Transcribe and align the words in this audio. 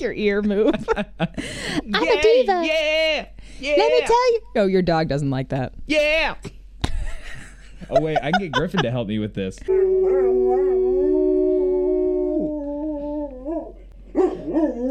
like 0.00 0.04
your 0.04 0.12
ear 0.12 0.42
move. 0.42 0.74
I'm 0.96 1.06
yeah, 1.84 2.12
a 2.12 2.22
diva. 2.22 2.62
Yeah. 2.64 3.26
Yeah. 3.58 3.74
Let 3.76 3.92
me 3.92 4.00
tell 4.00 4.32
you. 4.32 4.40
Oh, 4.56 4.66
your 4.66 4.82
dog 4.82 5.08
doesn't 5.08 5.30
like 5.30 5.50
that. 5.50 5.74
Yeah. 5.86 6.36
oh 7.90 8.00
wait, 8.00 8.18
I 8.18 8.30
can 8.30 8.40
get 8.40 8.52
Griffin 8.52 8.82
to 8.82 8.90
help 8.90 9.08
me 9.08 9.18
with 9.18 9.34
this. 9.34 9.58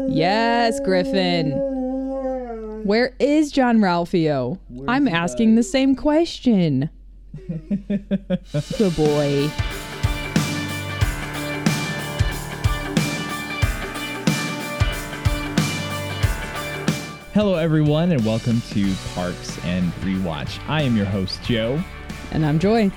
Yes, 0.08 0.80
Griffin. 0.80 1.52
Where 2.84 3.14
is 3.18 3.52
John 3.52 3.78
Ralphio? 3.78 4.58
I'm 4.88 5.06
asking 5.08 5.54
the 5.54 5.62
same 5.62 5.94
question. 5.94 6.90
Good 7.48 8.96
boy. 8.96 9.50
Hello 17.32 17.54
everyone 17.54 18.10
and 18.12 18.24
welcome 18.24 18.60
to 18.70 18.92
Parks 19.14 19.62
and 19.64 19.92
Rewatch. 20.02 20.58
I 20.68 20.82
am 20.82 20.96
your 20.96 21.06
host 21.06 21.42
Joe, 21.44 21.82
And 22.32 22.44
I'm 22.44 22.58
Joy. 22.58 22.90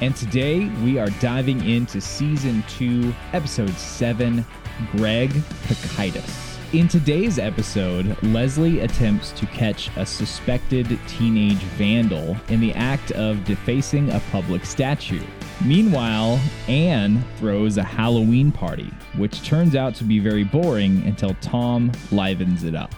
and 0.00 0.14
today 0.14 0.66
we 0.84 0.98
are 0.98 1.08
diving 1.20 1.64
into 1.68 2.00
season 2.00 2.62
2, 2.68 3.12
episode 3.32 3.72
7, 3.72 4.44
Greg 4.92 5.30
Pikitis. 5.66 6.42
In 6.72 6.88
today's 6.88 7.38
episode, 7.38 8.20
Leslie 8.24 8.80
attempts 8.80 9.30
to 9.32 9.46
catch 9.46 9.88
a 9.96 10.04
suspected 10.04 10.98
teenage 11.08 11.62
vandal 11.78 12.36
in 12.48 12.60
the 12.60 12.72
act 12.74 13.12
of 13.12 13.44
defacing 13.44 14.10
a 14.10 14.20
public 14.32 14.64
statue. 14.64 15.22
Meanwhile, 15.64 16.38
Anne 16.68 17.24
throws 17.38 17.78
a 17.78 17.82
Halloween 17.84 18.52
party, 18.52 18.92
which 19.16 19.42
turns 19.44 19.74
out 19.74 19.94
to 19.96 20.04
be 20.04 20.18
very 20.18 20.44
boring 20.44 21.02
until 21.06 21.34
Tom 21.40 21.90
livens 22.12 22.64
it 22.64 22.74
up. 22.74 22.94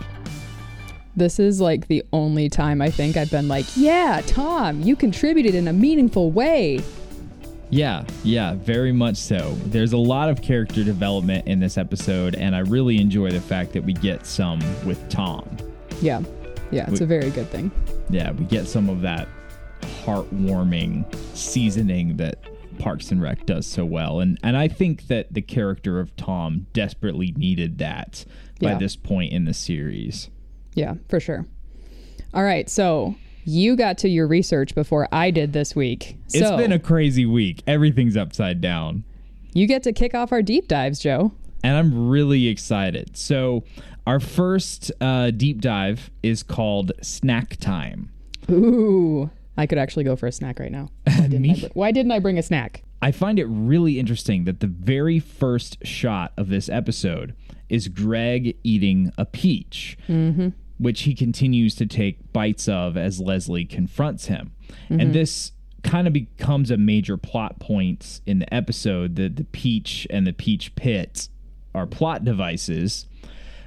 This 1.18 1.40
is 1.40 1.60
like 1.60 1.88
the 1.88 2.04
only 2.12 2.48
time 2.48 2.80
I 2.80 2.90
think 2.90 3.16
I've 3.16 3.30
been 3.30 3.48
like, 3.48 3.66
yeah, 3.76 4.22
Tom, 4.26 4.80
you 4.80 4.94
contributed 4.94 5.54
in 5.56 5.66
a 5.66 5.72
meaningful 5.72 6.30
way. 6.30 6.80
Yeah, 7.70 8.04
yeah, 8.22 8.54
very 8.54 8.92
much 8.92 9.16
so. 9.16 9.54
There's 9.66 9.92
a 9.92 9.98
lot 9.98 10.30
of 10.30 10.40
character 10.40 10.84
development 10.84 11.48
in 11.48 11.58
this 11.58 11.76
episode, 11.76 12.36
and 12.36 12.54
I 12.54 12.60
really 12.60 13.00
enjoy 13.00 13.30
the 13.30 13.40
fact 13.40 13.72
that 13.72 13.82
we 13.84 13.92
get 13.94 14.24
some 14.26 14.60
with 14.86 15.06
Tom. 15.10 15.44
Yeah. 16.00 16.22
Yeah, 16.70 16.88
it's 16.88 17.00
We- 17.00 17.04
a 17.04 17.08
very 17.08 17.30
good 17.30 17.50
thing. 17.50 17.70
Yeah, 18.10 18.30
we 18.30 18.44
get 18.44 18.68
some 18.68 18.88
of 18.88 19.00
that 19.00 19.26
heartwarming 20.04 21.04
seasoning 21.34 22.16
that 22.18 22.38
Parks 22.78 23.10
and 23.10 23.20
Rec 23.20 23.44
does 23.44 23.66
so 23.66 23.84
well. 23.84 24.20
And 24.20 24.38
and 24.44 24.56
I 24.56 24.68
think 24.68 25.08
that 25.08 25.32
the 25.34 25.42
character 25.42 25.98
of 25.98 26.14
Tom 26.16 26.66
desperately 26.72 27.32
needed 27.36 27.78
that 27.78 28.24
by 28.60 28.70
Yeah. 28.72 28.78
this 28.78 28.94
point 28.96 29.32
in 29.32 29.46
the 29.46 29.54
series. 29.54 30.30
Yeah, 30.74 30.94
for 31.08 31.20
sure. 31.20 31.46
All 32.34 32.42
right, 32.44 32.68
so 32.68 33.14
you 33.44 33.76
got 33.76 33.98
to 33.98 34.08
your 34.08 34.26
research 34.26 34.74
before 34.74 35.08
I 35.12 35.30
did 35.30 35.52
this 35.52 35.74
week. 35.74 36.16
It's 36.26 36.38
so 36.40 36.56
been 36.56 36.72
a 36.72 36.78
crazy 36.78 37.24
week. 37.26 37.62
Everything's 37.66 38.16
upside 38.16 38.60
down. 38.60 39.04
you 39.54 39.66
get 39.66 39.82
to 39.84 39.92
kick 39.92 40.14
off 40.14 40.32
our 40.32 40.42
deep 40.42 40.68
dives, 40.68 40.98
Joe. 41.00 41.32
and 41.64 41.76
I'm 41.76 42.08
really 42.08 42.48
excited. 42.48 43.16
So, 43.16 43.64
our 44.06 44.20
first 44.20 44.90
uh, 45.00 45.30
deep 45.30 45.60
dive 45.60 46.10
is 46.22 46.42
called 46.42 46.92
Snack 47.02 47.56
Time. 47.56 48.10
Ooh, 48.50 49.30
I 49.56 49.66
could 49.66 49.78
actually 49.78 50.04
go 50.04 50.16
for 50.16 50.26
a 50.26 50.32
snack 50.32 50.58
right 50.60 50.72
now. 50.72 50.90
Why 51.06 51.26
didn't, 51.28 51.50
I, 51.50 51.54
br- 51.60 51.66
why 51.74 51.92
didn't 51.92 52.12
I 52.12 52.18
bring 52.18 52.38
a 52.38 52.42
snack? 52.42 52.82
I 53.02 53.12
find 53.12 53.38
it 53.38 53.44
really 53.46 53.98
interesting 53.98 54.44
that 54.44 54.60
the 54.60 54.66
very 54.66 55.18
first 55.18 55.78
shot 55.86 56.32
of 56.36 56.48
this 56.48 56.68
episode 56.68 57.34
is 57.68 57.88
Greg 57.88 58.56
eating 58.62 59.12
a 59.18 59.24
peach, 59.24 59.98
mm-hmm. 60.08 60.48
which 60.78 61.02
he 61.02 61.14
continues 61.14 61.74
to 61.76 61.86
take 61.86 62.32
bites 62.32 62.68
of 62.68 62.96
as 62.96 63.20
Leslie 63.20 63.64
confronts 63.64 64.26
him. 64.26 64.52
And 64.88 65.00
mm-hmm. 65.00 65.12
this 65.12 65.52
kind 65.82 66.06
of 66.06 66.12
becomes 66.12 66.70
a 66.70 66.76
major 66.76 67.16
plot 67.16 67.60
point 67.60 68.20
in 68.26 68.40
the 68.40 68.54
episode 68.54 69.16
that 69.16 69.36
the 69.36 69.44
peach 69.44 70.06
and 70.10 70.26
the 70.26 70.32
peach 70.32 70.74
pit 70.74 71.28
are 71.74 71.86
plot 71.86 72.24
devices 72.24 73.06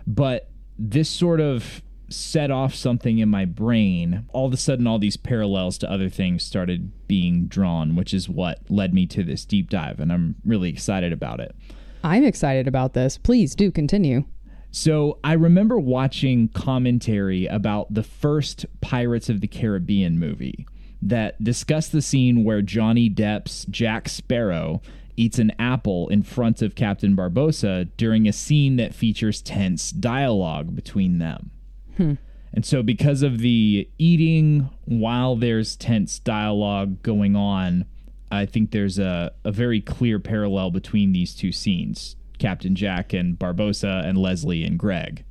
but 0.08 0.50
this 0.78 1.10
sort 1.10 1.40
of 1.40 1.82
set 2.10 2.52
off 2.52 2.76
something 2.76 3.20
in 3.20 3.30
my 3.30 3.46
brain. 3.46 4.26
All 4.30 4.46
of 4.46 4.54
a 4.54 4.58
sudden, 4.58 4.88
all 4.88 5.00
these 5.00 5.18
parallels 5.18 5.78
to 5.80 5.92
other 5.92 6.10
things 6.10 6.44
started 6.44 6.92
being 7.08 7.48
drawn, 7.48 7.96
which 7.96 8.14
is 8.14 8.28
what 8.28 8.60
led 8.70 8.94
me 8.94 9.06
to 9.08 9.24
this 9.24 9.46
deep 9.46 9.70
dive, 9.70 10.00
and 10.00 10.12
I'm 10.12 10.36
really 10.46 10.70
excited 10.70 11.14
about 11.14 11.40
it. 11.40 11.56
I'm 12.04 12.24
excited 12.24 12.68
about 12.68 12.94
this. 12.94 13.18
Please 13.18 13.56
do 13.56 13.72
continue. 13.72 14.26
So, 14.74 15.20
I 15.24 15.34
remember 15.34 15.78
watching 15.78 16.48
commentary 16.48 17.46
about 17.46 17.94
the 17.94 18.04
first 18.04 18.66
Pirates 18.80 19.28
of 19.28 19.42
the 19.42 19.48
Caribbean 19.48 20.18
movie 20.18 20.66
that 21.02 21.44
discussed 21.44 21.92
the 21.92 22.02
scene 22.02 22.46
where 22.46 22.62
Johnny 22.62 23.10
Depp's 23.10 23.66
Jack 23.66 24.08
Sparrow 24.08 24.82
eats 25.18 25.40
an 25.40 25.52
apple 25.60 26.08
in 26.08 26.24
front 26.24 26.62
of 26.62 26.76
Captain 26.76 27.18
Barbossa 27.18 27.90
during 27.98 28.28
a 28.28 28.34
scene 28.34 28.78
that 28.78 28.94
features 28.94 29.42
tense 29.42 29.92
dialogue 29.92 30.74
between 30.74 31.20
them. 31.20 31.52
Hmm. 31.98 32.14
And 32.54 32.66
so, 32.66 32.82
because 32.82 33.24
of 33.24 33.40
the 33.40 33.90
eating 33.98 34.70
while 34.86 35.36
there's 35.36 35.76
tense 35.76 36.20
dialogue 36.20 37.02
going 37.04 37.36
on, 37.36 37.86
I 38.32 38.46
think 38.46 38.72
there's 38.72 38.98
a, 38.98 39.32
a 39.44 39.52
very 39.52 39.82
clear 39.82 40.20
parallel 40.20 40.72
between 40.72 41.12
these 41.12 41.36
two 41.36 41.52
scenes 41.52 42.16
Captain 42.40 42.74
Jack 42.74 43.14
and 43.14 43.38
Barbossa, 43.38 44.04
and 44.04 44.18
Leslie 44.18 44.64
and 44.64 44.80
Greg. 44.80 45.24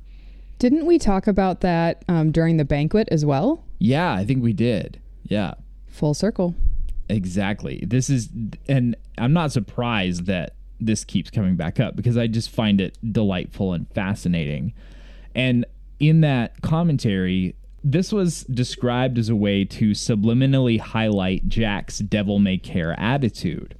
Didn't 0.59 0.85
we 0.85 0.97
talk 0.97 1.27
about 1.27 1.59
that 1.61 2.05
um, 2.07 2.31
during 2.31 2.55
the 2.55 2.63
banquet 2.63 3.09
as 3.11 3.25
well? 3.25 3.65
Yeah, 3.79 4.13
I 4.13 4.23
think 4.23 4.41
we 4.41 4.53
did. 4.53 5.01
Yeah, 5.23 5.55
Full 5.87 6.13
circle. 6.13 6.55
exactly. 7.09 7.83
This 7.85 8.09
is, 8.09 8.29
and 8.69 8.95
I'm 9.17 9.33
not 9.33 9.51
surprised 9.51 10.25
that 10.27 10.55
this 10.79 11.03
keeps 11.03 11.29
coming 11.29 11.55
back 11.57 11.79
up 11.81 11.95
because 11.97 12.15
I 12.15 12.27
just 12.27 12.49
find 12.49 12.79
it 12.79 12.97
delightful 13.11 13.73
and 13.73 13.89
fascinating. 13.93 14.73
And 15.35 15.65
in 15.99 16.21
that 16.21 16.61
commentary, 16.61 17.55
this 17.83 18.11
was 18.11 18.43
described 18.43 19.17
as 19.17 19.29
a 19.29 19.35
way 19.35 19.65
to 19.65 19.91
subliminally 19.91 20.79
highlight 20.79 21.49
Jack's 21.49 21.99
devil 21.99 22.39
may 22.39 22.57
care 22.57 22.99
attitude. 22.99 23.75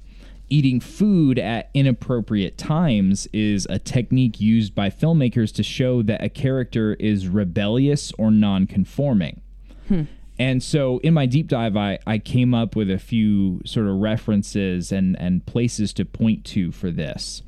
Eating 0.48 0.80
food 0.80 1.38
at 1.38 1.70
inappropriate 1.72 2.58
times 2.58 3.26
is 3.32 3.66
a 3.70 3.78
technique 3.78 4.40
used 4.40 4.74
by 4.74 4.90
filmmakers 4.90 5.54
to 5.54 5.62
show 5.62 6.02
that 6.02 6.22
a 6.22 6.28
character 6.28 6.94
is 6.94 7.28
rebellious 7.28 8.12
or 8.18 8.30
non-conforming. 8.30 9.40
Hmm. 9.88 10.02
And 10.38 10.62
so 10.62 10.98
in 10.98 11.14
my 11.14 11.26
deep 11.26 11.48
dive, 11.48 11.76
I, 11.76 11.98
I 12.06 12.18
came 12.18 12.52
up 12.52 12.74
with 12.74 12.90
a 12.90 12.98
few 12.98 13.62
sort 13.64 13.86
of 13.86 13.96
references 13.96 14.90
and, 14.90 15.18
and 15.18 15.46
places 15.46 15.92
to 15.94 16.04
point 16.04 16.44
to 16.46 16.72
for 16.72 16.90
this. 16.90 17.42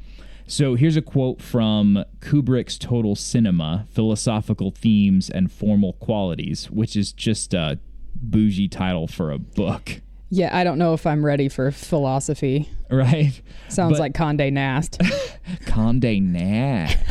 So 0.47 0.75
here's 0.75 0.97
a 0.97 1.03
quote 1.03 1.41
from 1.41 2.05
Kubrick's 2.21 2.77
Total 2.79 3.17
Cinema 3.17 3.87
Philosophical 3.91 4.71
Themes 4.71 5.31
and 5.31 5.51
Formal 5.51 5.95
Qualities, 5.95 6.71
which 6.71 6.97
is 6.97 7.13
just 7.13 7.55
a 7.55 7.79
bougie 8.15 8.69
title 8.69 9.07
for 9.09 9.33
a 9.33 9.39
book, 9.39 10.01
Yeah, 10.31 10.57
I 10.57 10.65
don't 10.65 10.79
know 10.79 10.95
if 10.95 11.07
I'm 11.07 11.25
ready 11.25 11.49
for 11.49 11.71
philosophy. 11.71 12.69
right? 12.91 13.41
Sounds 13.69 13.95
But- 13.95 14.01
like 14.01 14.15
Conde 14.15 14.53
Nast. 14.53 15.01
Conde 15.67 16.05
Nast. 16.33 16.99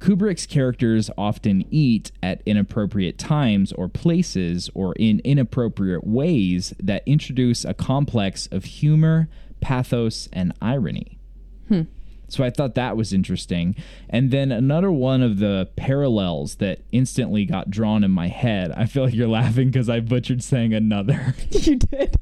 Kubrick's 0.00 0.46
characters 0.46 1.10
often 1.16 1.64
eat 1.70 2.10
at 2.22 2.42
inappropriate 2.46 3.18
times 3.18 3.72
or 3.72 3.88
places 3.88 4.70
or 4.74 4.94
in 4.96 5.20
inappropriate 5.24 6.06
ways 6.06 6.74
that 6.82 7.02
introduce 7.06 7.64
a 7.64 7.74
complex 7.74 8.48
of 8.50 8.64
humor, 8.64 9.28
pathos, 9.60 10.28
and 10.32 10.52
irony. 10.60 11.18
Hmm. 11.68 11.82
So 12.28 12.44
I 12.44 12.50
thought 12.50 12.76
that 12.76 12.96
was 12.96 13.12
interesting. 13.12 13.74
And 14.08 14.30
then 14.30 14.52
another 14.52 14.90
one 14.92 15.20
of 15.20 15.38
the 15.38 15.68
parallels 15.76 16.56
that 16.56 16.80
instantly 16.92 17.44
got 17.44 17.70
drawn 17.70 18.04
in 18.04 18.12
my 18.12 18.28
head. 18.28 18.70
I 18.72 18.86
feel 18.86 19.04
like 19.04 19.14
you're 19.14 19.28
laughing 19.28 19.68
because 19.70 19.88
I 19.88 19.98
butchered 20.00 20.42
saying 20.42 20.72
another. 20.72 21.34
you 21.50 21.76
did. 21.76 22.16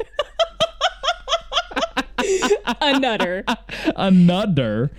another. 2.81 3.45
another 3.97 4.91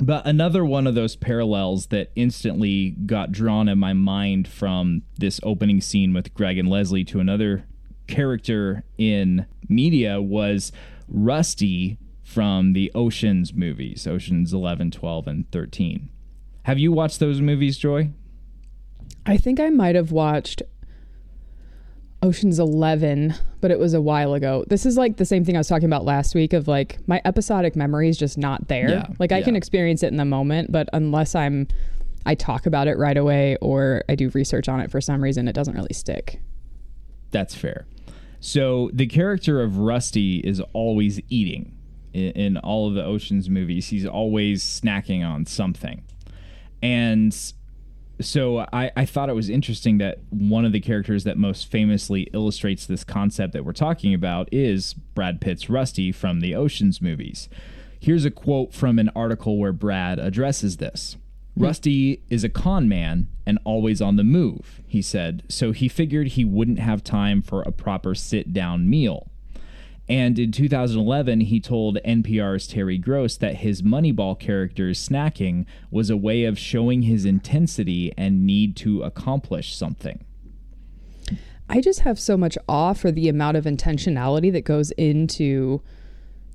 but 0.00 0.26
another 0.26 0.64
one 0.64 0.86
of 0.86 0.94
those 0.94 1.16
parallels 1.16 1.86
that 1.86 2.12
instantly 2.14 2.90
got 2.90 3.32
drawn 3.32 3.68
in 3.68 3.78
my 3.78 3.92
mind 3.92 4.46
from 4.46 5.02
this 5.16 5.40
opening 5.42 5.80
scene 5.80 6.14
with 6.14 6.32
Greg 6.34 6.56
and 6.56 6.68
Leslie 6.68 7.04
to 7.04 7.20
another 7.20 7.64
character 8.06 8.84
in 8.96 9.46
media 9.68 10.22
was 10.22 10.72
Rusty 11.08 11.98
from 12.22 12.74
the 12.74 12.92
Oceans 12.94 13.54
movies, 13.54 14.06
Oceans 14.06 14.52
11, 14.52 14.90
12 14.90 15.26
and 15.26 15.50
13. 15.50 16.10
Have 16.64 16.78
you 16.78 16.92
watched 16.92 17.20
those 17.20 17.40
movies, 17.40 17.78
Joy? 17.78 18.10
I 19.24 19.36
think 19.36 19.58
I 19.58 19.70
might 19.70 19.94
have 19.94 20.12
watched 20.12 20.62
Ocean's 22.22 22.58
11, 22.58 23.34
but 23.60 23.70
it 23.70 23.78
was 23.78 23.94
a 23.94 24.00
while 24.00 24.34
ago. 24.34 24.64
This 24.68 24.84
is 24.84 24.96
like 24.96 25.16
the 25.16 25.24
same 25.24 25.44
thing 25.44 25.56
I 25.56 25.60
was 25.60 25.68
talking 25.68 25.86
about 25.86 26.04
last 26.04 26.34
week 26.34 26.52
of 26.52 26.66
like 26.68 26.98
my 27.06 27.22
episodic 27.24 27.76
memory 27.76 28.08
is 28.08 28.18
just 28.18 28.36
not 28.36 28.68
there. 28.68 28.90
Yeah, 28.90 29.06
like 29.18 29.32
I 29.32 29.40
can 29.40 29.56
experience 29.56 30.02
it 30.02 30.08
in 30.08 30.16
the 30.16 30.24
moment, 30.24 30.72
but 30.72 30.88
unless 30.92 31.34
I'm 31.34 31.68
I 32.26 32.34
talk 32.34 32.66
about 32.66 32.88
it 32.88 32.98
right 32.98 33.16
away 33.16 33.56
or 33.60 34.02
I 34.08 34.14
do 34.14 34.28
research 34.30 34.68
on 34.68 34.80
it 34.80 34.90
for 34.90 35.00
some 35.00 35.22
reason, 35.22 35.48
it 35.48 35.54
doesn't 35.54 35.74
really 35.74 35.94
stick. 35.94 36.40
That's 37.30 37.54
fair. 37.54 37.86
So 38.40 38.90
the 38.92 39.06
character 39.06 39.60
of 39.60 39.78
Rusty 39.78 40.38
is 40.38 40.60
always 40.72 41.20
eating 41.28 41.76
in, 42.12 42.30
in 42.32 42.56
all 42.58 42.88
of 42.88 42.94
the 42.94 43.04
Ocean's 43.04 43.50
movies. 43.50 43.88
He's 43.88 44.06
always 44.06 44.62
snacking 44.62 45.26
on 45.26 45.46
something. 45.46 46.04
And 46.82 47.36
so 48.20 48.66
I, 48.72 48.90
I 48.96 49.04
thought 49.04 49.28
it 49.28 49.34
was 49.34 49.48
interesting 49.48 49.98
that 49.98 50.18
one 50.30 50.64
of 50.64 50.72
the 50.72 50.80
characters 50.80 51.24
that 51.24 51.36
most 51.36 51.70
famously 51.70 52.22
illustrates 52.32 52.86
this 52.86 53.04
concept 53.04 53.52
that 53.52 53.64
we're 53.64 53.72
talking 53.72 54.14
about 54.14 54.48
is 54.52 54.94
Brad 54.94 55.40
Pitt's 55.40 55.68
Rusty 55.68 56.12
from 56.12 56.40
the 56.40 56.54
Ocean's 56.54 57.00
movies. 57.00 57.48
Here's 58.00 58.24
a 58.24 58.30
quote 58.30 58.72
from 58.72 58.98
an 58.98 59.10
article 59.14 59.58
where 59.58 59.72
Brad 59.72 60.18
addresses 60.18 60.76
this. 60.76 61.16
Hmm. 61.58 61.64
Rusty 61.64 62.22
is 62.30 62.44
a 62.44 62.48
con 62.48 62.88
man 62.88 63.28
and 63.44 63.58
always 63.64 64.00
on 64.00 64.16
the 64.16 64.24
move, 64.24 64.80
he 64.86 65.02
said, 65.02 65.42
so 65.48 65.72
he 65.72 65.88
figured 65.88 66.28
he 66.28 66.44
wouldn't 66.44 66.78
have 66.78 67.02
time 67.02 67.42
for 67.42 67.62
a 67.62 67.72
proper 67.72 68.14
sit 68.14 68.52
down 68.52 68.88
meal. 68.88 69.28
And 70.08 70.38
in 70.38 70.52
2011, 70.52 71.40
he 71.40 71.60
told 71.60 71.98
NPR's 72.04 72.66
Terry 72.66 72.96
Gross 72.96 73.36
that 73.36 73.56
his 73.56 73.82
Moneyball 73.82 74.38
character's 74.38 75.06
snacking 75.06 75.66
was 75.90 76.08
a 76.08 76.16
way 76.16 76.44
of 76.44 76.58
showing 76.58 77.02
his 77.02 77.26
intensity 77.26 78.12
and 78.16 78.46
need 78.46 78.74
to 78.76 79.02
accomplish 79.02 79.74
something. 79.74 80.24
I 81.68 81.82
just 81.82 82.00
have 82.00 82.18
so 82.18 82.38
much 82.38 82.56
awe 82.66 82.94
for 82.94 83.12
the 83.12 83.28
amount 83.28 83.58
of 83.58 83.64
intentionality 83.64 84.50
that 84.52 84.64
goes 84.64 84.92
into 84.92 85.82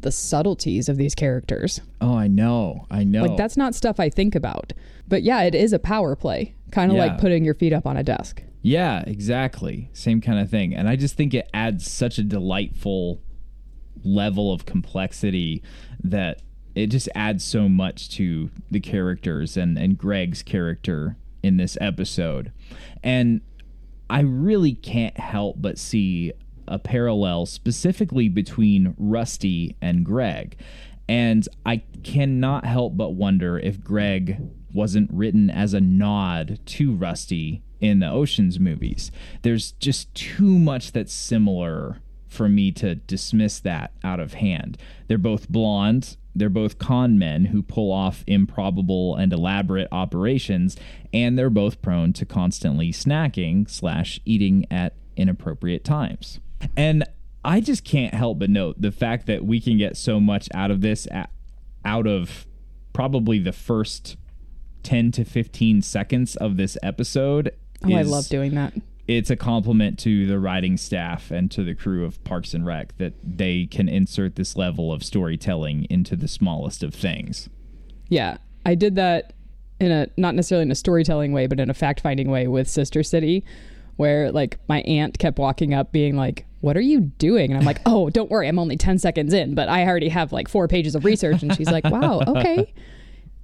the 0.03 0.11
subtleties 0.11 0.87
of 0.87 0.97
these 0.97 1.15
characters. 1.15 1.81
Oh, 1.99 2.15
I 2.15 2.27
know. 2.27 2.85
I 2.91 3.03
know. 3.03 3.23
Like 3.23 3.37
that's 3.37 3.57
not 3.57 3.73
stuff 3.75 3.99
I 3.99 4.09
think 4.09 4.35
about. 4.35 4.71
But 5.07 5.23
yeah, 5.23 5.41
it 5.43 5.55
is 5.55 5.73
a 5.73 5.79
power 5.79 6.15
play. 6.15 6.55
Kind 6.71 6.91
of 6.91 6.97
Yeah. 6.97 7.05
like 7.07 7.17
putting 7.19 7.43
your 7.43 7.53
feet 7.55 7.73
up 7.73 7.85
on 7.87 7.97
a 7.97 8.03
desk. 8.03 8.43
Yeah, 8.61 9.03
exactly. 9.07 9.89
Same 9.93 10.21
kind 10.21 10.39
of 10.39 10.49
thing. 10.49 10.73
And 10.73 10.87
I 10.87 10.95
just 10.95 11.15
think 11.15 11.33
it 11.33 11.49
adds 11.53 11.89
such 11.91 12.17
a 12.17 12.23
delightful 12.23 13.21
level 14.03 14.53
of 14.53 14.65
complexity 14.65 15.61
that 16.03 16.41
it 16.75 16.87
just 16.87 17.09
adds 17.13 17.43
so 17.43 17.67
much 17.69 18.09
to 18.15 18.49
the 18.71 18.79
characters 18.79 19.57
and, 19.57 19.77
and 19.77 19.97
Greg's 19.97 20.41
character 20.43 21.17
in 21.43 21.57
this 21.57 21.77
episode. 21.81 22.51
And 23.03 23.41
I 24.09 24.21
really 24.21 24.73
can't 24.73 25.17
help 25.17 25.57
but 25.59 25.77
see 25.77 26.31
a 26.67 26.79
parallel 26.79 27.45
specifically 27.45 28.29
between 28.29 28.95
Rusty 28.97 29.75
and 29.81 30.05
Greg. 30.05 30.57
And 31.07 31.47
I 31.65 31.83
cannot 32.03 32.65
help 32.65 32.95
but 32.95 33.11
wonder 33.11 33.59
if 33.59 33.83
Greg 33.83 34.39
wasn't 34.73 35.11
written 35.11 35.49
as 35.49 35.73
a 35.73 35.81
nod 35.81 36.59
to 36.65 36.93
Rusty 36.93 37.61
in 37.79 37.99
the 37.99 38.09
Oceans 38.09 38.59
movies. 38.59 39.11
There's 39.41 39.73
just 39.73 40.13
too 40.15 40.57
much 40.57 40.93
that's 40.93 41.13
similar 41.13 41.99
for 42.27 42.49
me 42.49 42.71
to 42.71 42.95
dismiss 42.95 43.59
that 43.59 43.91
out 44.03 44.19
of 44.19 44.33
hand. 44.33 44.77
They're 45.07 45.17
both 45.17 45.49
blonde. 45.49 46.17
They're 46.35 46.49
both 46.49 46.79
con 46.79 47.19
men 47.19 47.45
who 47.45 47.61
pull 47.61 47.91
off 47.91 48.23
improbable 48.25 49.15
and 49.15 49.31
elaborate 49.31 49.87
operations, 49.91 50.75
and 51.13 51.37
they're 51.37 51.51
both 51.51 51.81
prone 51.81 52.11
to 52.13 52.25
constantly 52.25 52.91
snacking 52.91 53.69
slash 53.69 54.19
eating 54.25 54.65
at 54.71 54.95
inappropriate 55.15 55.83
times. 55.83 56.39
And 56.77 57.03
I 57.45 57.59
just 57.61 57.83
can't 57.83 58.13
help 58.13 58.39
but 58.39 58.49
note 58.49 58.81
the 58.81 58.91
fact 58.91 59.25
that 59.27 59.45
we 59.45 59.59
can 59.59 59.77
get 59.77 59.97
so 59.97 60.19
much 60.19 60.47
out 60.53 60.71
of 60.71 60.81
this, 60.81 61.07
a- 61.07 61.27
out 61.85 62.07
of 62.07 62.45
probably 62.93 63.39
the 63.39 63.51
first 63.51 64.15
10 64.83 65.11
to 65.13 65.25
15 65.25 65.81
seconds 65.81 66.35
of 66.37 66.57
this 66.57 66.77
episode. 66.83 67.51
Oh, 67.85 67.93
I 67.93 68.01
love 68.03 68.27
doing 68.29 68.55
that. 68.55 68.73
it's 69.07 69.29
a 69.29 69.35
compliment 69.35 69.99
to 69.99 70.25
the 70.25 70.39
writing 70.39 70.77
staff 70.77 71.29
and 71.31 71.51
to 71.51 71.63
the 71.63 71.73
crew 71.75 72.05
of 72.05 72.23
Parks 72.23 72.53
and 72.53 72.65
Rec 72.65 72.95
that 72.97 73.13
they 73.21 73.65
can 73.65 73.89
insert 73.89 74.35
this 74.37 74.55
level 74.55 74.93
of 74.93 75.03
storytelling 75.03 75.85
into 75.89 76.15
the 76.15 76.27
smallest 76.29 76.83
of 76.83 76.93
things. 76.93 77.49
Yeah, 78.07 78.37
I 78.65 78.75
did 78.75 78.95
that 78.95 79.33
in 79.81 79.91
a 79.91 80.07
not 80.15 80.35
necessarily 80.35 80.63
in 80.63 80.71
a 80.71 80.75
storytelling 80.75 81.33
way, 81.33 81.47
but 81.47 81.59
in 81.59 81.69
a 81.69 81.73
fact 81.73 81.99
finding 81.99 82.29
way 82.29 82.47
with 82.47 82.69
Sister 82.69 83.03
City, 83.03 83.43
where 83.97 84.31
like 84.31 84.57
my 84.69 84.79
aunt 84.81 85.19
kept 85.19 85.37
walking 85.37 85.73
up 85.73 85.91
being 85.91 86.15
like, 86.15 86.45
What 86.63 86.77
are 86.77 86.81
you 86.81 87.01
doing? 87.01 87.51
And 87.51 87.59
I'm 87.59 87.65
like, 87.65 87.81
Oh, 87.85 88.09
don't 88.09 88.31
worry, 88.31 88.47
I'm 88.47 88.57
only 88.57 88.77
10 88.77 88.97
seconds 88.97 89.33
in, 89.33 89.53
but 89.53 89.67
I 89.67 89.85
already 89.85 90.09
have 90.09 90.31
like 90.31 90.47
four 90.47 90.67
pages 90.69 90.95
of 90.95 91.03
research. 91.03 91.43
And 91.43 91.53
she's 91.55 91.69
like, 91.69 91.83
Wow, 91.83 92.21
okay. 92.27 92.73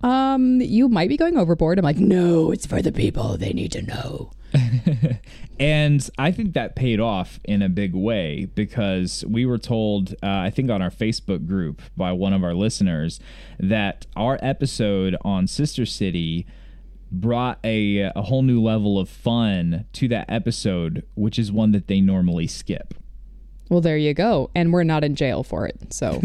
Um, 0.01 0.61
you 0.61 0.87
might 0.87 1.09
be 1.09 1.17
going 1.17 1.37
overboard. 1.37 1.77
I'm 1.77 1.83
like, 1.83 1.97
No, 1.97 2.51
it's 2.51 2.65
for 2.65 2.81
the 2.81 2.93
people. 2.93 3.37
They 3.37 3.51
need 3.51 3.73
to 3.73 3.81
know. 3.81 4.31
And 5.59 6.09
I 6.17 6.31
think 6.31 6.53
that 6.53 6.77
paid 6.77 7.01
off 7.01 7.39
in 7.43 7.61
a 7.61 7.67
big 7.67 7.93
way 7.93 8.45
because 8.55 9.25
we 9.27 9.45
were 9.45 9.57
told, 9.57 10.13
uh, 10.23 10.27
I 10.27 10.49
think 10.51 10.71
on 10.71 10.81
our 10.81 10.89
Facebook 10.89 11.45
group 11.45 11.81
by 11.97 12.13
one 12.13 12.31
of 12.31 12.45
our 12.45 12.53
listeners, 12.53 13.19
that 13.59 14.05
our 14.15 14.39
episode 14.41 15.17
on 15.25 15.47
Sister 15.47 15.85
City 15.85 16.47
brought 17.11 17.59
a, 17.65 18.09
a 18.15 18.21
whole 18.21 18.41
new 18.41 18.61
level 18.61 18.97
of 18.97 19.09
fun 19.09 19.85
to 19.93 20.07
that 20.07 20.27
episode, 20.29 21.05
which 21.15 21.37
is 21.37 21.51
one 21.51 21.71
that 21.73 21.87
they 21.87 21.99
normally 21.99 22.47
skip. 22.47 22.93
Well, 23.69 23.81
there 23.81 23.97
you 23.97 24.13
go. 24.13 24.49
And 24.55 24.73
we're 24.73 24.83
not 24.83 25.03
in 25.03 25.15
jail 25.15 25.43
for 25.43 25.67
it. 25.67 25.93
So 25.93 26.21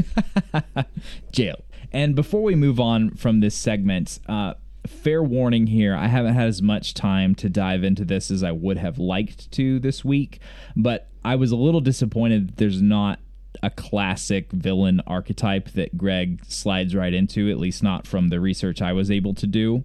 jail. 1.32 1.62
And 1.92 2.16
before 2.16 2.42
we 2.42 2.54
move 2.54 2.80
on 2.80 3.10
from 3.10 3.40
this 3.40 3.54
segment, 3.54 4.18
uh, 4.28 4.54
fair 4.86 5.22
warning 5.22 5.66
here 5.66 5.94
I 5.94 6.08
haven't 6.08 6.34
had 6.34 6.48
as 6.48 6.60
much 6.60 6.94
time 6.94 7.34
to 7.36 7.48
dive 7.48 7.84
into 7.84 8.04
this 8.04 8.30
as 8.30 8.42
I 8.42 8.52
would 8.52 8.78
have 8.78 8.98
liked 8.98 9.50
to 9.52 9.78
this 9.78 10.04
week, 10.04 10.40
but 10.76 11.08
I 11.24 11.36
was 11.36 11.52
a 11.52 11.56
little 11.56 11.80
disappointed 11.80 12.48
that 12.48 12.56
there's 12.56 12.82
not 12.82 13.20
a 13.62 13.70
classic 13.70 14.52
villain 14.52 15.00
archetype 15.06 15.70
that 15.70 15.96
Greg 15.96 16.44
slides 16.46 16.94
right 16.94 17.14
into, 17.14 17.50
at 17.50 17.58
least 17.58 17.82
not 17.82 18.06
from 18.06 18.28
the 18.28 18.40
research 18.40 18.82
I 18.82 18.92
was 18.92 19.10
able 19.10 19.34
to 19.34 19.46
do. 19.46 19.84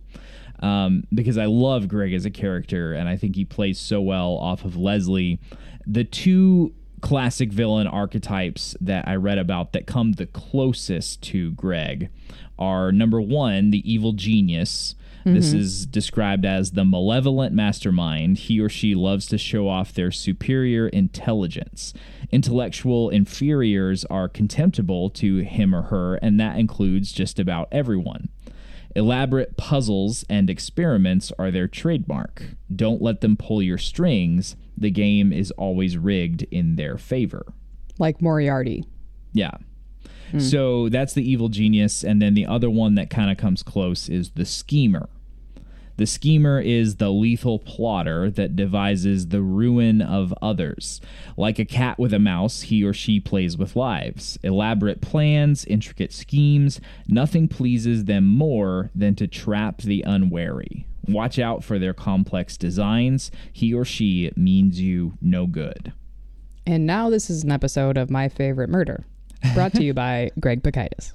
Um, 0.62 1.04
because 1.14 1.38
I 1.38 1.46
love 1.46 1.88
Greg 1.88 2.14
as 2.14 2.26
a 2.26 2.30
character, 2.30 2.94
and 2.94 3.08
I 3.08 3.16
think 3.16 3.38
he 3.38 3.46
plays 3.46 3.80
so 3.80 4.02
well 4.02 4.34
off 4.34 4.66
of 4.66 4.76
Leslie. 4.76 5.40
The 5.88 6.04
two 6.04 6.74
classic 7.02 7.52
villain 7.52 7.88
archetypes 7.88 8.76
that 8.82 9.08
I 9.08 9.16
read 9.16 9.38
about 9.38 9.74
that 9.74 9.88
come 9.88 10.14
the 10.14 10.26
closest 10.26 11.22
to 11.24 11.52
Greg 11.52 12.10
are 12.58 12.92
number 12.92 13.22
one, 13.22 13.72
the 13.72 13.92
evil 13.92 14.14
genius. 14.14 14.96
This 15.26 15.50
mm-hmm. 15.50 15.60
is 15.60 15.86
described 15.86 16.46
as 16.46 16.72
the 16.72 16.86
malevolent 16.86 17.54
mastermind. 17.54 18.38
He 18.38 18.60
or 18.60 18.70
she 18.70 18.96
loves 18.96 19.26
to 19.28 19.38
show 19.38 19.68
off 19.68 19.94
their 19.94 20.12
superior 20.12 20.88
intelligence. 20.88 21.94
Intellectual 22.32 23.10
inferiors 23.10 24.06
are 24.06 24.30
contemptible 24.30 25.10
to 25.12 25.38
him 25.38 25.76
or 25.76 25.84
her, 25.84 26.16
and 26.16 26.40
that 26.40 26.58
includes 26.58 27.12
just 27.12 27.38
about 27.38 27.68
everyone. 27.72 28.30
Elaborate 28.96 29.56
puzzles 29.56 30.26
and 30.30 30.50
experiments 30.50 31.32
are 31.38 31.52
their 31.52 31.68
trademark. 31.68 32.56
Don't 32.74 33.02
let 33.02 33.22
them 33.22 33.38
pull 33.38 33.62
your 33.62 33.78
strings. 33.78 34.56
The 34.80 34.92
game 34.92 35.32
is 35.34 35.52
always 35.52 35.98
rigged 35.98 36.44
in 36.52 36.76
their 36.76 36.98
favor. 36.98 37.54
like 38.00 38.22
Moriarty. 38.22 38.86
Yeah. 39.34 39.52
Hmm. 40.32 40.40
So 40.40 40.90
that's 40.90 41.14
the 41.14 41.30
evil 41.30 41.50
genius. 41.50 42.04
And 42.04 42.22
then 42.22 42.34
the 42.34 42.46
other 42.46 42.70
one 42.70 42.96
that 42.96 43.10
kind 43.10 43.30
of 43.30 43.38
comes 43.38 43.62
close 43.62 44.08
is 44.10 44.32
the 44.32 44.46
schemer. 44.46 45.10
The 45.98 46.06
schemer 46.06 46.62
is 46.62 46.96
the 46.96 47.10
lethal 47.10 47.60
plotter 47.60 48.32
that 48.32 48.56
devises 48.56 49.28
the 49.28 49.42
ruin 49.42 50.02
of 50.02 50.34
others. 50.42 51.02
Like 51.36 51.60
a 51.60 51.66
cat 51.66 52.00
with 52.00 52.14
a 52.14 52.20
mouse, 52.20 52.62
he 52.62 52.86
or 52.86 52.94
she 52.94 53.20
plays 53.20 53.58
with 53.58 53.76
lives. 53.76 54.40
Elaborate 54.42 55.02
plans, 55.02 55.66
intricate 55.66 56.14
schemes, 56.14 56.80
nothing 57.10 57.50
pleases 57.50 58.06
them 58.06 58.26
more 58.26 58.92
than 58.96 59.14
to 59.16 59.28
trap 59.28 59.82
the 59.82 60.02
unwary. 60.08 60.86
Watch 61.08 61.40
out 61.40 61.64
for 61.64 61.80
their 61.80 61.94
complex 61.94 62.58
designs. 62.58 63.32
He 63.52 63.74
or 63.74 63.86
she 63.86 64.32
means 64.36 64.80
you 64.82 65.14
no 65.22 65.48
good. 65.48 65.94
And 66.66 66.86
now 66.86 67.10
this 67.10 67.30
is 67.30 67.44
an 67.44 67.52
episode 67.52 67.98
of 67.98 68.10
My 68.12 68.30
Favorite 68.30 68.70
Murder, 68.70 69.06
brought 69.54 69.74
to 69.74 69.84
you 69.84 69.94
by 69.94 70.30
Greg 70.40 70.62
Pikitis. 70.62 71.14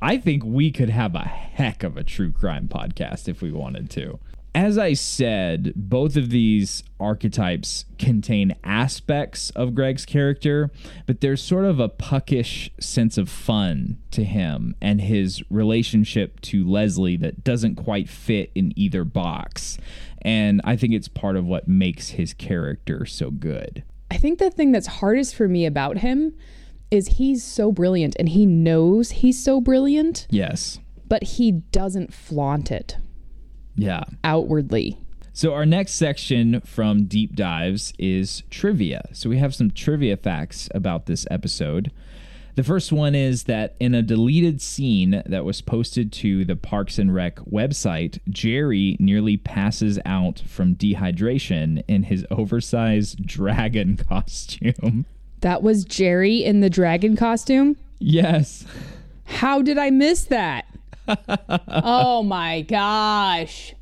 I 0.00 0.16
think 0.16 0.44
we 0.44 0.70
could 0.70 0.90
have 0.90 1.14
a 1.14 1.24
heck 1.24 1.82
of 1.82 1.96
a 1.96 2.04
true 2.04 2.32
crime 2.32 2.68
podcast 2.68 3.28
if 3.28 3.42
we 3.42 3.50
wanted 3.52 3.90
to. 3.90 4.18
As 4.56 4.78
I 4.78 4.94
said, 4.94 5.74
both 5.76 6.16
of 6.16 6.30
these 6.30 6.82
archetypes 6.98 7.84
contain 7.98 8.56
aspects 8.64 9.50
of 9.50 9.74
Greg's 9.74 10.06
character, 10.06 10.70
but 11.04 11.20
there's 11.20 11.42
sort 11.42 11.66
of 11.66 11.78
a 11.78 11.90
puckish 11.90 12.70
sense 12.80 13.18
of 13.18 13.28
fun 13.28 13.98
to 14.12 14.24
him 14.24 14.74
and 14.80 15.02
his 15.02 15.42
relationship 15.50 16.40
to 16.40 16.66
Leslie 16.66 17.18
that 17.18 17.44
doesn't 17.44 17.74
quite 17.74 18.08
fit 18.08 18.50
in 18.54 18.72
either 18.76 19.04
box. 19.04 19.76
And 20.22 20.62
I 20.64 20.74
think 20.74 20.94
it's 20.94 21.06
part 21.08 21.36
of 21.36 21.44
what 21.44 21.68
makes 21.68 22.08
his 22.08 22.32
character 22.32 23.04
so 23.04 23.30
good. 23.30 23.84
I 24.10 24.16
think 24.16 24.38
the 24.38 24.50
thing 24.50 24.72
that's 24.72 24.86
hardest 24.86 25.34
for 25.34 25.48
me 25.48 25.66
about 25.66 25.98
him 25.98 26.34
is 26.90 27.08
he's 27.18 27.44
so 27.44 27.70
brilliant 27.70 28.16
and 28.18 28.30
he 28.30 28.46
knows 28.46 29.10
he's 29.10 29.38
so 29.44 29.60
brilliant, 29.60 30.26
Yes. 30.30 30.78
but 31.06 31.22
he 31.24 31.52
doesn't 31.52 32.14
flaunt 32.14 32.70
it 32.72 32.96
Yeah. 33.76 34.04
outwardly. 34.24 34.98
So 35.32 35.52
our 35.52 35.66
next 35.66 35.92
section 35.94 36.62
from 36.62 37.04
deep 37.04 37.36
dives 37.36 37.92
is 37.98 38.42
trivia. 38.50 39.06
So 39.12 39.28
we 39.28 39.36
have 39.38 39.54
some 39.54 39.70
trivia 39.70 40.16
facts 40.16 40.70
about 40.74 41.04
this 41.06 41.26
episode. 41.30 41.92
The 42.54 42.62
first 42.62 42.90
one 42.90 43.14
is 43.14 43.44
that 43.44 43.76
in 43.78 43.94
a 43.94 44.00
deleted 44.00 44.62
scene 44.62 45.22
that 45.26 45.44
was 45.44 45.60
posted 45.60 46.10
to 46.14 46.46
the 46.46 46.56
Parks 46.56 46.98
and 46.98 47.14
Rec 47.14 47.36
website, 47.40 48.18
Jerry 48.30 48.96
nearly 48.98 49.36
passes 49.36 49.98
out 50.06 50.42
from 50.46 50.74
dehydration 50.74 51.82
in 51.86 52.04
his 52.04 52.24
oversized 52.30 53.26
dragon 53.26 53.98
costume. 53.98 55.04
That 55.40 55.62
was 55.62 55.84
Jerry 55.84 56.42
in 56.42 56.60
the 56.60 56.70
dragon 56.70 57.14
costume. 57.14 57.76
Yes. 57.98 58.64
How 59.26 59.60
did 59.60 59.76
I 59.76 59.90
miss 59.90 60.24
that? 60.24 60.64
Oh 61.68 62.22
my 62.22 62.62
gosh. 62.62 63.74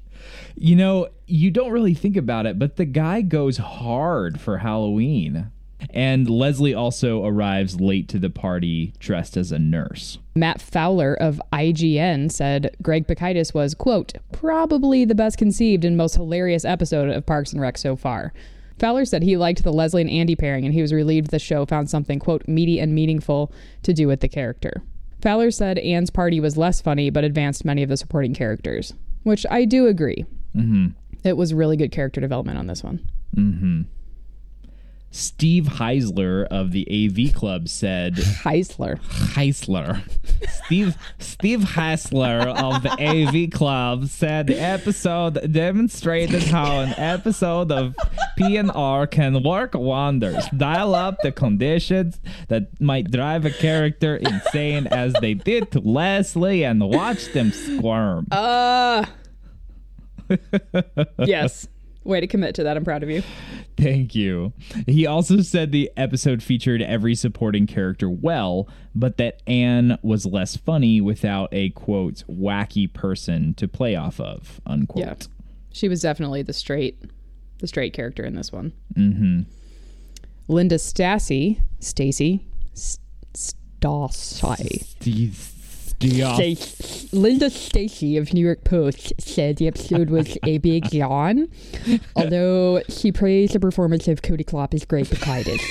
You 0.56 0.76
know, 0.76 1.08
you 1.26 1.50
don't 1.50 1.72
really 1.72 1.94
think 1.94 2.16
about 2.16 2.46
it, 2.46 2.58
but 2.58 2.76
the 2.76 2.84
guy 2.84 3.20
goes 3.22 3.56
hard 3.56 4.40
for 4.40 4.58
Halloween. 4.58 5.50
And 5.90 6.28
Leslie 6.30 6.74
also 6.74 7.24
arrives 7.24 7.80
late 7.80 8.08
to 8.08 8.18
the 8.18 8.30
party 8.30 8.94
dressed 8.98 9.36
as 9.36 9.52
a 9.52 9.58
nurse. 9.58 10.18
Matt 10.34 10.60
Fowler 10.60 11.14
of 11.14 11.40
IGN 11.52 12.32
said 12.32 12.74
Greg 12.82 13.06
Pikitis 13.06 13.52
was, 13.52 13.74
quote, 13.74 14.14
probably 14.32 15.04
the 15.04 15.14
best 15.14 15.36
conceived 15.36 15.84
and 15.84 15.96
most 15.96 16.14
hilarious 16.14 16.64
episode 16.64 17.10
of 17.10 17.26
Parks 17.26 17.52
and 17.52 17.60
Rec 17.60 17.78
so 17.78 17.96
far. 17.96 18.32
Fowler 18.78 19.04
said 19.04 19.22
he 19.22 19.36
liked 19.36 19.62
the 19.62 19.72
Leslie 19.72 20.02
and 20.02 20.10
Andy 20.10 20.34
pairing 20.34 20.64
and 20.64 20.74
he 20.74 20.82
was 20.82 20.92
relieved 20.92 21.30
the 21.30 21.38
show 21.38 21.64
found 21.64 21.88
something, 21.90 22.18
quote, 22.18 22.48
meaty 22.48 22.80
and 22.80 22.94
meaningful 22.94 23.52
to 23.82 23.92
do 23.92 24.08
with 24.08 24.20
the 24.20 24.28
character. 24.28 24.82
Fowler 25.24 25.50
said 25.50 25.78
Anne's 25.78 26.10
party 26.10 26.38
was 26.38 26.58
less 26.58 26.82
funny 26.82 27.08
but 27.08 27.24
advanced 27.24 27.64
many 27.64 27.82
of 27.82 27.88
the 27.88 27.96
supporting 27.96 28.34
characters, 28.34 28.92
which 29.22 29.46
I 29.50 29.64
do 29.64 29.86
agree. 29.86 30.26
Mm-hmm. 30.54 30.88
It 31.24 31.38
was 31.38 31.54
really 31.54 31.78
good 31.78 31.90
character 31.90 32.20
development 32.20 32.58
on 32.58 32.66
this 32.66 32.84
one. 32.84 33.08
Mm-hmm. 33.34 33.82
Steve 35.10 35.64
Heisler 35.64 36.44
of 36.48 36.72
the 36.72 36.86
AV 36.90 37.32
Club 37.32 37.68
said 37.68 38.16
Heisler. 38.16 39.00
Heisler. 39.00 40.02
Steve 40.64 40.98
Steve 41.18 41.60
Heisler 41.60 42.46
of 42.46 42.82
the 42.82 42.90
AV 42.90 43.50
Club 43.50 44.08
said 44.08 44.48
the 44.48 44.60
episode 44.60 45.50
demonstrated 45.50 46.42
how 46.42 46.80
an 46.80 46.92
episode 46.98 47.72
of 47.72 47.96
PNR 48.38 49.10
can 49.10 49.42
work 49.42 49.74
wonders. 49.74 50.44
Dial 50.56 50.94
up 50.94 51.18
the 51.22 51.32
conditions 51.32 52.20
that 52.48 52.80
might 52.80 53.10
drive 53.10 53.44
a 53.44 53.50
character 53.50 54.16
insane 54.16 54.86
as 54.88 55.12
they 55.20 55.34
did 55.34 55.70
to 55.72 55.80
Leslie 55.80 56.64
and 56.64 56.80
watch 56.88 57.32
them 57.32 57.52
squirm. 57.52 58.26
Uh 58.30 59.04
Yes. 61.18 61.68
Way 62.04 62.20
to 62.20 62.26
commit 62.26 62.54
to 62.56 62.64
that. 62.64 62.76
I'm 62.76 62.84
proud 62.84 63.02
of 63.02 63.08
you. 63.10 63.22
Thank 63.78 64.14
you. 64.14 64.52
He 64.86 65.06
also 65.06 65.40
said 65.40 65.72
the 65.72 65.90
episode 65.96 66.42
featured 66.42 66.82
every 66.82 67.14
supporting 67.14 67.66
character 67.66 68.10
well, 68.10 68.68
but 68.94 69.16
that 69.16 69.40
Anne 69.46 69.98
was 70.02 70.26
less 70.26 70.54
funny 70.56 71.00
without 71.00 71.48
a 71.52 71.70
quote 71.70 72.22
wacky 72.28 72.92
person 72.92 73.54
to 73.54 73.66
play 73.66 73.96
off 73.96 74.20
of 74.20 74.60
unquote. 74.66 75.04
Yeah. 75.06 75.14
She 75.72 75.88
was 75.88 76.02
definitely 76.02 76.42
the 76.42 76.52
straight 76.52 76.98
the 77.58 77.66
straight 77.66 77.92
character 77.92 78.24
in 78.24 78.34
this 78.34 78.52
one. 78.52 78.72
Mm-hmm. 78.94 79.42
Linda 80.48 80.78
Stacy, 80.78 81.60
Stacy, 81.80 82.46
Stassi. 82.74 84.84
Stace- 86.00 87.12
Linda 87.12 87.50
Stacy 87.50 88.16
of 88.18 88.34
New 88.34 88.44
York 88.44 88.64
Post 88.64 89.12
said 89.18 89.56
the 89.56 89.68
episode 89.68 90.10
was 90.10 90.36
a 90.42 90.58
big 90.58 90.92
yawn, 90.92 91.48
although 92.16 92.82
she 92.88 93.10
praised 93.10 93.54
the 93.54 93.60
performance 93.60 94.06
of 94.08 94.20
Cody 94.22 94.44
Klop 94.44 94.74
as 94.74 94.84
Greg 94.84 95.06
Pikitis. 95.06 95.60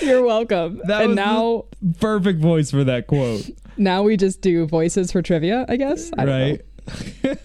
You're 0.00 0.24
welcome. 0.24 0.80
That 0.86 1.02
and 1.02 1.10
was 1.10 1.16
now, 1.16 1.64
Perfect 2.00 2.40
voice 2.40 2.70
for 2.70 2.84
that 2.84 3.06
quote. 3.06 3.50
Now 3.76 4.02
we 4.02 4.16
just 4.16 4.40
do 4.40 4.66
voices 4.66 5.12
for 5.12 5.22
trivia. 5.22 5.64
I 5.68 5.76
guess. 5.76 6.10
I 6.16 6.24
right. 6.24 6.60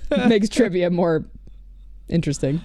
Makes 0.29 0.49
trivia 0.49 0.89
more 0.89 1.25
interesting. 2.09 2.61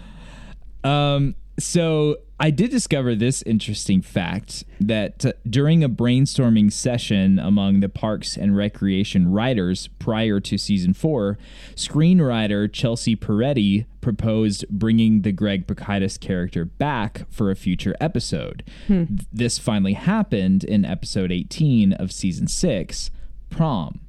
Um, 0.85 1.35
so 1.59 2.17
I 2.41 2.51
did 2.51 2.71
discover 2.71 3.15
this 3.15 3.43
interesting 3.43 4.01
fact 4.03 4.65
that 4.81 5.25
uh, 5.27 5.33
during 5.49 5.85
a 5.85 5.89
brainstorming 5.89 6.73
session 6.73 7.39
among 7.39 7.81
the 7.81 7.89
Parks 7.89 8.37
and 8.37 8.57
Recreation 8.57 9.31
writers 9.31 9.89
prior 9.99 10.41
to 10.41 10.57
season 10.59 10.93
four, 10.95 11.39
screenwriter 11.77 12.73
Chelsea 12.73 13.15
Peretti 13.15 13.85
proposed 14.01 14.65
bringing 14.71 15.23
the 15.23 15.31
Greg 15.31 15.67
Pikitis 15.67 16.19
character 16.19 16.65
back 16.65 17.27
for 17.31 17.51
a 17.51 17.55
future 17.57 17.95
episode. 18.01 18.65
Th- 18.89 19.09
This 19.33 19.59
finally 19.59 19.93
happened 19.93 20.65
in 20.65 20.85
episode 20.85 21.31
18 21.31 21.93
of 21.93 22.11
season 22.11 22.47
six, 22.49 23.11
Prom. 23.53 24.01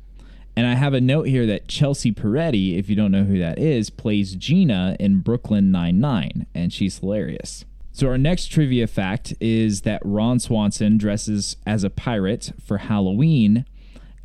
And 0.55 0.65
I 0.65 0.75
have 0.75 0.93
a 0.93 1.01
note 1.01 1.27
here 1.27 1.45
that 1.47 1.67
Chelsea 1.67 2.12
Peretti, 2.12 2.77
if 2.77 2.89
you 2.89 2.95
don't 2.95 3.12
know 3.12 3.23
who 3.23 3.39
that 3.39 3.59
is, 3.59 3.89
plays 3.89 4.35
Gina 4.35 4.95
in 5.00 5.19
Brooklyn 5.21 5.71
Nine-Nine, 5.71 6.45
and 6.53 6.71
she's 6.71 7.00
hilarious. 7.00 7.65
So 7.91 8.07
our 8.07 8.17
next 8.17 8.47
trivia 8.47 8.88
fact 8.88 9.33
is 9.39 9.81
that 9.81 10.01
Ron 10.03 10.39
Swanson 10.39 10.97
dresses 10.97 11.57
as 11.65 11.83
a 11.83 11.89
pirate 11.89 12.51
for 12.63 12.79
Halloween, 12.79 13.65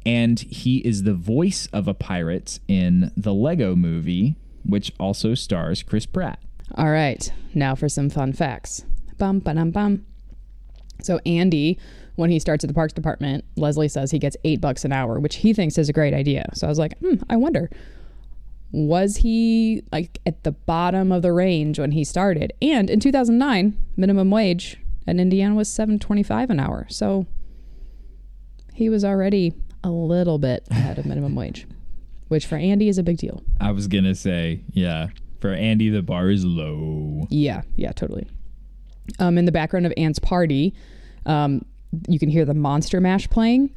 and 0.07 0.41
he 0.41 0.79
is 0.79 1.03
the 1.03 1.15
voice 1.15 1.69
of 1.73 1.89
a 1.89 1.95
pirate 1.95 2.61
in 2.69 3.13
the 3.17 3.35
Lego 3.35 3.75
movie, 3.75 4.37
which 4.65 4.93
also 4.99 5.35
stars 5.35 5.83
Chris 5.83 6.07
Pratt. 6.07 6.39
All 6.75 6.91
right, 6.91 7.31
now 7.55 7.75
for 7.75 7.89
some 7.89 8.11
fun 8.11 8.33
facts. 8.33 8.85
Bum 9.17 9.41
ba 9.41 9.55
bum. 9.67 10.05
So 11.03 11.21
Andy, 11.25 11.79
when 12.19 12.31
he 12.31 12.41
starts 12.41 12.65
at 12.65 12.69
the 12.69 12.75
parks 12.75 12.93
department, 12.93 13.45
Leslie 13.55 13.87
says 13.87 14.11
he 14.11 14.19
gets 14.19 14.37
eight 14.43 14.61
bucks 14.61 14.85
an 14.85 14.91
hour, 14.91 15.21
which 15.21 15.37
he 15.37 15.55
thinks 15.55 15.79
is 15.79 15.89
a 15.89 15.93
great 15.93 16.13
idea. 16.13 16.51
So 16.53 16.67
I 16.67 16.69
was 16.69 16.79
like, 16.79 16.99
hmm, 16.99 17.15
I 17.31 17.37
wonder, 17.37 17.71
was 18.73 19.19
he 19.19 19.85
like 19.93 20.19
at 20.27 20.43
the 20.43 20.51
bottom 20.51 21.13
of 21.13 21.23
the 21.23 21.33
range 21.33 21.79
when 21.79 21.93
he 21.93 22.03
started? 22.03 22.53
And 22.61 22.91
in 22.91 22.99
2009, 22.99 23.79
minimum 23.97 24.33
wage 24.33 24.79
in 25.07 25.21
Indiana 25.21 25.55
was 25.55 25.69
7.25 25.69 26.51
an 26.51 26.59
hour. 26.59 26.87
So 26.91 27.27
he 28.75 28.89
was 28.89 29.05
already 29.05 29.55
a 29.85 29.91
little 29.91 30.39
bit 30.39 30.67
ahead 30.73 30.99
of 30.99 31.07
minimum 31.07 31.37
wage, 31.37 31.69
which 32.27 32.47
for 32.47 32.57
Andy 32.57 32.89
is 32.89 32.99
a 32.99 33.05
big 33.05 33.19
deal. 33.19 33.45
I 33.61 33.71
was 33.71 33.87
gonna 33.87 34.17
say, 34.17 34.65
yeah, 34.73 35.11
for 35.41 35.53
Andy 35.53 35.89
the 35.89 36.03
bar 36.03 36.31
is 36.31 36.45
low. 36.45 37.29
Yeah, 37.31 37.63
yeah, 37.77 37.93
totally. 37.93 38.29
Um, 39.21 39.39
in 39.39 39.45
the 39.45 39.53
background 39.53 39.87
of 39.87 39.93
Anne's 39.97 40.19
party, 40.19 40.75
um, 41.25 41.65
you 42.09 42.19
can 42.19 42.29
hear 42.29 42.45
the 42.45 42.55
Monster 42.55 43.01
Mash 43.01 43.29
playing. 43.29 43.75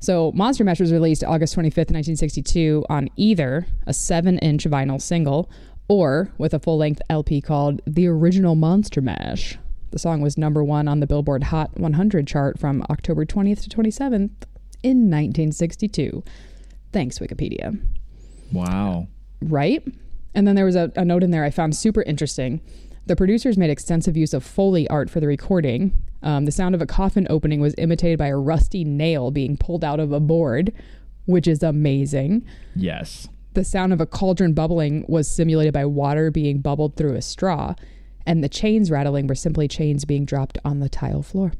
So, 0.00 0.32
Monster 0.32 0.64
Mash 0.64 0.80
was 0.80 0.92
released 0.92 1.22
August 1.22 1.54
25th, 1.54 1.90
1962, 1.92 2.84
on 2.88 3.08
either 3.16 3.66
a 3.86 3.94
7 3.94 4.38
inch 4.38 4.64
vinyl 4.64 5.00
single 5.00 5.48
or 5.88 6.32
with 6.38 6.54
a 6.54 6.58
full 6.58 6.76
length 6.78 7.00
LP 7.08 7.40
called 7.40 7.80
The 7.86 8.08
Original 8.08 8.54
Monster 8.54 9.00
Mash. 9.00 9.58
The 9.90 9.98
song 9.98 10.20
was 10.20 10.38
number 10.38 10.64
one 10.64 10.88
on 10.88 11.00
the 11.00 11.06
Billboard 11.06 11.44
Hot 11.44 11.78
100 11.78 12.26
chart 12.26 12.58
from 12.58 12.82
October 12.90 13.24
20th 13.26 13.62
to 13.64 13.70
27th 13.76 14.30
in 14.82 15.10
1962. 15.10 16.24
Thanks, 16.92 17.18
Wikipedia 17.18 17.78
Wow. 18.52 19.06
right? 19.40 19.86
And 20.34 20.46
then 20.46 20.56
there 20.56 20.64
was 20.64 20.76
a, 20.76 20.90
a 20.96 21.04
note 21.04 21.22
in 21.22 21.30
there 21.30 21.44
I 21.44 21.50
found 21.50 21.76
super 21.76 22.02
interesting. 22.02 22.60
The 23.06 23.16
producers 23.16 23.58
made 23.58 23.70
extensive 23.70 24.16
use 24.16 24.32
of 24.32 24.42
Foley 24.44 24.88
art 24.88 25.10
for 25.10 25.20
the 25.20 25.26
recording. 25.26 25.92
Um, 26.22 26.44
the 26.44 26.52
sound 26.52 26.74
of 26.74 26.82
a 26.82 26.86
coffin 26.86 27.26
opening 27.30 27.60
was 27.60 27.74
imitated 27.78 28.18
by 28.18 28.28
a 28.28 28.36
rusty 28.36 28.84
nail 28.84 29.30
being 29.30 29.56
pulled 29.56 29.84
out 29.84 30.00
of 30.00 30.12
a 30.12 30.20
board, 30.20 30.72
which 31.26 31.48
is 31.48 31.62
amazing. 31.62 32.44
Yes. 32.76 33.28
The 33.54 33.64
sound 33.64 33.92
of 33.92 34.00
a 34.00 34.06
cauldron 34.06 34.54
bubbling 34.54 35.04
was 35.08 35.28
simulated 35.28 35.74
by 35.74 35.84
water 35.84 36.30
being 36.30 36.60
bubbled 36.60 36.96
through 36.96 37.14
a 37.14 37.22
straw. 37.22 37.74
And 38.24 38.42
the 38.42 38.48
chains 38.48 38.90
rattling 38.90 39.26
were 39.26 39.34
simply 39.34 39.68
chains 39.68 40.04
being 40.04 40.24
dropped 40.24 40.58
on 40.64 40.80
the 40.80 40.88
tile 40.88 41.22
floor. 41.22 41.52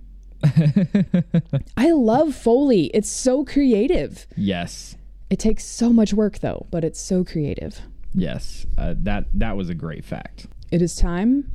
I 1.77 1.91
love 1.91 2.35
Foley. 2.35 2.87
It's 2.95 3.11
so 3.11 3.45
creative. 3.45 4.27
Yes. 4.37 4.97
It 5.29 5.39
takes 5.39 5.65
so 5.65 5.93
much 5.93 6.13
work, 6.13 6.39
though, 6.41 6.67
but 6.71 6.85
it's 6.85 7.01
so 7.01 7.25
creative. 7.25 7.81
Yes. 8.15 8.67
Uh, 8.77 8.95
that 8.99 9.27
that 9.35 9.57
was 9.57 9.71
a 9.71 9.75
great 9.75 10.05
fact. 10.05 10.47
It 10.71 10.83
is 10.83 10.97
time 10.97 11.51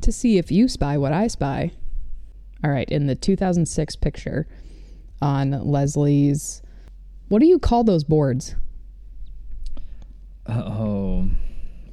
to 0.00 0.12
see 0.12 0.38
if 0.38 0.50
you 0.50 0.68
spy 0.68 0.96
what 0.98 1.12
I 1.12 1.26
spy. 1.26 1.72
All 2.64 2.70
right, 2.70 2.88
in 2.88 3.06
the 3.06 3.14
2006 3.14 3.96
picture 3.96 4.46
on 5.22 5.50
Leslie's, 5.50 6.60
what 7.28 7.40
do 7.40 7.46
you 7.46 7.58
call 7.58 7.84
those 7.84 8.04
boards? 8.04 8.56
Oh, 10.46 11.28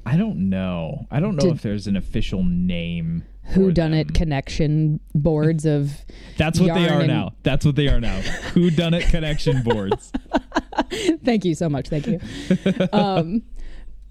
I 0.05 0.17
don't 0.17 0.49
know. 0.49 1.07
I 1.11 1.19
don't 1.19 1.35
know 1.35 1.41
Did- 1.47 1.55
if 1.55 1.61
there's 1.61 1.87
an 1.87 1.95
official 1.97 2.43
name. 2.43 3.23
Who 3.49 3.71
done 3.71 3.93
it 3.93 4.15
connection 4.15 4.99
boards 5.13 5.65
of 5.67 5.91
That's 6.37 6.59
what 6.59 6.73
they 6.73 6.89
are 6.89 6.99
and- 7.01 7.07
now. 7.07 7.33
That's 7.43 7.63
what 7.65 7.75
they 7.75 7.87
are 7.89 7.99
now. 8.01 8.19
Who 8.53 8.71
done 8.71 8.95
it 8.95 9.03
connection 9.09 9.61
boards. 9.61 10.11
Thank 11.23 11.45
you 11.45 11.53
so 11.53 11.69
much. 11.69 11.89
Thank 11.89 12.07
you. 12.07 12.19
um, 12.91 13.43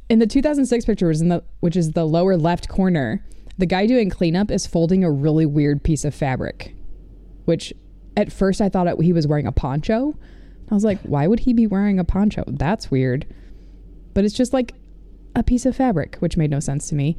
in 0.09 0.19
the 0.21 0.27
2006 0.27 0.85
picture, 0.85 1.11
is 1.11 1.21
in 1.21 1.31
the 1.31 1.43
which 1.61 1.77
is 1.77 1.93
the 1.93 2.05
lower 2.07 2.37
left 2.37 2.69
corner, 2.69 3.25
the 3.59 3.67
guy 3.67 3.87
doing 3.87 4.11
cleanup 4.11 4.51
is 4.51 4.67
folding 4.67 5.05
a 5.05 5.11
really 5.11 5.47
weird 5.47 5.83
piece 5.83 6.05
of 6.05 6.15
fabric, 6.15 6.75
which 7.45 7.73
at 8.17 8.33
first 8.33 8.61
I 8.61 8.69
thought 8.69 9.01
he 9.01 9.13
was 9.13 9.27
wearing 9.27 9.47
a 9.47 9.53
poncho. 9.53 10.17
I 10.71 10.75
was 10.75 10.85
like, 10.85 11.01
why 11.03 11.27
would 11.27 11.41
he 11.41 11.53
be 11.53 11.67
wearing 11.67 11.99
a 11.99 12.05
poncho? 12.05 12.45
That's 12.47 12.91
weird. 12.91 13.27
But 14.15 14.25
it's 14.25 14.35
just 14.35 14.53
like 14.53 14.75
a 15.37 15.43
piece 15.43 15.67
of 15.67 15.77
fabric, 15.77 16.17
which 16.21 16.37
made 16.37 16.51
no 16.51 16.61
sense 16.61 16.89
to 16.89 16.95
me. 16.95 17.17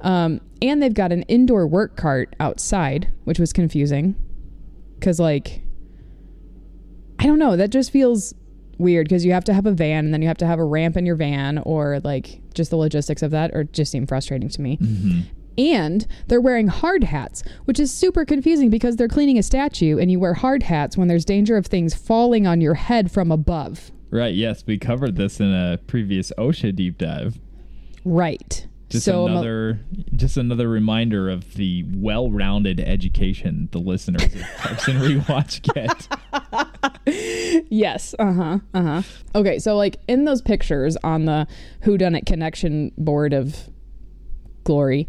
Um, 0.00 0.40
and 0.62 0.82
they've 0.82 0.94
got 0.94 1.12
an 1.12 1.22
indoor 1.22 1.66
work 1.66 1.96
cart 1.96 2.34
outside, 2.40 3.12
which 3.24 3.38
was 3.38 3.52
confusing. 3.52 4.16
Because, 4.98 5.20
like, 5.20 5.62
I 7.18 7.26
don't 7.26 7.38
know. 7.38 7.56
That 7.56 7.70
just 7.70 7.90
feels 7.90 8.34
weird 8.78 9.08
because 9.08 9.24
you 9.24 9.32
have 9.32 9.44
to 9.44 9.52
have 9.54 9.66
a 9.66 9.72
van 9.72 10.04
and 10.04 10.14
then 10.14 10.22
you 10.22 10.28
have 10.28 10.38
to 10.38 10.46
have 10.46 10.58
a 10.58 10.64
ramp 10.64 10.96
in 10.96 11.04
your 11.04 11.16
van, 11.16 11.58
or 11.58 12.00
like 12.04 12.40
just 12.54 12.70
the 12.70 12.76
logistics 12.76 13.22
of 13.22 13.30
that, 13.32 13.50
or 13.54 13.64
just 13.64 13.90
seem 13.92 14.06
frustrating 14.06 14.48
to 14.48 14.60
me. 14.60 14.78
And 15.58 16.06
they're 16.28 16.40
wearing 16.40 16.68
hard 16.68 17.02
hats, 17.04 17.42
which 17.64 17.80
is 17.80 17.92
super 17.92 18.24
confusing 18.24 18.70
because 18.70 18.96
they're 18.96 19.08
cleaning 19.08 19.36
a 19.38 19.42
statue 19.42 19.98
and 19.98 20.10
you 20.10 20.20
wear 20.20 20.34
hard 20.34 20.62
hats 20.62 20.96
when 20.96 21.08
there's 21.08 21.24
danger 21.24 21.56
of 21.56 21.66
things 21.66 21.94
falling 21.94 22.46
on 22.46 22.60
your 22.60 22.74
head 22.74 23.10
from 23.10 23.32
above. 23.32 23.90
Right. 24.10 24.34
Yes, 24.34 24.64
we 24.66 24.78
covered 24.78 25.16
this 25.16 25.40
in 25.40 25.52
a 25.52 25.78
previous 25.86 26.32
OSHA 26.38 26.76
deep 26.76 26.96
dive. 26.96 27.38
Right. 28.04 28.66
Just 28.88 29.04
so 29.04 29.22
a- 29.26 29.26
another, 29.32 29.80
just 30.16 30.36
another 30.38 30.66
reminder 30.68 31.28
of 31.28 31.54
the 31.56 31.84
well-rounded 31.92 32.80
education 32.80 33.68
the 33.72 33.78
listeners 33.80 34.24
of 34.24 34.40
Parks 34.58 34.88
and 34.88 34.98
Rewatch 35.00 35.60
get. 35.74 36.08
Yes. 37.70 38.14
Uh 38.18 38.32
huh. 38.32 38.58
Uh 38.72 38.82
huh. 38.82 39.02
Okay. 39.34 39.58
So, 39.58 39.76
like 39.76 39.98
in 40.08 40.24
those 40.24 40.40
pictures 40.40 40.96
on 41.04 41.26
the 41.26 41.46
Who 41.82 41.98
Done 41.98 42.14
It 42.14 42.24
connection 42.24 42.92
board 42.96 43.34
of 43.34 43.68
glory, 44.64 45.06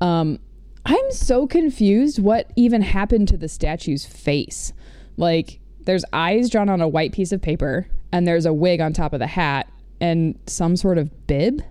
um, 0.00 0.38
I'm 0.84 1.10
so 1.10 1.46
confused. 1.46 2.18
What 2.18 2.50
even 2.56 2.82
happened 2.82 3.28
to 3.28 3.36
the 3.36 3.48
statue's 3.48 4.06
face? 4.06 4.72
Like, 5.16 5.60
there's 5.84 6.04
eyes 6.12 6.50
drawn 6.50 6.68
on 6.68 6.80
a 6.80 6.88
white 6.88 7.12
piece 7.12 7.32
of 7.32 7.42
paper, 7.42 7.88
and 8.12 8.26
there's 8.26 8.46
a 8.46 8.52
wig 8.52 8.80
on 8.80 8.92
top 8.92 9.12
of 9.12 9.18
the 9.18 9.26
hat, 9.26 9.70
and 10.00 10.38
some 10.46 10.76
sort 10.76 10.98
of 10.98 11.26
bib. 11.26 11.62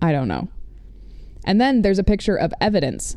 I 0.00 0.12
don't 0.12 0.28
know. 0.28 0.48
And 1.44 1.60
then 1.60 1.82
there's 1.82 1.98
a 1.98 2.04
picture 2.04 2.36
of 2.36 2.52
evidence. 2.60 3.16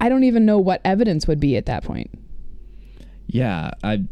I 0.00 0.08
don't 0.08 0.24
even 0.24 0.46
know 0.46 0.58
what 0.58 0.80
evidence 0.84 1.26
would 1.26 1.40
be 1.40 1.56
at 1.56 1.66
that 1.66 1.84
point. 1.84 2.10
Yeah, 3.26 3.72
I 3.84 4.04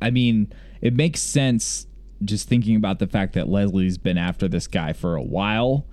I 0.00 0.10
mean, 0.10 0.52
it 0.80 0.94
makes 0.94 1.20
sense 1.20 1.86
just 2.24 2.48
thinking 2.48 2.76
about 2.76 2.98
the 2.98 3.06
fact 3.06 3.34
that 3.34 3.48
Leslie's 3.48 3.98
been 3.98 4.18
after 4.18 4.48
this 4.48 4.66
guy 4.66 4.92
for 4.92 5.16
a 5.16 5.22
while, 5.22 5.86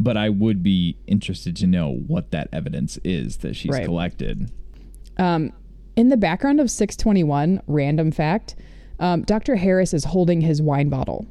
but 0.00 0.16
I 0.16 0.30
would 0.30 0.62
be 0.62 0.96
interested 1.06 1.54
to 1.56 1.66
know 1.66 1.90
what 2.06 2.30
that 2.32 2.48
evidence 2.52 2.98
is 3.04 3.36
that 3.38 3.54
she's 3.54 3.70
Right. 3.70 3.84
collected. 3.84 4.50
Um, 5.18 5.52
in 5.94 6.08
the 6.08 6.16
background 6.16 6.58
of 6.58 6.70
621, 6.70 7.60
random 7.66 8.10
fact, 8.10 8.56
um, 8.98 9.22
Dr. 9.22 9.56
Harris 9.56 9.92
is 9.92 10.04
holding 10.04 10.40
his 10.40 10.62
wine 10.62 10.88
bottle. 10.88 11.26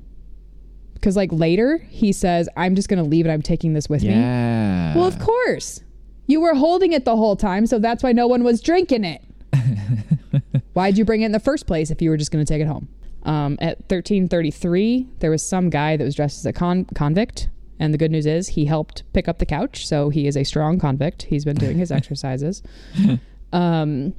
Because, 0.94 1.16
like, 1.16 1.32
later 1.32 1.80
he 1.90 2.12
says, 2.12 2.48
I'm 2.56 2.76
just 2.76 2.90
going 2.90 3.02
to 3.04 3.10
leave 3.10 3.26
it. 3.26 3.30
I'm 3.30 3.42
taking 3.42 3.74
this 3.74 3.90
with 3.90 4.04
me. 4.04 4.10
Yeah. 4.10 4.96
Well, 4.96 5.06
of 5.08 5.18
course. 5.18 5.82
You 6.28 6.42
were 6.42 6.54
holding 6.54 6.92
it 6.94 7.06
the 7.06 7.16
whole 7.16 7.36
time, 7.36 7.66
so 7.66 7.80
that's 7.80 8.04
why 8.04 8.12
no 8.12 8.28
one 8.28 8.44
was 8.44 8.62
drinking 8.62 9.04
it. 9.04 9.24
Why'd 10.74 10.98
you 10.98 11.06
bring 11.06 11.22
it 11.22 11.26
in 11.26 11.32
the 11.32 11.40
first 11.40 11.66
place 11.66 11.90
if 11.90 12.02
you 12.02 12.10
were 12.12 12.18
just 12.18 12.32
going 12.32 12.46
to 12.46 12.54
take 12.54 12.62
it 12.62 12.68
home? 12.68 12.88
Um, 13.24 13.58
at 13.62 13.80
1333, 13.90 15.08
there 15.20 15.32
was 15.32 15.42
some 15.42 15.70
guy 15.70 15.98
that 15.98 16.04
was 16.04 16.16
dressed 16.16 16.40
as 16.40 16.46
a 16.46 16.54
con- 16.54 16.86
convict. 16.96 17.50
And 17.80 17.94
the 17.94 17.98
good 17.98 18.12
news 18.12 18.26
is 18.26 18.50
he 18.50 18.66
helped 18.66 19.04
pick 19.14 19.28
up 19.28 19.40
the 19.40 19.46
couch, 19.46 19.88
so 19.88 20.10
he 20.10 20.28
is 20.28 20.36
a 20.36 20.44
strong 20.44 20.80
convict. 20.80 21.24
He's 21.24 21.46
been 21.46 21.56
doing 21.56 21.78
his 21.78 21.92
exercises. 21.92 22.62
Um, 23.52 24.14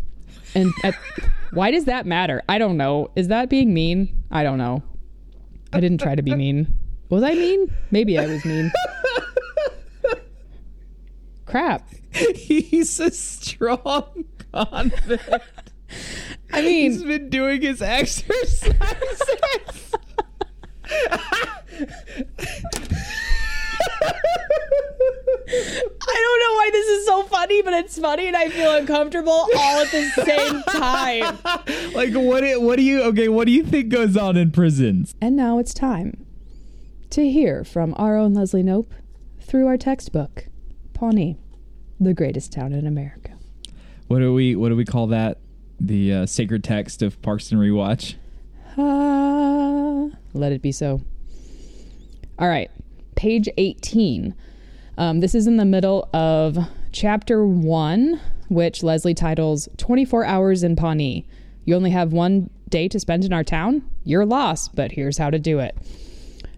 and 0.56 0.72
at, 0.82 0.96
why 1.52 1.70
does 1.70 1.84
that 1.84 2.04
matter? 2.04 2.42
I 2.48 2.58
don't 2.58 2.76
know. 2.76 3.12
Is 3.14 3.28
that 3.28 3.48
being 3.48 3.72
mean? 3.72 4.24
I 4.28 4.42
don't 4.42 4.58
know. 4.58 4.82
I 5.72 5.78
didn't 5.78 6.00
try 6.00 6.16
to 6.16 6.22
be 6.22 6.34
mean. 6.34 6.76
Was 7.10 7.22
I 7.22 7.34
mean? 7.34 7.72
Maybe 7.92 8.18
I 8.18 8.26
was 8.26 8.44
mean. 8.44 8.72
Crap. 11.46 11.88
He's 12.34 12.98
a 12.98 13.12
strong 13.12 14.24
convict. 14.52 15.30
I 16.52 16.62
mean, 16.62 16.92
He's 16.92 17.02
been 17.04 17.30
doing 17.30 17.62
his 17.62 17.82
exercises. 17.82 18.64
I 24.02 25.52
don't 25.52 26.40
know 26.40 26.54
why 26.54 26.70
this 26.72 26.86
is 26.86 27.06
so 27.06 27.22
funny, 27.24 27.62
but 27.62 27.72
it's 27.74 27.98
funny 27.98 28.28
and 28.28 28.36
I 28.36 28.48
feel 28.48 28.72
uncomfortable 28.74 29.48
all 29.56 29.80
at 29.80 29.90
the 29.90 30.04
same 30.24 30.62
time. 30.62 31.38
like 31.94 32.14
what 32.14 32.40
do- 32.42 32.60
what 32.60 32.76
do 32.76 32.82
you 32.82 33.02
okay, 33.04 33.28
what 33.28 33.46
do 33.46 33.52
you 33.52 33.64
think 33.64 33.88
goes 33.88 34.16
on 34.16 34.36
in 34.36 34.50
prisons? 34.52 35.14
And 35.20 35.36
now 35.36 35.58
it's 35.58 35.74
time 35.74 36.24
to 37.10 37.28
hear 37.28 37.64
from 37.64 37.94
our 37.96 38.16
own 38.16 38.34
Leslie 38.34 38.62
Knope 38.62 38.92
through 39.40 39.66
our 39.66 39.76
textbook, 39.76 40.46
Pawnee, 40.94 41.36
the 41.98 42.14
greatest 42.14 42.52
town 42.52 42.72
in 42.72 42.86
America. 42.86 43.32
What 44.06 44.20
do 44.20 44.32
we 44.32 44.54
what 44.56 44.68
do 44.68 44.76
we 44.76 44.84
call 44.84 45.08
that? 45.08 45.38
The 45.80 46.12
uh, 46.12 46.26
sacred 46.26 46.62
text 46.62 47.02
of 47.02 47.20
Parks 47.22 47.50
and 47.50 47.60
Rewatch. 47.60 48.14
Ah, 48.78 50.08
let 50.34 50.52
it 50.52 50.62
be 50.62 50.70
so. 50.72 51.00
All 52.38 52.48
right, 52.48 52.70
page 53.20 53.50
18. 53.58 54.34
Um, 54.96 55.20
this 55.20 55.34
is 55.34 55.46
in 55.46 55.58
the 55.58 55.66
middle 55.66 56.08
of 56.14 56.56
chapter 56.90 57.44
one, 57.44 58.18
which 58.48 58.82
Leslie 58.82 59.12
titles 59.12 59.68
24 59.76 60.24
Hours 60.24 60.62
in 60.62 60.74
Pawnee. 60.74 61.26
You 61.66 61.76
only 61.76 61.90
have 61.90 62.14
one 62.14 62.48
day 62.70 62.88
to 62.88 62.98
spend 62.98 63.26
in 63.26 63.34
our 63.34 63.44
town? 63.44 63.82
You're 64.04 64.24
lost, 64.24 64.74
but 64.74 64.92
here's 64.92 65.18
how 65.18 65.28
to 65.28 65.38
do 65.38 65.58
it. 65.58 65.76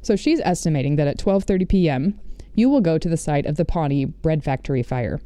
So 0.03 0.15
she's 0.15 0.41
estimating 0.45 0.95
that 0.97 1.09
at 1.09 1.19
12:30 1.19 1.69
p.m., 1.69 2.21
you 2.55 2.69
will 2.69 2.81
go 2.81 2.97
to 2.97 3.09
the 3.09 3.17
site 3.17 3.45
of 3.45 3.57
the 3.57 3.65
Pawnee 3.65 4.05
Bread 4.05 4.45
Factory 4.45 4.85
fire. 4.85 5.21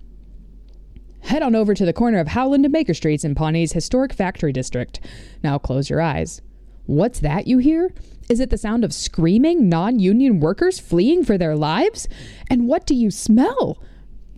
Head 1.21 1.43
on 1.43 1.55
over 1.55 1.75
to 1.75 1.85
the 1.85 1.93
corner 1.93 2.19
of 2.19 2.29
Howland 2.29 2.65
and 2.65 2.73
Baker 2.73 2.95
Streets 2.95 3.25
in 3.25 3.35
Pawnee's 3.35 3.73
historic 3.73 4.15
factory 4.15 4.55
district. 4.55 5.01
Now 5.45 5.59
close 5.59 5.91
your 5.91 6.01
eyes. 6.01 6.41
What's 6.87 7.21
that 7.21 7.47
you 7.47 7.59
hear? 7.59 7.93
Is 8.29 8.41
it 8.41 8.51
the 8.51 8.59
sound 8.59 8.85
of 8.85 8.93
screaming 8.93 9.69
non 9.69 10.01
union 10.01 10.41
workers 10.41 10.81
fleeing 10.81 11.25
for 11.25 11.39
their 11.39 11.55
lives? 11.55 12.09
And 12.51 12.67
what 12.67 12.85
do 12.85 12.95
you 12.95 13.11
smell? 13.11 13.81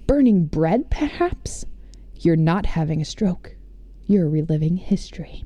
Burning 0.07 0.45
bread, 0.45 0.91
perhaps? 0.91 1.65
You're 2.15 2.37
not 2.37 2.67
having 2.67 3.01
a 3.01 3.07
stroke. 3.07 3.57
You're 4.07 4.29
reliving 4.29 4.77
history. 4.77 5.45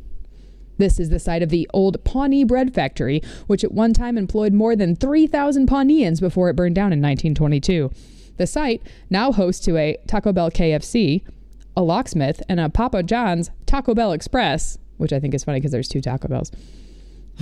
This 0.79 0.99
is 0.99 1.11
the 1.11 1.21
site 1.21 1.43
of 1.43 1.51
the 1.51 1.69
old 1.73 2.03
Pawnee 2.03 2.45
Bread 2.45 2.75
Factory, 2.75 3.23
which 3.47 3.63
at 3.63 3.73
one 3.73 3.93
time 3.93 4.19
employed 4.19 4.53
more 4.53 4.75
than 4.75 4.97
3,000 4.97 5.67
Pawneeans 5.67 6.21
before 6.21 6.49
it 6.49 6.57
burned 6.57 6.75
down 6.75 6.93
in 6.93 7.01
1922. 7.01 7.91
The 8.39 8.47
site 8.47 8.83
now 9.09 9.31
hosts 9.31 9.65
to 9.67 9.77
a 9.77 9.97
Taco 10.09 10.33
Bell 10.33 10.51
KFC, 10.51 11.23
a 11.77 11.83
locksmith, 11.83 12.43
and 12.49 12.59
a 12.59 12.69
Papa 12.69 13.05
John's 13.05 13.51
Taco 13.67 13.95
Bell 13.95 14.13
Express, 14.13 14.79
which 14.97 15.13
I 15.13 15.21
think 15.21 15.35
is 15.35 15.45
funny 15.45 15.61
because 15.61 15.73
there's 15.73 15.89
two 15.89 16.01
Taco 16.01 16.27
Bells 16.27 16.51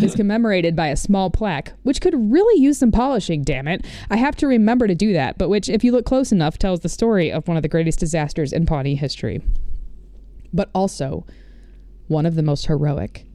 is 0.00 0.14
commemorated 0.14 0.74
by 0.74 0.88
a 0.88 0.96
small 0.96 1.30
plaque, 1.30 1.72
which 1.82 2.00
could 2.00 2.14
really 2.32 2.60
use 2.60 2.78
some 2.78 2.92
polishing, 2.92 3.42
damn 3.42 3.68
it. 3.68 3.84
I 4.10 4.16
have 4.16 4.36
to 4.36 4.46
remember 4.46 4.86
to 4.86 4.94
do 4.94 5.12
that, 5.12 5.38
but 5.38 5.48
which, 5.48 5.68
if 5.68 5.84
you 5.84 5.92
look 5.92 6.06
close 6.06 6.32
enough, 6.32 6.58
tells 6.58 6.80
the 6.80 6.88
story 6.88 7.30
of 7.30 7.46
one 7.48 7.56
of 7.56 7.62
the 7.62 7.68
greatest 7.68 7.98
disasters 7.98 8.52
in 8.52 8.66
Pawnee 8.66 8.94
history. 8.94 9.42
But 10.52 10.70
also, 10.74 11.26
one 12.08 12.26
of 12.26 12.34
the 12.34 12.42
most 12.42 12.66
heroic. 12.66 13.26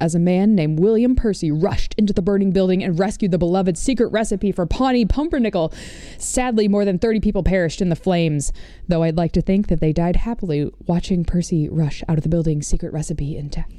As 0.00 0.14
a 0.14 0.18
man 0.18 0.54
named 0.54 0.78
William 0.78 1.14
Percy 1.14 1.50
rushed 1.50 1.94
into 1.98 2.14
the 2.14 2.22
burning 2.22 2.52
building 2.52 2.82
and 2.82 2.98
rescued 2.98 3.32
the 3.32 3.38
beloved 3.38 3.76
secret 3.76 4.08
recipe 4.08 4.50
for 4.50 4.64
Pawnee 4.64 5.04
pumpernickel. 5.04 5.74
Sadly, 6.16 6.68
more 6.68 6.86
than 6.86 6.98
30 6.98 7.20
people 7.20 7.42
perished 7.42 7.82
in 7.82 7.90
the 7.90 7.96
flames, 7.96 8.50
though 8.88 9.02
I'd 9.02 9.18
like 9.18 9.32
to 9.32 9.42
think 9.42 9.68
that 9.68 9.80
they 9.80 9.92
died 9.92 10.16
happily 10.16 10.70
watching 10.86 11.24
Percy 11.24 11.68
rush 11.68 12.02
out 12.08 12.16
of 12.16 12.22
the 12.22 12.30
building, 12.30 12.62
secret 12.62 12.94
recipe 12.94 13.36
intact. 13.36 13.72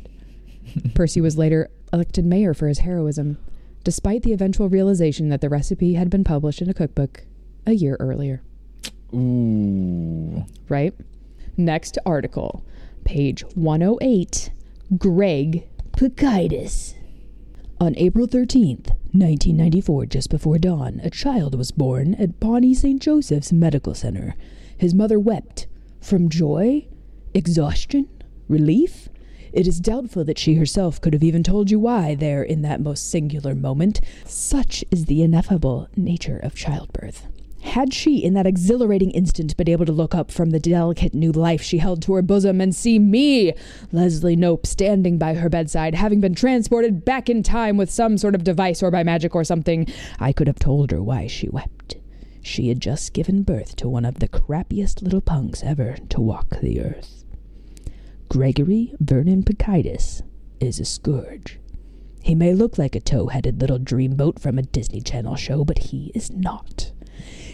Percy 0.93 1.21
was 1.21 1.39
later 1.39 1.69
elected 1.93 2.25
mayor 2.25 2.53
for 2.53 2.67
his 2.67 2.79
heroism, 2.79 3.37
despite 3.83 4.23
the 4.23 4.33
eventual 4.33 4.69
realization 4.69 5.29
that 5.29 5.41
the 5.41 5.49
recipe 5.49 5.93
had 5.93 6.09
been 6.09 6.23
published 6.23 6.61
in 6.61 6.69
a 6.69 6.73
cookbook 6.73 7.25
a 7.65 7.73
year 7.73 7.97
earlier. 7.99 8.41
Ooh. 9.13 10.45
Right? 10.69 10.93
Next 11.57 11.97
article, 12.05 12.63
page 13.03 13.43
108 13.55 14.51
Greg 14.97 15.67
Pikitis. 15.91 16.95
On 17.79 17.95
April 17.97 18.27
13th, 18.27 18.89
1994, 19.13 20.05
just 20.05 20.29
before 20.29 20.57
dawn, 20.57 21.01
a 21.03 21.09
child 21.09 21.55
was 21.57 21.71
born 21.71 22.13
at 22.15 22.39
Pawnee 22.39 22.73
St. 22.73 23.01
Joseph's 23.01 23.51
Medical 23.51 23.93
Center. 23.93 24.35
His 24.77 24.93
mother 24.93 25.19
wept. 25.19 25.67
From 25.99 26.29
joy? 26.29 26.87
Exhaustion? 27.33 28.07
Relief? 28.47 29.09
It 29.53 29.67
is 29.67 29.79
doubtful 29.79 30.23
that 30.25 30.39
she 30.39 30.55
herself 30.55 31.01
could 31.01 31.13
have 31.13 31.23
even 31.23 31.43
told 31.43 31.69
you 31.69 31.79
why 31.79 32.15
there 32.15 32.41
in 32.41 32.61
that 32.61 32.79
most 32.79 33.09
singular 33.09 33.53
moment. 33.53 33.99
Such 34.25 34.85
is 34.91 35.05
the 35.05 35.21
ineffable 35.21 35.89
nature 35.95 36.37
of 36.37 36.55
childbirth. 36.55 37.27
Had 37.61 37.93
she, 37.93 38.23
in 38.23 38.33
that 38.33 38.47
exhilarating 38.47 39.11
instant, 39.11 39.55
been 39.55 39.69
able 39.69 39.85
to 39.85 39.91
look 39.91 40.15
up 40.15 40.31
from 40.31 40.49
the 40.49 40.59
delicate 40.59 41.13
new 41.13 41.31
life 41.31 41.61
she 41.61 41.77
held 41.77 42.01
to 42.03 42.13
her 42.13 42.21
bosom 42.21 42.59
and 42.59 42.75
see 42.75 42.97
me, 42.97 43.53
Leslie 43.91 44.35
Knope, 44.35 44.65
standing 44.65 45.17
by 45.17 45.35
her 45.35 45.49
bedside, 45.49 45.95
having 45.95 46.19
been 46.21 46.33
transported 46.33 47.05
back 47.05 47.29
in 47.29 47.43
time 47.43 47.77
with 47.77 47.91
some 47.91 48.17
sort 48.17 48.35
of 48.35 48.43
device 48.43 48.81
or 48.81 48.89
by 48.89 49.03
magic 49.03 49.35
or 49.35 49.43
something, 49.43 49.85
I 50.19 50.33
could 50.33 50.47
have 50.47 50.59
told 50.59 50.91
her 50.91 51.03
why 51.03 51.27
she 51.27 51.49
wept. 51.49 51.97
She 52.41 52.69
had 52.69 52.81
just 52.81 53.13
given 53.13 53.43
birth 53.43 53.75
to 53.75 53.87
one 53.87 54.05
of 54.05 54.19
the 54.19 54.27
crappiest 54.27 55.03
little 55.03 55.21
punks 55.21 55.61
ever 55.61 55.97
to 56.09 56.19
walk 56.19 56.59
the 56.61 56.81
earth. 56.81 57.20
Gregory 58.31 58.93
Vernon 59.01 59.43
Pikitis 59.43 60.21
is 60.61 60.79
a 60.79 60.85
scourge. 60.85 61.59
He 62.21 62.33
may 62.33 62.53
look 62.53 62.77
like 62.77 62.95
a 62.95 63.01
tow 63.01 63.27
headed 63.27 63.59
little 63.59 63.77
dreamboat 63.77 64.39
from 64.39 64.57
a 64.57 64.61
Disney 64.61 65.01
Channel 65.01 65.35
show, 65.35 65.65
but 65.65 65.79
he 65.79 66.13
is 66.15 66.31
not. 66.31 66.93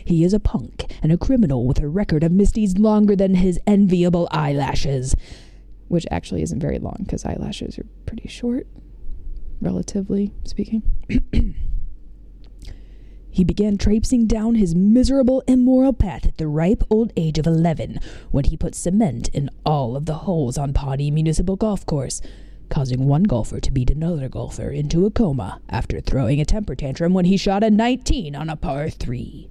He 0.05 0.23
is 0.23 0.35
a 0.35 0.39
punk 0.39 0.85
and 1.01 1.11
a 1.11 1.17
criminal 1.17 1.65
with 1.65 1.79
a 1.79 1.87
record 1.87 2.23
of 2.23 2.31
misdeeds 2.31 2.77
longer 2.77 3.15
than 3.15 3.33
his 3.33 3.59
enviable 3.65 4.27
eyelashes. 4.29 5.15
Which 5.87 6.05
actually 6.11 6.43
isn't 6.43 6.59
very 6.59 6.77
long 6.77 6.97
because 6.99 7.25
eyelashes 7.25 7.79
are 7.79 7.87
pretty 8.05 8.27
short, 8.27 8.67
relatively 9.59 10.31
speaking. 10.43 10.83
He 13.37 13.43
began 13.43 13.77
traipsing 13.77 14.25
down 14.25 14.55
his 14.55 14.73
miserable, 14.73 15.43
immoral 15.47 15.93
path 15.93 16.25
at 16.25 16.37
the 16.37 16.47
ripe 16.47 16.81
old 16.89 17.13
age 17.15 17.37
of 17.37 17.45
eleven, 17.45 17.99
when 18.31 18.45
he 18.45 18.57
put 18.57 18.73
cement 18.73 19.27
in 19.27 19.51
all 19.63 19.95
of 19.95 20.07
the 20.07 20.25
holes 20.25 20.57
on 20.57 20.73
Pawnee 20.73 21.11
Municipal 21.11 21.55
Golf 21.55 21.85
Course, 21.85 22.19
causing 22.69 23.05
one 23.07 23.21
golfer 23.21 23.59
to 23.59 23.71
beat 23.71 23.91
another 23.91 24.27
golfer 24.27 24.71
into 24.71 25.05
a 25.05 25.11
coma 25.11 25.61
after 25.69 26.01
throwing 26.01 26.41
a 26.41 26.45
temper 26.45 26.73
tantrum 26.73 27.13
when 27.13 27.25
he 27.25 27.37
shot 27.37 27.63
a 27.63 27.69
19 27.69 28.35
on 28.35 28.49
a 28.49 28.55
par 28.55 28.89
3. 28.89 29.47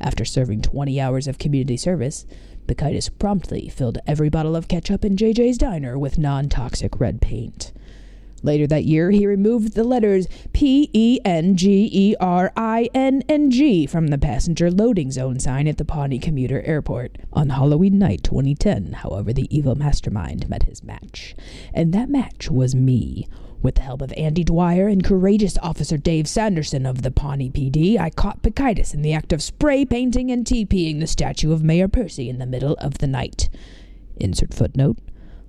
After 0.00 0.24
serving 0.24 0.62
20 0.62 0.98
hours 0.98 1.28
of 1.28 1.36
community 1.36 1.76
service, 1.76 2.24
Pikitis 2.66 3.10
promptly 3.18 3.68
filled 3.68 3.98
every 4.06 4.30
bottle 4.30 4.56
of 4.56 4.68
ketchup 4.68 5.04
in 5.04 5.16
JJ's 5.16 5.58
diner 5.58 5.98
with 5.98 6.16
non 6.16 6.48
toxic 6.48 6.98
red 6.98 7.20
paint. 7.20 7.74
Later 8.46 8.68
that 8.68 8.84
year, 8.84 9.10
he 9.10 9.26
removed 9.26 9.74
the 9.74 9.82
letters 9.82 10.28
P 10.52 10.88
E 10.92 11.18
N 11.24 11.56
G 11.56 11.90
E 11.92 12.14
R 12.20 12.52
I 12.56 12.88
N 12.94 13.24
N 13.28 13.50
G 13.50 13.86
from 13.86 14.06
the 14.06 14.18
passenger 14.18 14.70
loading 14.70 15.10
zone 15.10 15.40
sign 15.40 15.66
at 15.66 15.78
the 15.78 15.84
Pawnee 15.84 16.20
Commuter 16.20 16.62
Airport. 16.62 17.18
On 17.32 17.48
Halloween 17.48 17.98
night 17.98 18.22
2010, 18.22 18.92
however, 18.92 19.32
the 19.32 19.48
evil 19.54 19.74
mastermind 19.74 20.48
met 20.48 20.62
his 20.62 20.84
match. 20.84 21.34
And 21.74 21.92
that 21.92 22.08
match 22.08 22.48
was 22.48 22.72
me. 22.72 23.26
With 23.62 23.74
the 23.74 23.80
help 23.80 24.00
of 24.00 24.12
Andy 24.16 24.44
Dwyer 24.44 24.86
and 24.86 25.02
courageous 25.02 25.58
Officer 25.58 25.96
Dave 25.96 26.28
Sanderson 26.28 26.86
of 26.86 27.02
the 27.02 27.10
Pawnee 27.10 27.50
PD, 27.50 27.98
I 27.98 28.10
caught 28.10 28.42
Pikitis 28.42 28.94
in 28.94 29.02
the 29.02 29.12
act 29.12 29.32
of 29.32 29.42
spray 29.42 29.84
painting 29.84 30.30
and 30.30 30.46
TPing 30.46 31.00
the 31.00 31.08
statue 31.08 31.50
of 31.50 31.64
Mayor 31.64 31.88
Percy 31.88 32.30
in 32.30 32.38
the 32.38 32.46
middle 32.46 32.74
of 32.74 32.98
the 32.98 33.08
night. 33.08 33.48
Insert 34.18 34.54
footnote. 34.54 34.98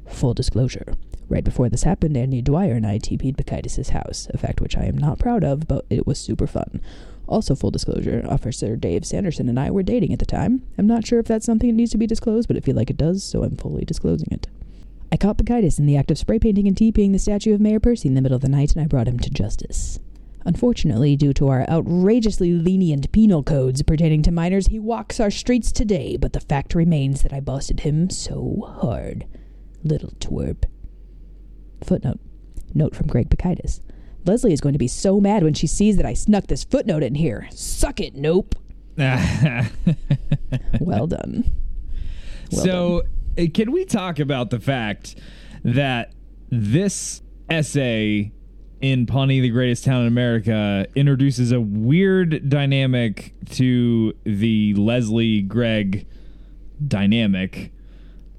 Full 0.07 0.33
disclosure. 0.33 0.95
Right 1.29 1.43
before 1.43 1.67
this 1.67 1.83
happened, 1.83 2.15
Andy 2.15 2.41
Dwyer 2.41 2.73
and 2.73 2.87
I 2.87 2.99
TP'd 2.99 3.37
Pikitis' 3.37 3.89
house, 3.89 4.27
a 4.33 4.37
fact 4.37 4.61
which 4.61 4.77
I 4.77 4.85
am 4.85 4.97
not 4.97 5.19
proud 5.19 5.43
of, 5.43 5.67
but 5.67 5.85
it 5.89 6.07
was 6.07 6.17
super 6.17 6.47
fun. 6.47 6.81
Also, 7.27 7.53
full 7.53 7.71
disclosure, 7.71 8.25
Officer 8.29 8.77
Dave 8.77 9.05
Sanderson 9.05 9.49
and 9.49 9.59
I 9.59 9.69
were 9.69 9.83
dating 9.83 10.13
at 10.13 10.19
the 10.19 10.25
time. 10.25 10.63
I'm 10.77 10.87
not 10.87 11.05
sure 11.05 11.19
if 11.19 11.25
that's 11.25 11.45
something 11.45 11.69
that 11.69 11.75
needs 11.75 11.91
to 11.91 11.97
be 11.97 12.07
disclosed, 12.07 12.47
but 12.47 12.55
I 12.55 12.61
feel 12.61 12.75
like 12.75 12.89
it 12.89 12.95
does, 12.95 13.23
so 13.23 13.43
I'm 13.43 13.57
fully 13.57 13.83
disclosing 13.83 14.29
it. 14.31 14.47
I 15.11 15.17
caught 15.17 15.37
Pikitis 15.37 15.79
in 15.79 15.85
the 15.85 15.97
act 15.97 16.11
of 16.11 16.17
spray 16.17 16.39
painting 16.39 16.67
and 16.67 16.75
TPing 16.75 17.11
the 17.11 17.19
statue 17.19 17.53
of 17.53 17.59
Mayor 17.59 17.81
Percy 17.81 18.07
in 18.07 18.15
the 18.15 18.21
middle 18.21 18.35
of 18.35 18.41
the 18.41 18.49
night, 18.49 18.73
and 18.73 18.81
I 18.81 18.87
brought 18.87 19.07
him 19.07 19.19
to 19.19 19.29
justice. 19.29 19.99
Unfortunately, 20.45 21.17
due 21.17 21.33
to 21.33 21.49
our 21.49 21.69
outrageously 21.69 22.53
lenient 22.53 23.11
penal 23.11 23.43
codes 23.43 23.83
pertaining 23.83 24.21
to 24.21 24.31
minors, 24.31 24.67
he 24.67 24.79
walks 24.79 25.19
our 25.19 25.31
streets 25.31 25.73
today, 25.73 26.15
but 26.15 26.31
the 26.31 26.39
fact 26.39 26.73
remains 26.73 27.23
that 27.23 27.33
I 27.33 27.41
busted 27.41 27.81
him 27.81 28.09
so 28.09 28.63
hard. 28.79 29.25
Little 29.83 30.13
twerp. 30.21 30.63
Footnote. 31.83 32.19
Note 32.73 32.95
from 32.95 33.07
Greg 33.07 33.29
Pikitis. 33.29 33.81
Leslie 34.25 34.53
is 34.53 34.61
going 34.61 34.73
to 34.73 34.79
be 34.79 34.87
so 34.87 35.19
mad 35.21 35.43
when 35.43 35.53
she 35.53 35.67
sees 35.67 35.97
that 35.97 36.05
I 36.05 36.13
snuck 36.13 36.47
this 36.47 36.63
footnote 36.63 37.03
in 37.03 37.15
here. 37.15 37.47
Suck 37.51 37.99
it, 37.99 38.15
Knope. 38.15 38.53
well 40.81 41.07
done. 41.07 41.49
Well 42.51 42.63
so, 42.63 43.01
uh, 43.37 43.43
can 43.53 43.71
we 43.71 43.85
talk 43.85 44.19
about 44.19 44.49
the 44.49 44.59
fact 44.59 45.15
that 45.63 46.13
this 46.49 47.21
essay 47.49 48.31
in 48.81 49.05
Pawnee, 49.05 49.39
the 49.39 49.49
greatest 49.49 49.83
town 49.83 50.01
in 50.01 50.07
America, 50.07 50.87
introduces 50.95 51.51
a 51.51 51.59
weird 51.59 52.49
dynamic 52.49 53.33
to 53.51 54.13
the 54.23 54.73
Leslie 54.75 55.41
Greg 55.41 56.07
dynamic, 56.85 57.71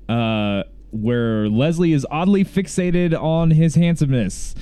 uh, 0.09 0.65
where 0.91 1.49
Leslie 1.49 1.93
is 1.93 2.07
oddly 2.11 2.45
fixated 2.45 3.19
on 3.19 3.51
his 3.51 3.75
handsomeness. 3.75 4.55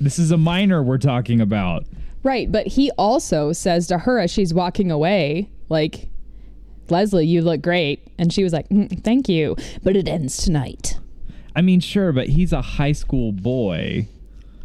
This 0.00 0.18
is 0.18 0.30
a 0.30 0.36
minor 0.38 0.82
we're 0.82 0.98
talking 0.98 1.40
about. 1.40 1.84
Right, 2.22 2.50
but 2.50 2.66
he 2.66 2.90
also 2.92 3.52
says 3.52 3.86
to 3.88 3.98
her 3.98 4.18
as 4.18 4.30
she's 4.30 4.52
walking 4.52 4.90
away, 4.90 5.50
like, 5.68 6.08
Leslie, 6.90 7.26
you 7.26 7.42
look 7.42 7.62
great. 7.62 8.06
And 8.18 8.32
she 8.32 8.42
was 8.42 8.52
like, 8.52 8.68
"Mm, 8.68 9.02
thank 9.04 9.28
you. 9.28 9.56
But 9.82 9.96
it 9.96 10.08
ends 10.08 10.36
tonight. 10.38 10.98
I 11.54 11.62
mean, 11.62 11.80
sure, 11.80 12.12
but 12.12 12.28
he's 12.28 12.52
a 12.52 12.62
high 12.62 12.92
school 12.92 13.32
boy. 13.32 14.08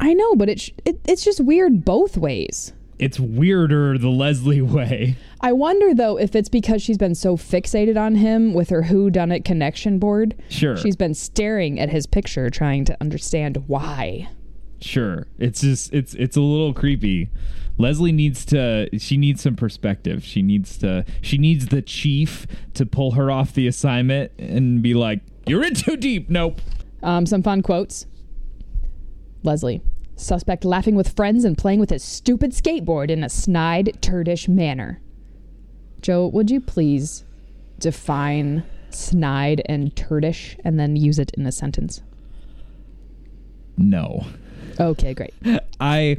I 0.00 0.14
know, 0.14 0.34
but 0.34 0.48
it's 0.48 0.70
it, 0.84 1.00
it's 1.06 1.24
just 1.24 1.40
weird 1.40 1.84
both 1.84 2.16
ways. 2.16 2.72
It's 2.98 3.18
weirder 3.18 3.98
the 3.98 4.08
Leslie 4.08 4.60
way. 4.78 5.16
I 5.44 5.52
wonder 5.52 5.92
though 5.92 6.16
if 6.16 6.34
it's 6.34 6.48
because 6.48 6.80
she's 6.80 6.96
been 6.96 7.14
so 7.14 7.36
fixated 7.36 8.00
on 8.00 8.14
him 8.14 8.54
with 8.54 8.70
her 8.70 8.84
Who 8.84 9.10
Done 9.10 9.30
It 9.30 9.44
connection 9.44 9.98
board. 9.98 10.34
Sure. 10.48 10.74
She's 10.74 10.96
been 10.96 11.12
staring 11.12 11.78
at 11.78 11.90
his 11.90 12.06
picture 12.06 12.48
trying 12.48 12.86
to 12.86 12.96
understand 12.98 13.62
why. 13.66 14.30
Sure. 14.80 15.26
It's 15.38 15.60
just 15.60 15.92
it's 15.92 16.14
it's 16.14 16.38
a 16.38 16.40
little 16.40 16.72
creepy. 16.72 17.28
Leslie 17.76 18.10
needs 18.10 18.46
to 18.46 18.88
she 18.98 19.18
needs 19.18 19.42
some 19.42 19.54
perspective. 19.54 20.24
She 20.24 20.40
needs 20.40 20.78
to 20.78 21.04
she 21.20 21.36
needs 21.36 21.66
the 21.66 21.82
chief 21.82 22.46
to 22.72 22.86
pull 22.86 23.10
her 23.10 23.30
off 23.30 23.52
the 23.52 23.66
assignment 23.66 24.32
and 24.38 24.82
be 24.82 24.94
like, 24.94 25.20
"You're 25.46 25.62
in 25.62 25.74
too 25.74 25.98
deep." 25.98 26.30
Nope. 26.30 26.62
Um, 27.02 27.26
some 27.26 27.42
fun 27.42 27.60
quotes. 27.60 28.06
Leslie, 29.42 29.82
suspect 30.16 30.64
laughing 30.64 30.94
with 30.94 31.14
friends 31.14 31.44
and 31.44 31.58
playing 31.58 31.80
with 31.80 31.90
his 31.90 32.02
stupid 32.02 32.52
skateboard 32.52 33.10
in 33.10 33.22
a 33.22 33.28
snide, 33.28 33.98
turdish 34.00 34.48
manner. 34.48 35.02
Joe, 36.04 36.26
would 36.26 36.50
you 36.50 36.60
please 36.60 37.24
define 37.78 38.62
snide 38.90 39.62
and 39.64 39.96
turdish 39.96 40.54
and 40.62 40.78
then 40.78 40.96
use 40.96 41.18
it 41.18 41.30
in 41.32 41.46
a 41.46 41.50
sentence? 41.50 42.02
No. 43.78 44.26
Okay, 44.78 45.14
great. 45.14 45.32
I 45.80 46.18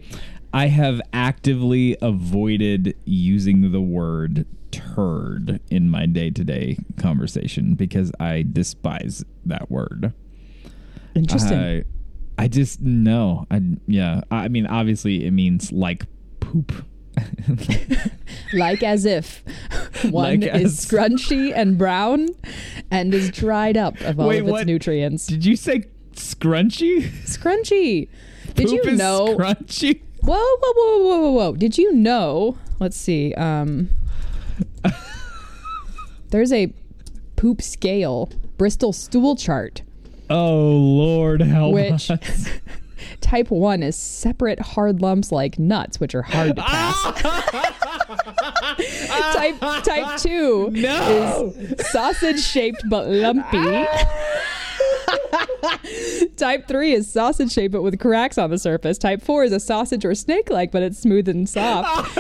I 0.52 0.70
have 0.70 1.02
actively 1.14 1.98
avoided 2.02 2.98
using 3.06 3.72
the 3.72 3.80
word 3.80 4.48
turd 4.72 5.60
in 5.70 5.92
my 5.92 6.08
day-to-day 6.08 6.80
conversation 6.98 7.76
because 7.76 8.12
I 8.20 8.44
despise 8.52 9.24
that 9.46 9.70
word. 9.70 10.14
Interesting. 11.14 11.60
I, 11.60 11.84
I 12.40 12.48
just 12.48 12.82
no. 12.82 13.46
I 13.52 13.62
yeah. 13.86 14.22
I 14.32 14.48
mean, 14.48 14.66
obviously, 14.66 15.28
it 15.28 15.32
means 15.32 15.72
like 15.72 16.08
poop. 16.40 16.74
like 18.54 18.84
as 18.84 19.06
if 19.06 19.44
one 20.10 20.42
Like 20.42 20.56
is 20.56 20.74
as- 20.80 20.86
scrunchy 20.86 21.52
and 21.56 21.78
brown 21.78 22.28
and 22.92 23.14
is 23.14 23.32
dried 23.32 23.78
up 23.78 24.00
of 24.02 24.20
all 24.20 24.28
Wait, 24.28 24.40
of 24.40 24.46
its 24.48 24.52
what? 24.52 24.68
nutrients. 24.68 25.28
Did 25.28 25.46
you 25.46 25.56
say 25.56 25.86
scrunchy? 26.14 27.04
Scrunchy. 27.26 28.10
Did 28.54 28.68
Poop 28.68 28.86
you 28.86 28.92
know? 28.92 29.36
scrunchy? 29.38 30.02
Whoa, 30.22 30.36
whoa, 30.38 30.74
whoa, 30.74 30.98
whoa, 30.98 31.20
whoa, 31.20 31.32
whoa! 31.32 31.54
Did 31.56 31.78
you 31.78 31.94
know? 31.94 32.58
Let's 32.80 32.98
see. 32.98 33.34
Um, 33.36 33.90
there's 36.32 36.52
a 36.52 36.74
poop 37.36 37.62
scale, 37.62 38.30
Bristol 38.58 38.92
stool 38.94 39.36
chart. 39.36 39.82
Oh 40.30 40.72
Lord, 40.72 41.42
help 41.42 41.74
Which- 41.76 42.10
us! 42.10 42.50
Type 43.22 43.50
one 43.50 43.82
is 43.84 43.96
separate 43.96 44.60
hard 44.60 45.02
lumps 45.02 45.32
like 45.32 45.58
nuts, 45.60 46.00
which 46.00 46.14
are 46.16 46.22
hard 46.22 46.56
to 46.56 46.62
pass. 46.62 47.22
type 49.36 49.60
type 49.84 50.20
two 50.20 50.70
No. 50.72 51.54
is 51.56 51.88
sausage 51.92 52.42
shaped 52.42 52.84
but 52.90 53.08
lumpy. 53.08 53.86
Type 56.38 56.68
3 56.68 56.94
is 56.94 57.10
sausage 57.12 57.52
shaped 57.52 57.72
but 57.72 57.82
with 57.82 58.00
cracks 58.00 58.38
on 58.38 58.50
the 58.50 58.58
surface. 58.58 58.98
Type 58.98 59.22
4 59.22 59.46
is 59.46 59.52
a 59.52 59.60
sausage 59.60 60.04
or 60.06 60.14
snake 60.16 60.50
like, 60.50 60.72
but 60.72 60.84
it's 60.84 61.00
smooth 61.00 61.28
and 61.30 61.48
soft. 61.48 62.18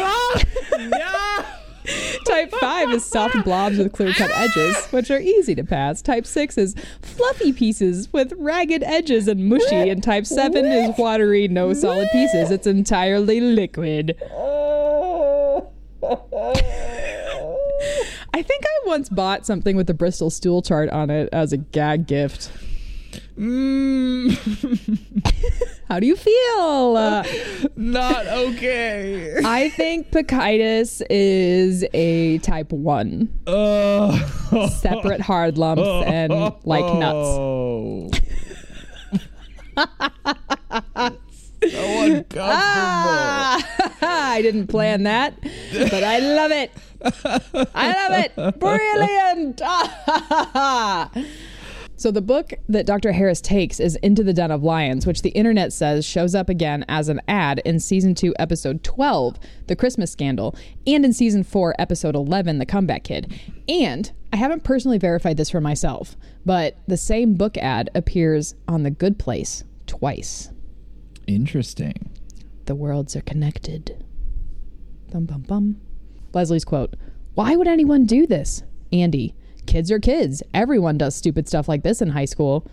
Type 2.35 2.51
5 2.51 2.91
is 2.91 3.05
soft 3.05 3.45
blobs 3.45 3.77
with 3.77 3.93
clear 3.93 4.11
cut 4.11 4.29
edges, 4.31 4.75
which 4.87 5.09
are 5.09 5.21
easy 5.21 5.55
to 5.55 5.63
pass. 5.63 6.01
Type 6.01 6.25
6 6.25 6.57
is 6.57 6.75
fluffy 7.01 7.53
pieces 7.53 8.11
with 8.11 8.33
ragged 8.35 8.83
edges 8.83 9.29
and 9.29 9.47
mushy. 9.47 9.89
And 9.89 10.03
Type 10.03 10.25
7 10.25 10.65
is 10.65 10.97
watery, 10.97 11.47
no 11.47 11.71
solid 11.71 12.09
pieces. 12.11 12.51
It's 12.51 12.67
entirely 12.67 13.39
liquid. 13.39 14.17
I 18.33 18.41
think 18.41 18.65
I 18.65 18.79
once 18.85 19.07
bought 19.07 19.45
something 19.45 19.77
with 19.77 19.87
the 19.87 19.93
Bristol 19.93 20.29
stool 20.29 20.61
chart 20.61 20.89
on 20.89 21.09
it 21.09 21.29
as 21.31 21.53
a 21.53 21.57
gag 21.57 22.05
gift. 22.05 22.51
Mm, 23.39 24.35
How 25.87 25.99
do 25.99 26.07
you 26.07 26.15
feel? 26.15 26.95
Uh, 26.97 27.23
not 27.75 28.25
okay. 28.25 29.35
I 29.43 29.69
think 29.69 30.09
Pikitis 30.11 31.01
is 31.09 31.85
a 31.93 32.39
type 32.39 32.71
1. 32.71 33.29
Uh, 33.45 34.67
Separate 34.69 35.21
hard 35.21 35.57
lumps 35.57 35.83
and 36.07 36.31
like 36.63 36.85
nuts. 36.95 37.15
Oh. 37.15 38.09
so 39.77 39.85
uncomfortable. 41.69 42.41
Ah, 42.41 43.95
I 44.01 44.41
didn't 44.41 44.67
plan 44.67 45.03
that, 45.03 45.35
but 45.41 46.03
I 46.03 46.19
love 46.19 46.51
it. 46.51 46.71
I 47.75 48.09
love 48.09 48.25
it. 48.25 48.35
Brilliant. 48.59 49.61
So 51.97 52.11
the 52.11 52.21
book 52.21 52.53
that 52.67 52.85
Dr. 52.85 53.11
Harris 53.13 53.41
takes 53.41 53.79
is 53.79 53.95
Into 53.97 54.23
the 54.23 54.33
Den 54.33 54.51
of 54.51 54.63
Lions, 54.63 55.07
which 55.07 55.21
the 55.21 55.29
internet 55.29 55.71
says 55.71 56.05
shows 56.05 56.35
up 56.35 56.49
again 56.49 56.83
as 56.87 57.07
an 57.09 57.21
ad 57.27 57.61
in 57.63 57.79
season 57.79 58.13
2 58.15 58.33
episode 58.37 58.83
12, 58.83 59.39
The 59.67 59.75
Christmas 59.75 60.11
Scandal, 60.11 60.55
and 60.85 61.05
in 61.05 61.13
season 61.13 61.43
4 61.43 61.75
episode 61.79 62.15
11, 62.15 62.57
The 62.59 62.65
Comeback 62.65 63.03
Kid. 63.03 63.33
And 63.69 64.11
I 64.33 64.37
haven't 64.37 64.63
personally 64.65 64.97
verified 64.97 65.37
this 65.37 65.49
for 65.49 65.61
myself, 65.61 66.17
but 66.45 66.77
the 66.87 66.97
same 66.97 67.35
book 67.35 67.57
ad 67.57 67.89
appears 67.95 68.55
on 68.67 68.83
The 68.83 68.91
Good 68.91 69.17
Place 69.17 69.63
twice. 69.87 70.51
Interesting. 71.27 72.09
The 72.65 72.75
worlds 72.75 73.15
are 73.15 73.21
connected. 73.21 74.03
Bum 75.11 75.25
bum 75.25 75.41
bum. 75.43 75.81
Leslie's 76.33 76.65
quote 76.65 76.95
Why 77.35 77.55
would 77.55 77.67
anyone 77.67 78.05
do 78.05 78.27
this? 78.27 78.63
Andy, 78.91 79.35
kids 79.65 79.91
are 79.91 79.99
kids. 79.99 80.43
Everyone 80.53 80.97
does 80.97 81.15
stupid 81.15 81.47
stuff 81.47 81.67
like 81.67 81.83
this 81.83 82.01
in 82.01 82.09
high 82.09 82.25
school. 82.25 82.69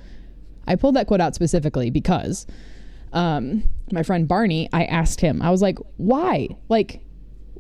I 0.67 0.77
pulled 0.77 0.97
that 0.97 1.07
quote 1.07 1.21
out 1.21 1.35
specifically 1.35 1.91
because 1.91 2.47
um, 3.13 3.65
my 3.91 4.03
friend 4.03 4.27
Barney, 4.27 4.69
I 4.73 4.85
asked 4.85 5.21
him, 5.21 5.43
I 5.43 5.51
was 5.51 5.63
like, 5.63 5.79
why? 5.97 6.49
Like, 6.69 7.05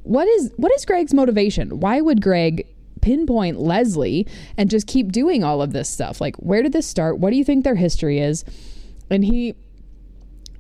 what 0.02 0.26
is 0.26 0.52
what 0.56 0.72
is 0.72 0.84
Greg's 0.84 1.14
motivation? 1.14 1.80
Why 1.80 2.00
would 2.00 2.22
Greg 2.22 2.66
pinpoint 3.00 3.58
Leslie 3.60 4.26
and 4.56 4.70
just 4.70 4.86
keep 4.86 5.12
doing 5.12 5.44
all 5.44 5.62
of 5.62 5.72
this 5.72 5.88
stuff? 5.88 6.20
Like, 6.20 6.36
where 6.36 6.62
did 6.62 6.72
this 6.72 6.86
start? 6.86 7.18
What 7.18 7.30
do 7.30 7.36
you 7.36 7.44
think 7.44 7.64
their 7.64 7.74
history 7.74 8.18
is? 8.18 8.44
And 9.10 9.24
he 9.24 9.54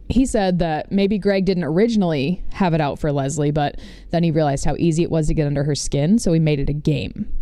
he 0.08 0.26
said 0.26 0.58
that 0.58 0.92
maybe 0.92 1.18
Greg 1.18 1.44
didn't 1.44 1.64
originally 1.64 2.42
have 2.52 2.74
it 2.74 2.80
out 2.80 2.98
for 2.98 3.10
Leslie, 3.12 3.50
but 3.50 3.80
then 4.10 4.22
he 4.22 4.30
realized 4.30 4.64
how 4.64 4.76
easy 4.78 5.02
it 5.02 5.10
was 5.10 5.28
to 5.28 5.34
get 5.34 5.46
under 5.46 5.64
her 5.64 5.74
skin, 5.74 6.18
so 6.18 6.32
he 6.32 6.38
made 6.38 6.60
it 6.60 6.68
a 6.68 6.74
game. 6.74 7.32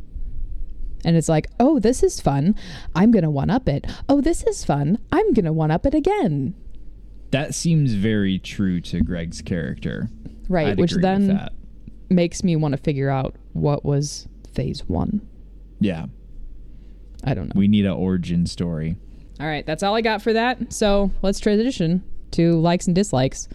And 1.05 1.17
it's 1.17 1.29
like, 1.29 1.47
oh, 1.59 1.79
this 1.79 2.03
is 2.03 2.21
fun. 2.21 2.55
I'm 2.95 3.11
going 3.11 3.23
to 3.23 3.31
one 3.31 3.51
up 3.51 3.69
it. 3.69 3.87
Oh, 4.09 4.21
this 4.21 4.43
is 4.45 4.65
fun. 4.65 4.99
I'm 5.11 5.33
going 5.33 5.47
to 5.47 5.53
one 5.53 5.71
up 5.71 5.87
it 5.87 5.95
again. 5.95 6.55
That 7.31 7.55
seems 7.55 7.95
very 7.95 8.39
true 8.39 8.81
to 8.83 9.01
Greg's 9.01 9.41
character. 9.41 10.11
Right. 10.49 10.69
I'd 10.69 10.79
which 10.79 10.93
then 10.95 11.49
makes 12.09 12.43
me 12.43 12.57
want 12.57 12.73
to 12.73 12.79
figure 12.79 13.09
out 13.09 13.37
what 13.53 13.85
was 13.85 14.27
phase 14.53 14.89
one. 14.89 15.27
Yeah, 15.79 16.07
I 17.25 17.35
don't 17.35 17.55
know. 17.55 17.59
we 17.59 17.69
need 17.69 17.87
an 17.87 17.93
origin 17.93 18.47
story. 18.47 18.97
All 19.39 19.47
right. 19.47 19.65
That's 19.65 19.83
all 19.83 19.95
I 19.95 20.01
got 20.01 20.21
for 20.21 20.33
that. 20.33 20.73
So 20.73 21.11
let's 21.23 21.41
transition 21.41 22.03
to 22.33 22.61
likes 22.61 22.87
and 22.87 22.95
dislikes, 22.95 23.49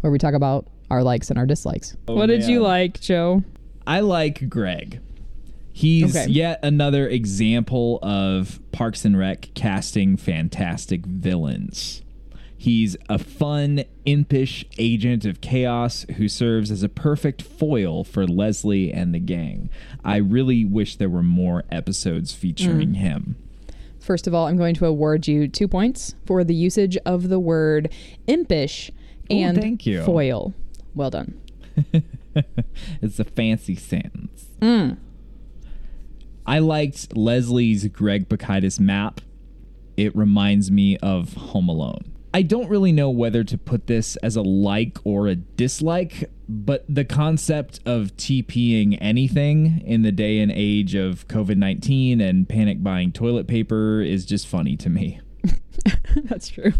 where 0.00 0.10
we 0.10 0.18
talk 0.18 0.34
about 0.34 0.66
our 0.90 1.02
likes 1.02 1.28
and 1.28 1.38
our 1.38 1.46
dislikes. 1.46 1.96
Oh, 2.08 2.14
what 2.14 2.26
did 2.26 2.44
you 2.44 2.60
like, 2.60 3.00
Joe? 3.00 3.42
I 3.86 4.00
like 4.00 4.48
Greg. 4.48 5.00
He's 5.76 6.16
Okay. 6.16 6.32
yet 6.32 6.58
another 6.62 7.06
example 7.06 7.98
of 8.02 8.60
Parks 8.72 9.04
and 9.04 9.18
Rec 9.18 9.50
casting 9.52 10.16
fantastic 10.16 11.04
villains. 11.04 12.00
He's 12.56 12.96
a 13.10 13.18
fun, 13.18 13.84
impish 14.06 14.64
agent 14.78 15.26
of 15.26 15.42
chaos 15.42 16.06
who 16.16 16.28
serves 16.28 16.70
as 16.70 16.82
a 16.82 16.88
perfect 16.88 17.42
foil 17.42 18.04
for 18.04 18.26
Leslie 18.26 18.90
and 18.90 19.14
the 19.14 19.18
gang. 19.18 19.68
I 20.02 20.16
really 20.16 20.64
wish 20.64 20.96
there 20.96 21.10
were 21.10 21.22
more 21.22 21.64
episodes 21.70 22.32
featuring 22.32 22.92
Mm. 22.92 22.96
him. 22.96 23.36
First 24.00 24.26
of 24.26 24.32
all, 24.32 24.46
I'm 24.46 24.56
going 24.56 24.74
to 24.76 24.86
award 24.86 25.28
you 25.28 25.46
two 25.46 25.68
points 25.68 26.14
for 26.24 26.42
the 26.42 26.54
usage 26.54 26.96
of 27.04 27.28
the 27.28 27.38
word 27.38 27.90
impish 28.26 28.90
and 29.28 29.58
thank 29.60 29.84
you. 29.84 30.02
foil. 30.04 30.54
Well 30.94 31.10
done. 31.10 31.34
it's 33.02 33.18
a 33.18 33.24
fancy 33.24 33.76
sentence. 33.76 34.46
Mm. 34.62 34.96
I 36.46 36.60
liked 36.60 37.16
Leslie's 37.16 37.86
Greg 37.88 38.28
Pikitis 38.28 38.78
map. 38.78 39.20
It 39.96 40.14
reminds 40.14 40.70
me 40.70 40.96
of 40.98 41.34
Home 41.34 41.68
Alone. 41.68 42.12
I 42.32 42.42
don't 42.42 42.68
really 42.68 42.92
know 42.92 43.08
whether 43.08 43.42
to 43.44 43.56
put 43.56 43.86
this 43.86 44.16
as 44.16 44.36
a 44.36 44.42
like 44.42 44.98
or 45.04 45.26
a 45.26 45.34
dislike, 45.34 46.30
but 46.48 46.84
the 46.86 47.04
concept 47.04 47.80
of 47.86 48.14
TPing 48.16 48.98
anything 49.00 49.82
in 49.86 50.02
the 50.02 50.12
day 50.12 50.40
and 50.40 50.52
age 50.52 50.94
of 50.94 51.26
COVID 51.28 51.56
19 51.56 52.20
and 52.20 52.48
panic 52.48 52.82
buying 52.82 53.10
toilet 53.10 53.46
paper 53.46 54.02
is 54.02 54.26
just 54.26 54.46
funny 54.46 54.76
to 54.76 54.90
me. 54.90 55.20
That's 56.24 56.48
true. 56.48 56.74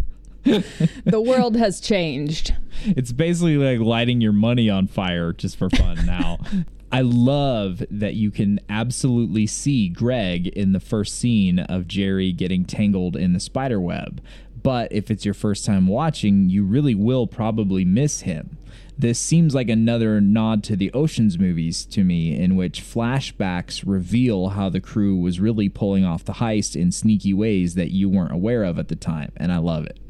the 0.44 1.20
world 1.20 1.56
has 1.56 1.80
changed. 1.80 2.54
It's 2.84 3.12
basically 3.12 3.56
like 3.56 3.80
lighting 3.80 4.20
your 4.20 4.32
money 4.32 4.68
on 4.68 4.86
fire 4.86 5.32
just 5.32 5.56
for 5.56 5.70
fun 5.70 6.04
now. 6.04 6.38
I 6.92 7.00
love 7.00 7.82
that 7.90 8.14
you 8.14 8.30
can 8.30 8.60
absolutely 8.68 9.46
see 9.46 9.88
Greg 9.88 10.46
in 10.48 10.72
the 10.72 10.80
first 10.80 11.18
scene 11.18 11.58
of 11.58 11.88
Jerry 11.88 12.32
getting 12.32 12.64
tangled 12.64 13.16
in 13.16 13.32
the 13.32 13.40
spider 13.40 13.80
web. 13.80 14.22
But 14.62 14.92
if 14.92 15.10
it's 15.10 15.24
your 15.24 15.34
first 15.34 15.64
time 15.64 15.86
watching, 15.86 16.48
you 16.48 16.64
really 16.64 16.94
will 16.94 17.26
probably 17.26 17.84
miss 17.84 18.22
him. 18.22 18.58
This 18.98 19.18
seems 19.18 19.54
like 19.54 19.68
another 19.68 20.20
nod 20.20 20.64
to 20.64 20.76
the 20.76 20.92
Oceans 20.92 21.38
movies 21.38 21.84
to 21.86 22.02
me, 22.02 22.34
in 22.34 22.56
which 22.56 22.82
flashbacks 22.82 23.84
reveal 23.86 24.48
how 24.48 24.70
the 24.70 24.80
crew 24.80 25.16
was 25.16 25.38
really 25.38 25.68
pulling 25.68 26.04
off 26.04 26.24
the 26.24 26.34
heist 26.34 26.74
in 26.74 26.90
sneaky 26.90 27.34
ways 27.34 27.74
that 27.74 27.90
you 27.90 28.08
weren't 28.08 28.32
aware 28.32 28.64
of 28.64 28.78
at 28.78 28.88
the 28.88 28.96
time, 28.96 29.32
and 29.36 29.52
I 29.52 29.58
love 29.58 29.84
it. 29.84 30.00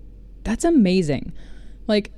That's 0.44 0.64
amazing. 0.64 1.32
Like 1.88 2.12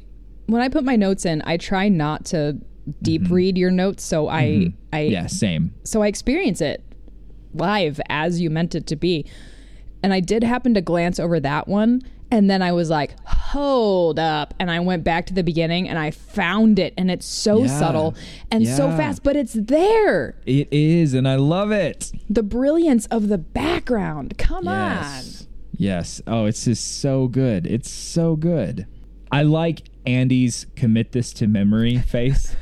when 0.47 0.61
I 0.61 0.69
put 0.69 0.85
my 0.85 0.97
notes 0.97 1.25
in, 1.25 1.43
I 1.47 1.57
try 1.57 1.89
not 1.89 2.27
to 2.27 2.59
deep 3.03 3.23
mm-hmm. 3.23 3.35
read 3.35 3.59
your 3.59 3.71
notes 3.71 4.05
so 4.05 4.29
I 4.29 4.45
mm-hmm. 4.45 4.77
I 4.93 5.01
Yeah, 5.03 5.27
same. 5.27 5.75
so 5.85 6.03
I 6.03 6.07
experience 6.09 6.61
it 6.61 6.83
live 7.55 8.01
as 8.09 8.41
you 8.41 8.51
meant 8.51 8.75
it 8.75 8.87
to 8.89 8.97
be. 8.97 9.27
And 10.03 10.13
I 10.13 10.21
did 10.21 10.45
happen 10.45 10.75
to 10.75 10.81
glance 10.81 11.19
over 11.19 11.41
that 11.41 11.67
one 11.67 12.03
and 12.31 12.51
then 12.51 12.61
I 12.61 12.73
was 12.73 12.91
like, 12.91 13.19
"Hold 13.27 14.19
up." 14.19 14.53
And 14.59 14.71
I 14.71 14.81
went 14.81 15.03
back 15.03 15.27
to 15.27 15.35
the 15.35 15.43
beginning 15.43 15.89
and 15.89 15.99
I 15.99 16.11
found 16.11 16.79
it 16.79 16.93
and 16.99 17.11
it's 17.11 17.27
so 17.27 17.63
Yeah. 17.63 17.79
subtle 17.79 18.15
and 18.51 18.67
so 18.67 18.91
fast, 18.91 19.23
but 19.23 19.35
it's 19.37 19.55
there. 19.55 20.35
It 20.45 20.69
is, 20.71 21.15
and 21.15 21.27
I 21.27 21.37
love 21.37 21.73
it. 21.73 22.13
The 22.29 22.43
brilliance 22.43 23.07
of 23.07 23.29
the 23.29 23.39
background. 23.39 24.37
Come 24.37 24.69
on, 24.69 24.97
Yes. 24.97 25.47
Yes. 25.77 26.23
Oh, 26.27 26.45
it's 26.45 26.65
just 26.65 27.01
so 27.01 27.29
good. 27.29 27.67
It's 27.67 27.91
so 27.91 28.37
good. 28.37 28.87
I 29.31 29.43
like 29.43 29.83
Andy's 30.09 30.67
commit 30.75 31.13
this 31.13 31.35
to 31.35 31.47
memory 31.47 31.99
face. 32.15 32.57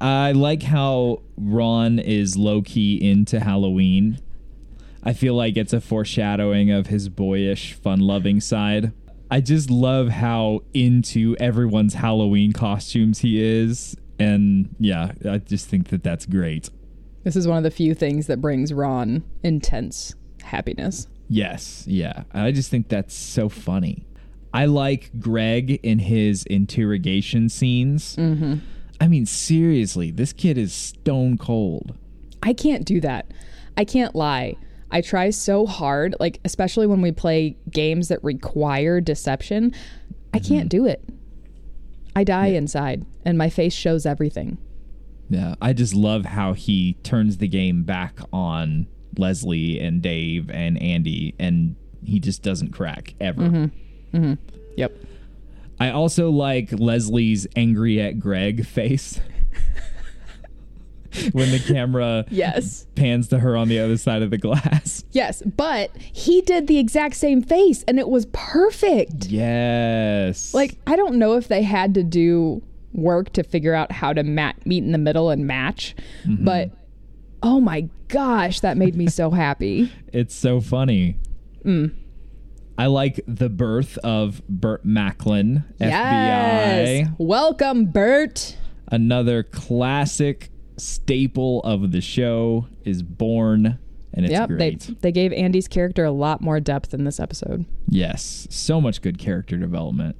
I 0.00 0.32
like 0.32 0.62
how 0.62 1.22
Ron 1.36 1.98
is 1.98 2.36
low 2.36 2.60
key 2.60 3.10
into 3.10 3.40
Halloween. 3.40 4.18
I 5.02 5.14
feel 5.14 5.34
like 5.34 5.56
it's 5.56 5.72
a 5.72 5.80
foreshadowing 5.80 6.70
of 6.70 6.88
his 6.88 7.08
boyish, 7.08 7.72
fun 7.72 8.00
loving 8.00 8.40
side. 8.40 8.92
I 9.30 9.40
just 9.40 9.70
love 9.70 10.08
how 10.10 10.60
into 10.74 11.34
everyone's 11.40 11.94
Halloween 11.94 12.52
costumes 12.52 13.20
he 13.20 13.42
is. 13.42 13.96
And 14.18 14.74
yeah, 14.78 15.12
I 15.28 15.38
just 15.38 15.68
think 15.68 15.88
that 15.88 16.04
that's 16.04 16.26
great. 16.26 16.68
This 17.24 17.36
is 17.36 17.48
one 17.48 17.56
of 17.56 17.64
the 17.64 17.70
few 17.70 17.94
things 17.94 18.26
that 18.26 18.40
brings 18.40 18.72
Ron 18.72 19.24
intense 19.42 20.14
happiness. 20.42 21.08
Yes, 21.28 21.84
yeah. 21.88 22.24
I 22.32 22.52
just 22.52 22.70
think 22.70 22.88
that's 22.88 23.14
so 23.14 23.48
funny. 23.48 24.06
I 24.54 24.66
like 24.66 25.10
Greg 25.18 25.80
in 25.82 25.98
his 25.98 26.44
interrogation 26.44 27.48
scenes. 27.48 28.14
Mm-hmm. 28.14 28.58
I 29.00 29.08
mean, 29.08 29.26
seriously, 29.26 30.12
this 30.12 30.32
kid 30.32 30.56
is 30.56 30.72
stone 30.72 31.36
cold. 31.36 31.98
I 32.40 32.52
can't 32.52 32.84
do 32.84 33.00
that. 33.00 33.32
I 33.76 33.84
can't 33.84 34.14
lie. 34.14 34.56
I 34.92 35.00
try 35.00 35.30
so 35.30 35.66
hard, 35.66 36.14
like 36.20 36.38
especially 36.44 36.86
when 36.86 37.02
we 37.02 37.10
play 37.10 37.56
games 37.68 38.08
that 38.08 38.22
require 38.22 39.00
deception, 39.00 39.74
I 40.32 40.38
can't 40.38 40.68
do 40.68 40.86
it. 40.86 41.02
I 42.14 42.22
die 42.22 42.46
inside 42.46 43.04
and 43.24 43.36
my 43.36 43.50
face 43.50 43.74
shows 43.74 44.06
everything. 44.06 44.58
Yeah, 45.28 45.56
I 45.60 45.72
just 45.72 45.94
love 45.94 46.26
how 46.26 46.52
he 46.52 46.92
turns 47.02 47.38
the 47.38 47.48
game 47.48 47.82
back 47.82 48.20
on 48.32 48.86
Leslie 49.18 49.80
and 49.80 50.00
Dave 50.00 50.48
and 50.48 50.80
Andy, 50.80 51.34
and 51.40 51.74
he 52.04 52.20
just 52.20 52.42
doesn't 52.42 52.70
crack 52.70 53.14
ever. 53.20 53.72
Yep. 54.76 54.92
I 55.80 55.90
also 55.90 56.30
like 56.30 56.70
Leslie's 56.72 57.46
angry 57.56 58.00
at 58.00 58.20
Greg 58.20 58.64
face 58.66 59.18
when 61.32 61.50
the 61.52 61.58
camera 61.60 62.24
Yes. 62.30 62.86
pans 62.96 63.28
to 63.28 63.38
her 63.38 63.56
on 63.56 63.68
the 63.68 63.78
other 63.78 63.96
side 63.96 64.22
of 64.22 64.30
the 64.30 64.38
glass. 64.38 65.04
Yes, 65.12 65.42
but 65.56 65.90
he 65.96 66.40
did 66.42 66.66
the 66.66 66.78
exact 66.78 67.14
same 67.16 67.40
face 67.42 67.84
and 67.86 67.98
it 67.98 68.08
was 68.08 68.26
perfect. 68.32 69.26
Yes. 69.26 70.52
Like 70.54 70.76
I 70.86 70.96
don't 70.96 71.16
know 71.16 71.34
if 71.34 71.48
they 71.48 71.62
had 71.62 71.94
to 71.94 72.02
do 72.02 72.62
work 72.92 73.32
to 73.34 73.42
figure 73.42 73.74
out 73.74 73.90
how 73.92 74.12
to 74.12 74.22
mat- 74.22 74.64
meet 74.66 74.82
in 74.84 74.92
the 74.92 74.98
middle 74.98 75.30
and 75.30 75.46
match, 75.46 75.94
but 76.26 76.70
oh 77.42 77.60
my 77.60 77.88
gosh, 78.08 78.60
that 78.60 78.76
made 78.76 78.94
me 78.96 79.08
so 79.08 79.30
happy. 79.30 79.92
it's 80.12 80.34
so 80.34 80.60
funny. 80.60 81.16
Mm. 81.64 81.92
I 82.76 82.86
like 82.86 83.20
the 83.26 83.48
birth 83.48 83.98
of 83.98 84.42
Burt 84.48 84.84
Macklin, 84.84 85.64
Yes. 85.78 87.08
FBI. 87.08 87.16
Welcome, 87.18 87.86
Bert. 87.86 88.56
Another 88.88 89.42
classic 89.42 90.50
staple 90.76 91.60
of 91.62 91.92
the 91.92 92.00
show 92.00 92.66
is 92.84 93.02
born, 93.02 93.78
and 94.12 94.24
it's 94.26 94.32
yep, 94.32 94.48
they 94.48 94.72
great. 94.72 95.00
they 95.02 95.12
gave 95.12 95.32
Andy's 95.32 95.68
character 95.68 96.04
a 96.04 96.10
lot 96.10 96.40
more 96.40 96.58
depth 96.60 96.92
in 96.92 97.04
this 97.04 97.20
episode. 97.20 97.64
Yes, 97.88 98.46
so 98.50 98.80
much 98.80 99.00
good 99.02 99.18
character 99.18 99.56
development. 99.56 100.16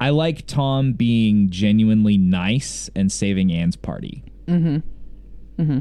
I 0.00 0.10
like 0.10 0.46
Tom 0.46 0.92
being 0.92 1.50
genuinely 1.50 2.16
nice 2.16 2.90
and 2.94 3.10
saving 3.10 3.50
Anne's 3.52 3.76
party. 3.76 4.24
Mm-hmm. 4.46 5.62
Mm-hmm. 5.62 5.78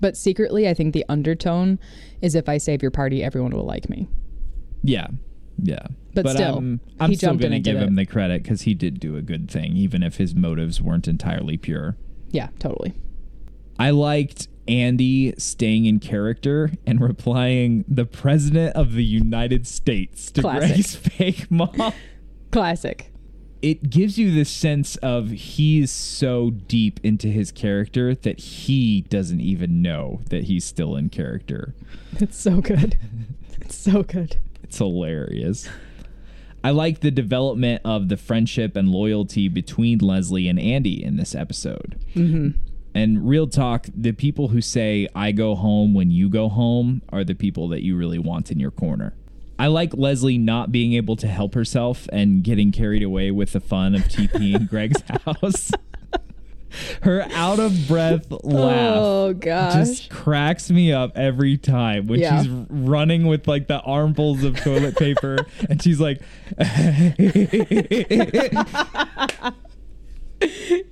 But 0.00 0.16
secretly, 0.16 0.68
I 0.68 0.74
think 0.74 0.92
the 0.94 1.04
undertone 1.08 1.78
is 2.20 2.34
if 2.34 2.48
I 2.48 2.58
save 2.58 2.82
your 2.82 2.90
party, 2.90 3.22
everyone 3.22 3.52
will 3.52 3.64
like 3.64 3.88
me. 3.88 4.08
Yeah, 4.86 5.08
yeah. 5.62 5.86
But 6.14 6.30
still, 6.30 6.56
I'm, 6.58 6.80
I'm 6.98 7.14
still 7.14 7.34
going 7.34 7.52
to 7.52 7.60
give 7.60 7.76
him 7.76 7.92
it. 7.92 7.96
the 7.96 8.06
credit 8.06 8.42
because 8.42 8.62
he 8.62 8.72
did 8.74 8.98
do 9.00 9.16
a 9.16 9.22
good 9.22 9.50
thing, 9.50 9.76
even 9.76 10.02
if 10.02 10.16
his 10.16 10.34
motives 10.34 10.80
weren't 10.80 11.06
entirely 11.06 11.58
pure. 11.58 11.96
Yeah, 12.30 12.48
totally. 12.58 12.94
I 13.78 13.90
liked 13.90 14.48
Andy 14.66 15.34
staying 15.36 15.84
in 15.84 16.00
character 16.00 16.70
and 16.86 17.00
replying, 17.00 17.84
"The 17.86 18.06
President 18.06 18.74
of 18.74 18.94
the 18.94 19.04
United 19.04 19.66
States" 19.66 20.30
to 20.32 20.40
Classic. 20.40 20.68
Greg's 20.68 20.94
fake 21.16 21.50
mom. 21.50 21.92
Classic. 22.50 23.12
it 23.60 23.90
gives 23.90 24.16
you 24.18 24.30
this 24.32 24.48
sense 24.50 24.96
of 24.96 25.30
he's 25.30 25.90
so 25.90 26.50
deep 26.50 27.00
into 27.02 27.28
his 27.28 27.50
character 27.52 28.14
that 28.14 28.38
he 28.38 29.02
doesn't 29.02 29.40
even 29.40 29.82
know 29.82 30.20
that 30.30 30.44
he's 30.44 30.64
still 30.64 30.96
in 30.96 31.08
character. 31.10 31.74
It's 32.18 32.38
so 32.38 32.60
good. 32.62 32.96
it's 33.60 33.76
so 33.76 34.02
good. 34.02 34.38
It's 34.76 34.80
hilarious. 34.80 35.70
I 36.62 36.68
like 36.68 37.00
the 37.00 37.10
development 37.10 37.80
of 37.82 38.10
the 38.10 38.18
friendship 38.18 38.76
and 38.76 38.90
loyalty 38.90 39.48
between 39.48 40.00
Leslie 40.00 40.48
and 40.48 40.60
Andy 40.60 41.02
in 41.02 41.16
this 41.16 41.34
episode. 41.34 41.98
Mm-hmm. 42.14 42.58
And 42.94 43.26
real 43.26 43.46
talk, 43.46 43.86
the 43.96 44.12
people 44.12 44.48
who 44.48 44.60
say, 44.60 45.08
I 45.14 45.32
go 45.32 45.54
home 45.54 45.94
when 45.94 46.10
you 46.10 46.28
go 46.28 46.50
home, 46.50 47.00
are 47.08 47.24
the 47.24 47.34
people 47.34 47.68
that 47.68 47.84
you 47.84 47.96
really 47.96 48.18
want 48.18 48.50
in 48.50 48.60
your 48.60 48.70
corner. 48.70 49.14
I 49.58 49.68
like 49.68 49.94
Leslie 49.94 50.36
not 50.36 50.70
being 50.70 50.92
able 50.92 51.16
to 51.16 51.26
help 51.26 51.54
herself 51.54 52.06
and 52.12 52.44
getting 52.44 52.70
carried 52.70 53.02
away 53.02 53.30
with 53.30 53.52
the 53.52 53.60
fun 53.60 53.94
of 53.94 54.02
TP 54.02 54.28
TPing 54.28 54.68
Greg's 54.68 55.02
house. 55.24 55.70
Her 57.02 57.26
out 57.32 57.58
of 57.58 57.88
breath 57.88 58.26
oh, 58.30 58.38
laugh 58.42 58.96
Oh 58.98 59.32
gosh. 59.34 59.74
just 59.74 60.10
cracks 60.10 60.70
me 60.70 60.92
up 60.92 61.12
every 61.16 61.56
time 61.56 62.06
when 62.06 62.20
Yeah. 62.20 62.42
she's 62.42 62.50
running 62.68 63.26
with 63.26 63.46
like 63.48 63.66
the 63.66 63.80
armfuls 63.80 64.42
of 64.44 64.56
toilet 64.62 64.96
paper 64.96 65.38
and 65.70 65.82
she's 65.82 66.00
like 66.00 66.20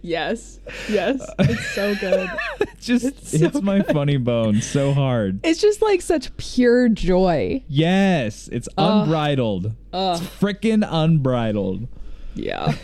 yes. 0.03 0.61
Yes. 0.89 1.29
It's 1.39 1.67
so 1.75 1.95
good. 1.97 2.31
just 2.81 3.27
so 3.27 3.39
hits 3.39 3.61
my 3.63 3.83
funny 3.83 4.17
bone 4.17 4.61
so 4.61 4.93
hard. 4.93 5.41
it's 5.45 5.61
just 5.61 5.83
like 5.83 6.01
such 6.03 6.35
pure 6.37 6.89
joy. 6.89 7.63
Yes, 7.69 8.49
it's 8.53 8.69
unbridled. 8.77 9.73
It's 9.93 10.21
freaking 10.21 10.87
unbridled. 10.89 11.89
Yeah. 12.35 12.75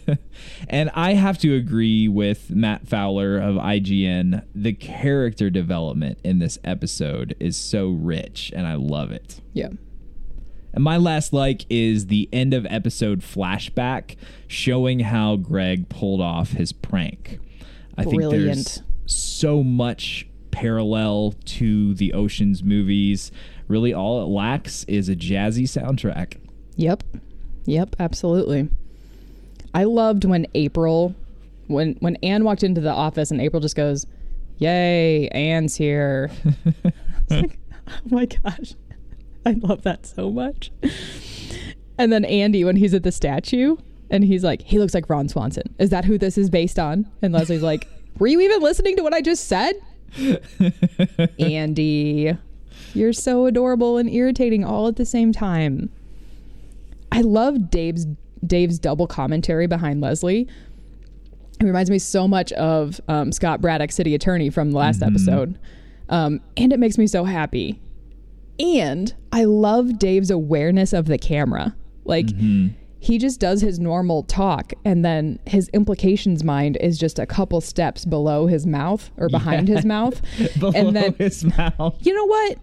and 0.68 0.90
I 0.94 1.14
have 1.14 1.38
to 1.38 1.54
agree 1.54 2.08
with 2.08 2.50
Matt 2.50 2.88
Fowler 2.88 3.38
of 3.38 3.56
IGN. 3.56 4.44
The 4.54 4.72
character 4.72 5.50
development 5.50 6.18
in 6.24 6.38
this 6.38 6.58
episode 6.64 7.36
is 7.40 7.56
so 7.56 7.90
rich 7.90 8.52
and 8.54 8.66
I 8.66 8.74
love 8.74 9.12
it. 9.12 9.40
yeah. 9.52 9.68
And 10.72 10.84
my 10.84 10.98
last 10.98 11.32
like 11.32 11.66
is 11.68 12.06
the 12.06 12.28
end 12.32 12.54
of 12.54 12.64
episode 12.70 13.22
flashback 13.22 14.14
showing 14.46 15.00
how 15.00 15.34
Greg 15.34 15.88
pulled 15.88 16.20
off 16.20 16.52
his 16.52 16.72
prank. 16.72 17.40
I 17.98 18.04
think 18.04 18.22
there's 18.30 18.80
so 19.04 19.64
much 19.64 20.28
parallel 20.52 21.34
to 21.44 21.94
the 21.94 22.12
Oceans 22.12 22.62
movies. 22.62 23.32
Really, 23.66 23.92
all 23.92 24.22
it 24.22 24.26
lacks 24.26 24.84
is 24.84 25.08
a 25.08 25.16
jazzy 25.16 25.64
soundtrack. 25.64 26.36
Yep. 26.76 27.02
Yep, 27.66 27.96
absolutely. 27.98 28.68
I 29.74 29.84
loved 29.84 30.24
when 30.24 30.46
April 30.54 31.14
when 31.68 31.96
when 32.00 32.16
Anne 32.16 32.44
walked 32.44 32.62
into 32.62 32.80
the 32.80 32.92
office 32.92 33.30
and 33.30 33.40
April 33.40 33.60
just 33.60 33.76
goes, 33.76 34.06
"Yay, 34.58 35.28
Anne's 35.28 35.76
here." 35.76 36.30
Like, 37.30 37.60
oh 37.86 37.92
my 38.06 38.26
gosh. 38.26 38.74
I 39.46 39.52
love 39.52 39.82
that 39.82 40.04
so 40.04 40.30
much. 40.30 40.72
And 41.96 42.12
then 42.12 42.24
Andy 42.24 42.64
when 42.64 42.74
he's 42.74 42.92
at 42.92 43.04
the 43.04 43.12
statue 43.12 43.76
and 44.10 44.24
he's 44.24 44.42
like, 44.42 44.62
"He 44.62 44.78
looks 44.78 44.94
like 44.94 45.08
Ron 45.08 45.28
Swanson. 45.28 45.74
Is 45.78 45.90
that 45.90 46.04
who 46.04 46.18
this 46.18 46.36
is 46.36 46.50
based 46.50 46.78
on?" 46.78 47.08
And 47.22 47.32
Leslie's 47.32 47.62
like, 47.62 47.86
"Were 48.18 48.26
you 48.26 48.40
even 48.40 48.60
listening 48.60 48.96
to 48.96 49.02
what 49.02 49.14
I 49.14 49.20
just 49.20 49.46
said?" 49.46 49.74
Andy, 51.38 52.36
you're 52.94 53.12
so 53.12 53.46
adorable 53.46 53.96
and 53.96 54.10
irritating 54.10 54.64
all 54.64 54.88
at 54.88 54.96
the 54.96 55.06
same 55.06 55.32
time. 55.32 55.90
I 57.12 57.20
love 57.20 57.70
Dave's 57.70 58.06
Dave's 58.46 58.78
double 58.78 59.06
commentary 59.06 59.66
behind 59.66 60.00
Leslie. 60.00 60.48
It 61.60 61.64
reminds 61.64 61.90
me 61.90 61.98
so 61.98 62.26
much 62.26 62.52
of 62.52 63.00
um, 63.08 63.32
Scott 63.32 63.60
Braddock, 63.60 63.92
City 63.92 64.14
Attorney, 64.14 64.48
from 64.48 64.70
the 64.70 64.78
last 64.78 65.02
episode, 65.02 65.58
um, 66.08 66.40
and 66.56 66.72
it 66.72 66.78
makes 66.78 66.96
me 66.96 67.06
so 67.06 67.24
happy. 67.24 67.80
And 68.58 69.14
I 69.32 69.44
love 69.44 69.98
Dave's 69.98 70.30
awareness 70.30 70.92
of 70.92 71.06
the 71.06 71.18
camera. 71.18 71.76
Like 72.04 72.28
he 72.98 73.16
just 73.18 73.40
does 73.40 73.60
his 73.60 73.78
normal 73.78 74.22
talk, 74.24 74.72
and 74.84 75.04
then 75.04 75.38
his 75.46 75.68
implications 75.70 76.44
mind 76.44 76.76
is 76.80 76.98
just 76.98 77.18
a 77.18 77.26
couple 77.26 77.60
steps 77.60 78.04
below 78.04 78.46
his 78.46 78.66
mouth 78.66 79.10
or 79.18 79.28
behind 79.28 79.68
his 79.68 79.84
mouth, 79.84 80.20
Below 80.58 80.72
and 80.74 80.96
then 80.96 81.14
his 81.14 81.44
mouth. 81.44 81.94
you 82.00 82.14
know 82.14 82.24
what? 82.26 82.58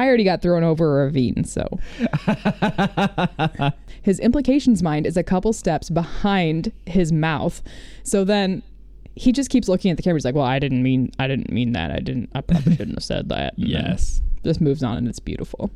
I 0.00 0.06
already 0.06 0.24
got 0.24 0.40
thrown 0.40 0.64
over 0.64 1.02
a 1.02 1.04
ravine, 1.04 1.44
so. 1.44 1.78
his 4.02 4.18
implications 4.18 4.82
mind 4.82 5.06
is 5.06 5.18
a 5.18 5.22
couple 5.22 5.52
steps 5.52 5.90
behind 5.90 6.72
his 6.86 7.12
mouth. 7.12 7.62
So 8.02 8.24
then 8.24 8.62
he 9.14 9.30
just 9.30 9.50
keeps 9.50 9.68
looking 9.68 9.90
at 9.90 9.98
the 9.98 10.02
camera. 10.02 10.16
He's 10.16 10.24
like, 10.24 10.34
"Well, 10.34 10.46
I 10.46 10.58
didn't 10.58 10.82
mean 10.82 11.12
I 11.18 11.26
didn't 11.26 11.52
mean 11.52 11.72
that. 11.72 11.90
I 11.90 11.98
didn't 11.98 12.30
I 12.34 12.40
probably 12.40 12.76
shouldn't 12.76 12.96
have 12.96 13.04
said 13.04 13.28
that." 13.28 13.58
And 13.58 13.68
Yes. 13.68 14.22
Just 14.42 14.62
moves 14.62 14.82
on 14.82 14.96
and 14.96 15.06
it's 15.06 15.18
beautiful. 15.18 15.70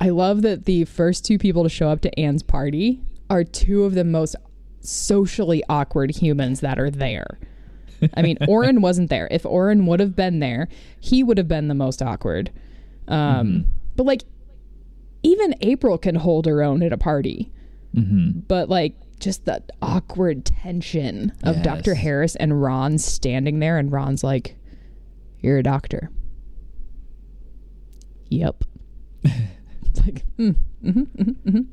I 0.00 0.08
love 0.08 0.40
that 0.40 0.64
the 0.64 0.86
first 0.86 1.26
two 1.26 1.36
people 1.36 1.62
to 1.62 1.68
show 1.68 1.90
up 1.90 2.00
to 2.02 2.18
Anne's 2.18 2.42
party 2.42 3.02
are 3.28 3.44
two 3.44 3.84
of 3.84 3.94
the 3.94 4.04
most 4.04 4.34
socially 4.80 5.62
awkward 5.68 6.10
humans 6.10 6.60
that 6.60 6.78
are 6.78 6.90
there. 6.90 7.38
I 8.14 8.22
mean, 8.22 8.38
Oren 8.48 8.80
wasn't 8.80 9.10
there. 9.10 9.28
If 9.30 9.44
Oren 9.44 9.84
would 9.84 10.00
have 10.00 10.16
been 10.16 10.38
there, 10.38 10.68
he 10.98 11.22
would 11.22 11.36
have 11.36 11.48
been 11.48 11.68
the 11.68 11.74
most 11.74 12.00
awkward. 12.00 12.50
Um, 13.08 13.66
But 13.96 14.06
like, 14.06 14.24
even 15.22 15.54
April 15.60 15.98
can 15.98 16.14
hold 16.14 16.46
her 16.46 16.62
own 16.62 16.82
at 16.82 16.92
a 16.92 16.98
party. 16.98 17.50
But 18.48 18.68
like, 18.68 18.96
just 19.20 19.44
the 19.44 19.62
awkward 19.80 20.44
tension 20.44 21.32
of 21.44 21.56
Yes. 21.56 21.64
Dr. 21.64 21.94
Harris 21.94 22.34
and 22.36 22.60
Ron 22.60 22.98
standing 22.98 23.60
there, 23.60 23.78
and 23.78 23.90
Ron's 23.92 24.24
like, 24.24 24.56
"You're 25.40 25.58
a 25.58 25.62
doctor." 25.62 26.10
Yep. 28.30 28.64
it's 29.24 30.00
like, 30.04 30.24
mm, 30.36 30.56
mhm, 30.84 31.06
mhm, 31.16 31.36
mhm. 31.46 31.66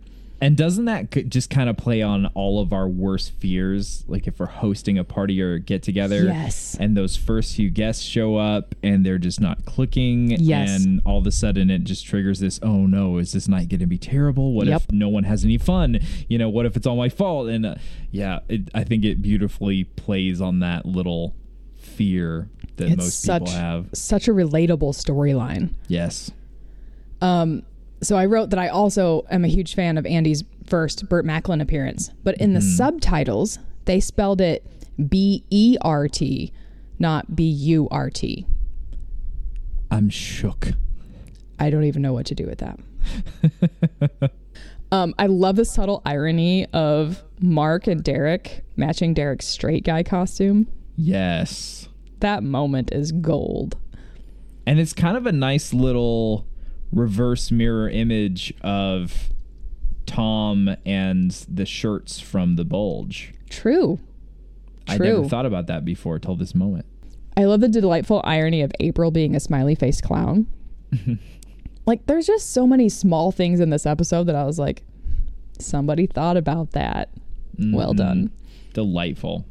And 0.43 0.57
doesn't 0.57 0.85
that 0.85 1.11
just 1.29 1.51
kind 1.51 1.69
of 1.69 1.77
play 1.77 2.01
on 2.01 2.25
all 2.33 2.59
of 2.59 2.73
our 2.73 2.87
worst 2.87 3.31
fears? 3.33 4.03
Like 4.07 4.25
if 4.25 4.39
we're 4.39 4.47
hosting 4.47 4.97
a 4.97 5.03
party 5.03 5.39
or 5.39 5.59
get 5.59 5.83
together, 5.83 6.23
Yes. 6.23 6.75
and 6.79 6.97
those 6.97 7.15
first 7.15 7.55
few 7.55 7.69
guests 7.69 8.03
show 8.03 8.37
up 8.37 8.73
and 8.81 9.05
they're 9.05 9.19
just 9.19 9.39
not 9.39 9.65
clicking, 9.65 10.31
Yes. 10.31 10.83
and 10.83 10.99
all 11.05 11.19
of 11.19 11.27
a 11.27 11.31
sudden 11.31 11.69
it 11.69 11.83
just 11.83 12.05
triggers 12.07 12.39
this. 12.39 12.59
Oh 12.63 12.87
no, 12.87 13.19
is 13.19 13.33
this 13.33 13.47
night 13.47 13.69
going 13.69 13.81
to 13.81 13.85
be 13.85 13.99
terrible? 13.99 14.53
What 14.53 14.65
Yep. 14.65 14.81
if 14.81 14.91
no 14.91 15.09
one 15.09 15.25
has 15.25 15.45
any 15.45 15.59
fun? 15.59 15.99
You 16.27 16.39
know, 16.39 16.49
what 16.49 16.65
if 16.65 16.75
it's 16.75 16.87
all 16.87 16.95
my 16.97 17.09
fault? 17.09 17.47
And 17.47 17.63
uh, 17.63 17.75
yeah, 18.09 18.39
it, 18.49 18.69
I 18.73 18.83
think 18.83 19.05
it 19.05 19.21
beautifully 19.21 19.83
plays 19.83 20.41
on 20.41 20.59
that 20.61 20.87
little 20.87 21.35
fear 21.77 22.49
that 22.77 22.87
It's 22.87 22.97
most 22.97 23.21
such 23.21 23.43
people 23.45 23.53
have. 23.59 23.89
such 23.93 24.27
a 24.27 24.31
relatable 24.31 24.95
storyline. 24.95 25.75
Yes. 25.87 26.31
Um, 27.21 27.61
so 28.01 28.17
I 28.17 28.25
wrote 28.25 28.49
that 28.49 28.59
I 28.59 28.67
also 28.67 29.25
am 29.29 29.45
a 29.45 29.47
huge 29.47 29.75
fan 29.75 29.97
of 29.97 30.05
Andy's 30.05 30.43
first 30.65 31.07
Burt 31.07 31.25
Macklin 31.25 31.61
appearance, 31.61 32.11
but 32.23 32.37
in 32.37 32.53
the 32.53 32.61
subtitles 32.61 33.59
they 33.85 33.99
spelled 33.99 34.41
it 34.41 34.65
B 35.09 35.43
E 35.49 35.77
R 35.81 36.07
T, 36.07 36.51
not 36.99 37.35
B 37.35 37.43
U 37.43 37.87
R 37.91 38.09
T. 38.09 38.45
I'm 39.89 40.09
shook. 40.09 40.69
I 41.59 41.69
don't 41.69 41.83
even 41.83 42.01
know 42.01 42.13
what 42.13 42.25
to 42.27 42.35
do 42.35 42.45
with 42.45 42.59
that. 42.59 44.31
um, 44.91 45.13
I 45.19 45.27
love 45.27 45.57
the 45.57 45.65
subtle 45.65 46.01
irony 46.05 46.65
of 46.73 47.21
Mark 47.39 47.87
and 47.87 48.03
Derek 48.03 48.63
matching 48.77 49.13
Derek's 49.13 49.47
straight 49.47 49.83
guy 49.83 50.01
costume. 50.03 50.67
Yes. 50.95 51.89
That 52.19 52.43
moment 52.43 52.91
is 52.93 53.11
gold. 53.11 53.77
And 54.65 54.79
it's 54.79 54.93
kind 54.93 55.17
of 55.17 55.25
a 55.25 55.31
nice 55.31 55.73
little 55.73 56.45
reverse 56.91 57.51
mirror 57.51 57.89
image 57.89 58.53
of 58.61 59.29
Tom 60.05 60.75
and 60.85 61.31
the 61.49 61.65
shirts 61.65 62.19
from 62.19 62.55
the 62.55 62.65
bulge. 62.65 63.33
True. 63.49 63.99
I 64.87 64.97
True. 64.97 65.05
never 65.17 65.29
thought 65.29 65.45
about 65.45 65.67
that 65.67 65.85
before 65.85 66.19
till 66.19 66.35
this 66.35 66.53
moment. 66.55 66.85
I 67.37 67.45
love 67.45 67.61
the 67.61 67.69
delightful 67.69 68.21
irony 68.25 68.61
of 68.61 68.71
April 68.79 69.09
being 69.11 69.35
a 69.35 69.39
smiley 69.39 69.75
face 69.75 70.01
clown. 70.01 70.47
like, 71.85 72.05
there's 72.07 72.27
just 72.27 72.51
so 72.51 72.67
many 72.67 72.89
small 72.89 73.31
things 73.31 73.59
in 73.59 73.69
this 73.69 73.85
episode 73.85 74.25
that 74.25 74.35
I 74.35 74.43
was 74.43 74.59
like, 74.59 74.83
somebody 75.59 76.07
thought 76.07 76.35
about 76.37 76.71
that. 76.71 77.09
Well 77.57 77.93
Mhm. 77.93 77.97
done. 77.97 78.31
Delightful. 78.73 79.45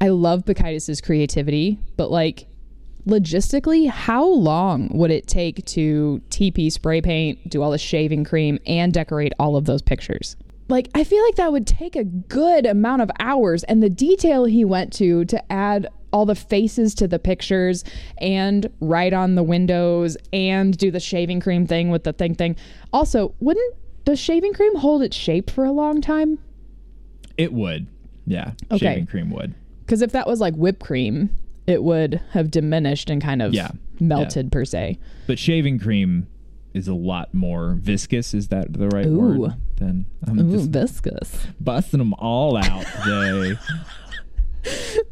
I 0.00 0.08
love 0.08 0.44
Pikitis' 0.44 1.02
creativity, 1.02 1.78
but 1.96 2.10
like, 2.10 2.46
logistically, 3.06 3.88
how 3.88 4.24
long 4.24 4.88
would 4.92 5.10
it 5.10 5.26
take 5.26 5.64
to 5.66 6.20
TP 6.30 6.70
spray 6.70 7.00
paint, 7.00 7.48
do 7.48 7.62
all 7.62 7.70
the 7.70 7.78
shaving 7.78 8.24
cream, 8.24 8.58
and 8.66 8.92
decorate 8.92 9.32
all 9.38 9.56
of 9.56 9.64
those 9.64 9.82
pictures? 9.82 10.36
Like, 10.68 10.88
I 10.94 11.04
feel 11.04 11.22
like 11.24 11.34
that 11.36 11.52
would 11.52 11.66
take 11.66 11.96
a 11.96 12.04
good 12.04 12.66
amount 12.66 13.02
of 13.02 13.10
hours, 13.18 13.64
and 13.64 13.82
the 13.82 13.90
detail 13.90 14.44
he 14.44 14.64
went 14.64 14.92
to 14.94 15.24
to 15.26 15.52
add 15.52 15.88
all 16.12 16.26
the 16.26 16.34
faces 16.34 16.94
to 16.94 17.08
the 17.08 17.18
pictures 17.18 17.84
and 18.18 18.70
write 18.80 19.12
on 19.12 19.34
the 19.34 19.42
windows 19.42 20.16
and 20.32 20.76
do 20.76 20.90
the 20.90 21.00
shaving 21.00 21.40
cream 21.40 21.66
thing 21.66 21.90
with 21.90 22.04
the 22.04 22.12
thing 22.12 22.34
thing. 22.34 22.54
Also, 22.92 23.34
wouldn't 23.40 23.76
does 24.04 24.18
shaving 24.18 24.52
cream 24.52 24.76
hold 24.76 25.02
its 25.02 25.16
shape 25.16 25.50
for 25.50 25.64
a 25.64 25.72
long 25.72 26.00
time? 26.00 26.38
It 27.38 27.52
would. 27.52 27.86
Yeah. 28.26 28.52
Okay. 28.70 28.78
Shaving 28.78 29.06
cream 29.06 29.30
would. 29.30 29.54
Because 29.80 30.02
if 30.02 30.12
that 30.12 30.26
was 30.26 30.40
like 30.40 30.54
whipped 30.54 30.80
cream, 30.80 31.30
it 31.72 31.82
would 31.82 32.20
have 32.30 32.50
diminished 32.50 33.10
and 33.10 33.20
kind 33.20 33.42
of 33.42 33.52
Yeah. 33.54 33.70
melted 33.98 34.52
per 34.52 34.64
se. 34.64 34.98
But 35.26 35.38
shaving 35.38 35.78
cream 35.80 36.26
is 36.74 36.86
a 36.88 36.94
lot 36.94 37.34
more 37.34 37.74
viscous. 37.80 38.32
Is 38.34 38.48
that 38.48 38.72
the 38.72 38.88
right 38.88 39.06
Ooh. 39.06 39.18
word? 39.40 39.54
Then 39.76 40.06
I'm 40.26 40.50
just 40.50 40.70
viscous. 40.70 41.46
busting 41.60 41.98
them 41.98 42.14
all 42.18 42.56
out 42.56 42.86
today. 43.04 43.58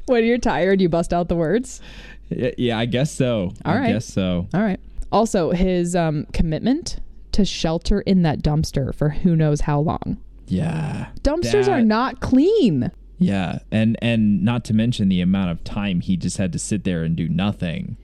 When 0.06 0.24
you're 0.24 0.38
tired, 0.38 0.80
you 0.80 0.88
bust 0.88 1.12
out 1.12 1.28
the 1.28 1.34
words. 1.34 1.80
yeah, 2.28 2.50
yeah, 2.56 2.78
I 2.78 2.86
guess 2.86 3.11
so. 3.11 3.52
All 3.64 3.72
I 3.74 3.78
right. 3.78 3.92
guess 3.92 4.04
so. 4.06 4.46
All 4.54 4.61
right. 4.62 4.78
Also, 5.11 5.50
his 5.50 5.96
um, 5.96 6.26
commitment 6.32 7.00
to 7.32 7.44
shelter 7.44 8.00
in 8.02 8.22
that 8.22 8.42
dumpster 8.42 8.94
for 8.94 9.08
who 9.08 9.34
knows 9.34 9.62
how 9.62 9.80
long. 9.80 10.18
Yeah. 10.46 11.08
Dumpsters 11.22 11.68
are 11.68 11.82
not 11.82 12.20
clean. 12.20 12.92
Yeah, 13.20 13.58
and 13.70 13.96
and 14.00 14.42
not 14.42 14.64
to 14.64 14.74
mention 14.74 15.08
the 15.10 15.20
amount 15.20 15.50
of 15.50 15.62
time 15.62 16.00
he 16.00 16.16
just 16.16 16.38
had 16.38 16.52
to 16.54 16.58
sit 16.58 16.84
there 16.84 17.02
and 17.04 17.14
do 17.14 17.28
nothing 17.28 17.96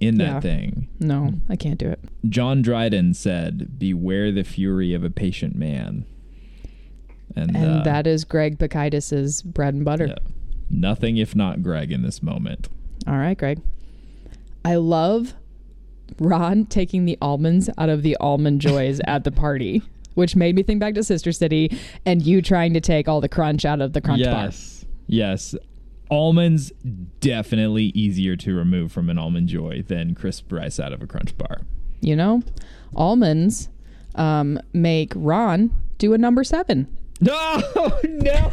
in 0.00 0.18
that 0.18 0.24
Yeah. 0.24 0.40
thing. 0.40 0.88
No, 0.98 1.34
I 1.48 1.54
can't 1.56 1.78
do 1.78 1.88
it. 1.88 2.00
John 2.28 2.60
Dryden 2.60 3.14
said, 3.14 3.78
"Beware 3.78 4.32
the 4.32 4.42
fury 4.42 4.92
of 4.94 5.04
a 5.04 5.10
patient 5.10 5.54
man." 5.54 6.04
And, 7.36 7.56
And 7.56 7.80
uh, 7.80 7.82
that 7.84 8.06
is 8.06 8.24
Greg 8.24 8.58
Pikitis' 8.58 9.42
bread 9.44 9.74
and 9.74 9.84
butter. 9.84 10.06
yeah, 10.08 10.18
nothing 10.68 11.16
if 11.16 11.34
not 11.36 11.62
Greg 11.62 11.90
in 11.92 12.02
this 12.02 12.22
moment. 12.22 12.68
All 13.06 13.16
right, 13.16 13.38
Greg. 13.38 13.60
I 14.64 14.74
love 14.74 15.34
Ron 16.18 16.66
taking 16.66 17.04
the 17.04 17.16
almonds 17.22 17.70
out 17.78 17.88
of 17.88 18.02
the 18.02 18.16
almond 18.20 18.60
joys 18.60 19.00
at 19.06 19.24
the 19.24 19.32
party, 19.32 19.82
which 20.14 20.36
made 20.36 20.54
me 20.54 20.62
think 20.62 20.80
back 20.80 20.94
to 20.94 21.04
Sister 21.04 21.32
City 21.32 21.76
and 22.04 22.22
you 22.22 22.42
trying 22.42 22.74
to 22.74 22.80
take 22.80 23.08
all 23.08 23.20
the 23.20 23.28
crunch 23.28 23.64
out 23.64 23.80
of 23.80 23.92
the 23.92 24.00
crunch 24.00 24.24
bar. 24.24 24.44
yes, 24.44 24.84
yes. 25.06 25.54
Almonds 26.10 26.72
definitely 27.20 27.84
easier 27.94 28.36
to 28.36 28.54
remove 28.54 28.92
from 28.92 29.08
an 29.08 29.16
almond 29.16 29.48
joy 29.48 29.82
than 29.86 30.14
crisp 30.14 30.52
rice 30.52 30.78
out 30.78 30.92
of 30.92 31.00
a 31.00 31.06
crunch 31.06 31.36
bar. 31.38 31.62
You 32.00 32.16
know, 32.16 32.42
almonds 32.94 33.70
um, 34.14 34.60
make 34.74 35.12
Ron 35.16 35.70
do 35.98 36.12
a 36.12 36.18
number 36.18 36.44
seven. 36.44 36.94
No, 37.22 37.62
no! 38.04 38.50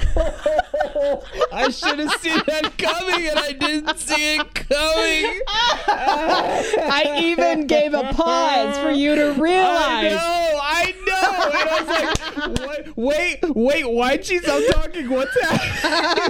I 1.51 1.69
should 1.71 1.97
have 1.97 2.11
seen 2.21 2.39
that 2.45 2.77
coming, 2.77 3.27
and 3.27 3.39
I 3.39 3.51
didn't 3.53 3.97
see 3.97 4.35
it 4.35 4.53
coming. 4.53 5.41
I 5.87 7.17
even 7.19 7.65
gave 7.65 7.95
a 7.95 8.13
pause 8.13 8.77
for 8.77 8.91
you 8.91 9.15
to 9.15 9.31
realize. 9.41 10.13
I 10.13 10.13
know, 10.13 10.59
I 10.61 10.93
know. 11.07 11.49
And 11.49 11.67
I 11.67 11.81
was 11.81 11.87
like, 11.89 12.19
what? 12.59 12.95
wait, 12.95 13.39
wait, 13.55 13.89
why'd 13.89 14.23
she 14.23 14.37
stop 14.37 14.61
talking? 14.71 15.09
What's 15.09 15.41
happening? 15.41 16.29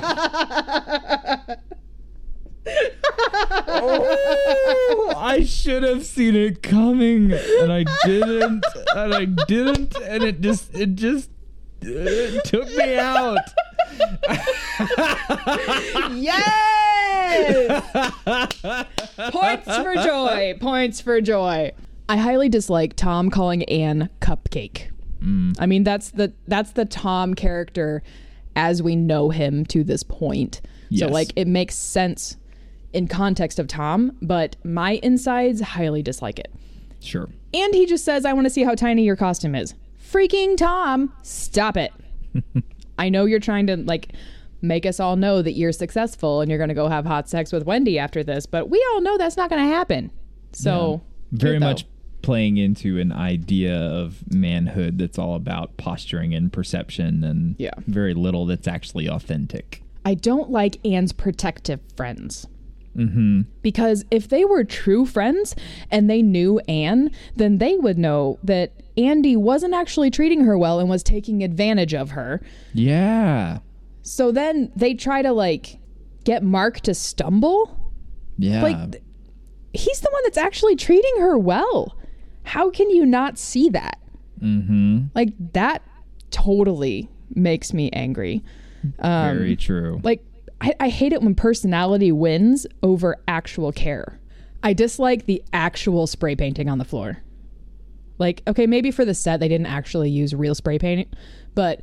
oh, 3.68 5.14
I 5.18 5.44
should 5.44 5.84
have 5.84 6.06
seen 6.06 6.38
it 6.38 6.64
coming, 6.64 7.34
and 7.34 7.74
I 7.74 7.84
didn't, 8.06 8.64
and 8.96 9.14
I 9.14 9.26
didn't, 9.26 9.98
and 9.98 10.24
it 10.24 10.40
just, 10.40 10.74
it 10.74 10.96
just 10.96 11.30
it 11.82 12.44
took 12.46 12.68
me 12.76 12.96
out. 12.98 13.40
Yes! 16.16 17.84
Points 19.32 19.78
for 19.78 19.96
joy. 19.96 20.58
Points 20.60 21.02
for 21.02 21.22
joy. 21.22 21.72
I 22.08 22.18
highly 22.18 22.50
dislike 22.50 22.96
Tom 22.96 23.30
calling 23.30 23.64
Anne 23.66 24.10
cupcake. 24.20 24.90
Mm. 25.22 25.56
I 25.60 25.66
mean, 25.66 25.84
that's 25.84 26.12
the 26.12 26.34
that's 26.48 26.72
the 26.72 26.86
Tom 26.86 27.34
character 27.34 28.02
as 28.56 28.82
we 28.82 28.96
know 28.96 29.30
him 29.30 29.66
to 29.68 29.84
this 29.84 30.04
point. 30.04 30.62
So 30.96 31.08
like 31.08 31.32
it 31.36 31.48
makes 31.48 31.76
sense 31.76 32.36
in 32.94 33.08
context 33.08 33.60
of 33.60 33.68
Tom, 33.68 34.18
but 34.22 34.56
my 34.64 35.00
insides 35.04 35.62
highly 35.62 36.02
dislike 36.02 36.40
it. 36.40 36.52
Sure. 37.00 37.30
And 37.54 37.74
he 37.76 37.86
just 37.86 38.04
says, 38.04 38.26
I 38.26 38.34
want 38.34 38.46
to 38.46 38.50
see 38.50 38.64
how 38.64 38.74
tiny 38.76 39.04
your 39.04 39.16
costume 39.16 39.54
is. 39.56 39.76
Freaking 40.12 40.58
Tom, 40.58 41.14
stop 41.24 41.78
it. 41.78 41.92
I 43.00 43.10
know 43.10 43.26
you're 43.26 43.40
trying 43.40 43.68
to 43.68 43.78
like 43.78 44.14
make 44.62 44.86
us 44.86 45.00
all 45.00 45.16
know 45.16 45.42
that 45.42 45.54
you're 45.54 45.72
successful 45.72 46.42
and 46.42 46.50
you're 46.50 46.58
going 46.58 46.70
to 46.70 46.76
go 46.76 46.88
have 46.90 47.06
hot 47.06 47.30
sex 47.30 47.52
with 47.52 47.66
Wendy 47.66 47.98
after 48.00 48.24
this, 48.24 48.46
but 48.46 48.70
we 48.70 48.86
all 48.94 49.02
know 49.02 49.18
that's 49.18 49.38
not 49.38 49.50
going 49.50 49.62
to 49.62 49.68
happen. 49.74 50.12
So, 50.52 51.02
very 51.32 51.54
cute, 51.54 51.62
much 51.62 51.86
playing 52.22 52.58
into 52.58 53.00
an 53.00 53.12
idea 53.14 53.76
of 53.78 54.24
manhood 54.34 54.98
that's 54.98 55.18
all 55.18 55.36
about 55.36 55.78
posturing 55.78 56.34
and 56.34 56.52
perception 56.52 57.24
and 57.24 57.56
Yeah. 57.58 57.72
very 57.88 58.14
little 58.14 58.46
that's 58.46 58.68
actually 58.68 59.08
authentic. 59.08 59.82
I 60.04 60.16
don't 60.16 60.50
like 60.50 60.84
Anne's 60.86 61.14
protective 61.14 61.80
friends. 61.96 62.48
Mm-hmm. 63.00 63.42
Because 63.62 64.04
if 64.12 64.28
they 64.28 64.44
were 64.44 64.64
true 64.64 65.06
friends 65.06 65.56
and 65.90 66.10
they 66.10 66.22
knew 66.22 66.60
Anne, 66.68 67.12
then 67.36 67.58
they 67.58 67.78
would 67.78 67.98
know 67.98 68.38
that 68.44 68.74
Andy 68.98 69.38
wasn't 69.38 69.74
actually 69.74 70.12
treating 70.12 70.44
her 70.44 70.58
well 70.58 70.80
and 70.80 70.90
was 70.90 71.02
taking 71.02 71.42
advantage 71.44 71.94
of 71.94 72.12
her. 72.12 72.42
Yeah. 72.74 73.60
So 74.02 74.32
then 74.32 74.72
they 74.76 74.94
try 74.94 75.22
to 75.22 75.32
like 75.32 75.80
get 76.26 76.44
Mark 76.44 76.82
to 76.82 76.94
stumble. 76.94 77.94
Yeah. 78.38 78.62
Like 78.62 79.02
he's 79.74 80.02
the 80.02 80.10
one 80.12 80.24
that's 80.24 80.38
actually 80.38 80.76
treating 80.76 81.20
her 81.20 81.38
well. 81.38 81.98
How 82.44 82.70
can 82.70 82.90
you 82.90 83.06
not 83.06 83.38
see 83.38 83.70
that? 83.70 84.00
mm-hmm. 84.42 85.06
Like 85.16 85.34
that 85.54 85.84
totally 86.32 87.10
makes 87.36 87.74
me 87.74 87.90
angry. 87.92 88.44
Um, 89.00 89.38
Very 89.38 89.56
true. 89.56 90.00
like 90.04 90.24
I, 90.62 90.74
I 90.80 90.90
hate 90.90 91.14
it 91.14 91.22
when 91.22 91.36
personality 91.36 92.12
wins 92.12 92.68
over 92.84 93.18
actual 93.28 93.72
care. 93.72 94.20
I 94.62 94.74
dislike 94.74 95.26
the 95.26 95.44
actual 95.54 96.06
spray 96.08 96.36
painting 96.36 96.70
on 96.70 96.78
the 96.78 96.86
floor. 96.86 97.20
Like, 98.18 98.44
okay, 98.48 98.68
maybe 98.68 98.92
for 98.92 99.06
the 99.06 99.14
set 99.14 99.40
they 99.40 99.48
didn't 99.48 99.68
actually 99.68 100.10
use 100.10 100.34
real 100.34 100.54
spray 100.54 100.78
paint, 100.78 101.14
but 101.56 101.82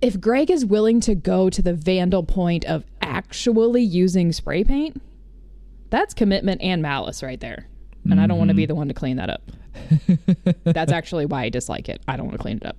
if 0.00 0.20
Greg 0.20 0.50
is 0.50 0.64
willing 0.64 1.00
to 1.00 1.14
go 1.14 1.50
to 1.50 1.62
the 1.62 1.74
vandal 1.74 2.22
point 2.22 2.64
of 2.64 2.84
actually 3.00 3.82
using 3.82 4.32
spray 4.32 4.64
paint, 4.64 5.00
that's 5.90 6.14
commitment 6.14 6.60
and 6.62 6.82
malice 6.82 7.22
right 7.22 7.40
there. 7.40 7.68
And 8.10 8.20
I 8.20 8.26
don't 8.26 8.38
want 8.38 8.48
to 8.48 8.54
be 8.54 8.62
mm-hmm. 8.62 8.68
the 8.68 8.74
one 8.74 8.88
to 8.88 8.94
clean 8.94 9.16
that 9.16 9.30
up. 9.30 9.42
that's 10.64 10.90
actually 10.90 11.26
why 11.26 11.44
I 11.44 11.48
dislike 11.50 11.88
it. 11.88 12.02
I 12.08 12.16
don't 12.16 12.26
want 12.26 12.36
to 12.36 12.42
clean 12.42 12.56
it 12.56 12.66
up. 12.66 12.76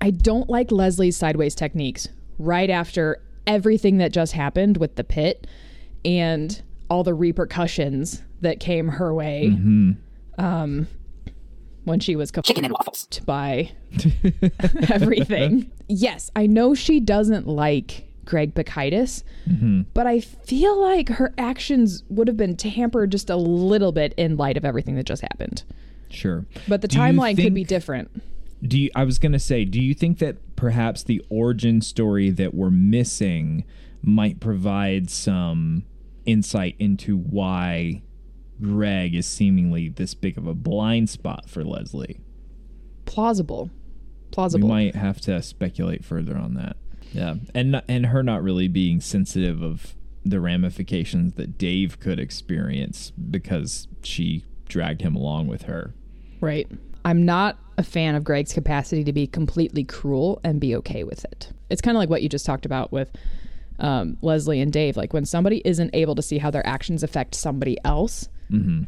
I 0.00 0.10
don't 0.10 0.50
like 0.50 0.70
Leslie's 0.70 1.16
sideways 1.16 1.54
techniques 1.54 2.08
right 2.38 2.68
after 2.68 3.22
everything 3.46 3.98
that 3.98 4.12
just 4.12 4.32
happened 4.32 4.76
with 4.76 4.96
the 4.96 5.04
pit 5.04 5.46
and 6.04 6.62
all 6.88 7.04
the 7.04 7.14
repercussions 7.14 8.22
that 8.40 8.58
came 8.60 8.88
her 8.88 9.12
way 9.14 9.54
um, 10.38 10.86
when 11.84 12.00
she 12.00 12.16
was 12.16 12.30
chicken 12.42 12.64
and 12.64 12.72
waffles 12.72 13.06
by 13.26 13.70
everything. 14.90 15.70
yes, 15.88 16.30
I 16.34 16.46
know 16.46 16.74
she 16.74 17.00
doesn't 17.00 17.46
like 17.46 18.08
Greg 18.24 18.54
Pikitis, 18.54 19.22
but 19.94 20.06
I 20.06 20.20
feel 20.20 20.80
like 20.80 21.08
her 21.10 21.34
actions 21.36 22.04
would 22.08 22.28
have 22.28 22.36
been 22.36 22.56
tampered 22.56 23.10
just 23.12 23.28
a 23.30 23.36
little 23.36 23.92
bit 23.92 24.14
in 24.16 24.36
light 24.36 24.56
of 24.56 24.64
everything 24.64 24.94
that 24.96 25.04
just 25.06 25.22
happened. 25.22 25.64
Sure. 26.10 26.44
But 26.66 26.80
the 26.82 26.88
Do 26.88 26.96
you 26.96 27.02
timeline 27.02 27.40
could 27.40 27.54
be 27.54 27.64
different. 27.64 28.10
Do 28.62 28.78
you, 28.78 28.90
I 28.94 29.04
was 29.04 29.18
going 29.18 29.32
to 29.32 29.38
say, 29.38 29.64
do 29.64 29.80
you 29.80 29.94
think 29.94 30.18
that 30.18 30.56
perhaps 30.56 31.02
the 31.02 31.24
origin 31.30 31.80
story 31.80 32.30
that 32.30 32.52
we're 32.54 32.70
missing 32.70 33.64
might 34.02 34.40
provide 34.40 35.10
some 35.10 35.84
insight 36.26 36.76
into 36.78 37.16
why 37.16 38.02
Greg 38.60 39.14
is 39.14 39.26
seemingly 39.26 39.88
this 39.88 40.12
big 40.14 40.36
of 40.36 40.46
a 40.46 40.54
blind 40.54 41.08
spot 41.08 41.48
for 41.48 41.64
Leslie? 41.64 42.20
Plausible. 43.06 43.70
Plausible. 44.30 44.68
We 44.68 44.74
might 44.74 44.94
have 44.94 45.20
to 45.22 45.42
speculate 45.42 46.04
further 46.04 46.36
on 46.36 46.54
that. 46.54 46.76
Yeah, 47.12 47.36
and 47.54 47.72
not- 47.72 47.84
and 47.88 48.06
her 48.06 48.22
not 48.22 48.42
really 48.42 48.68
being 48.68 49.00
sensitive 49.00 49.62
of 49.62 49.96
the 50.24 50.38
ramifications 50.38 51.32
that 51.32 51.58
Dave 51.58 51.98
could 51.98 52.20
experience 52.20 53.10
because 53.10 53.88
she 54.02 54.44
dragged 54.68 55.00
him 55.00 55.16
along 55.16 55.48
with 55.48 55.62
her. 55.62 55.94
Right. 56.40 56.68
I'm 57.04 57.24
not 57.24 57.58
a 57.80 57.82
fan 57.82 58.14
of 58.14 58.22
Greg's 58.22 58.52
capacity 58.52 59.02
to 59.02 59.12
be 59.12 59.26
completely 59.26 59.82
cruel 59.82 60.40
and 60.44 60.60
be 60.60 60.76
okay 60.76 61.02
with 61.02 61.24
it. 61.24 61.50
It's 61.68 61.82
kind 61.82 61.96
of 61.96 61.98
like 61.98 62.10
what 62.10 62.22
you 62.22 62.28
just 62.28 62.46
talked 62.46 62.66
about 62.66 62.92
with 62.92 63.10
um, 63.80 64.16
Leslie 64.22 64.60
and 64.60 64.72
Dave. 64.72 64.96
Like 64.96 65.12
when 65.12 65.24
somebody 65.24 65.62
isn't 65.64 65.90
able 65.94 66.14
to 66.14 66.22
see 66.22 66.38
how 66.38 66.50
their 66.50 66.66
actions 66.66 67.02
affect 67.02 67.34
somebody 67.34 67.76
else, 67.84 68.28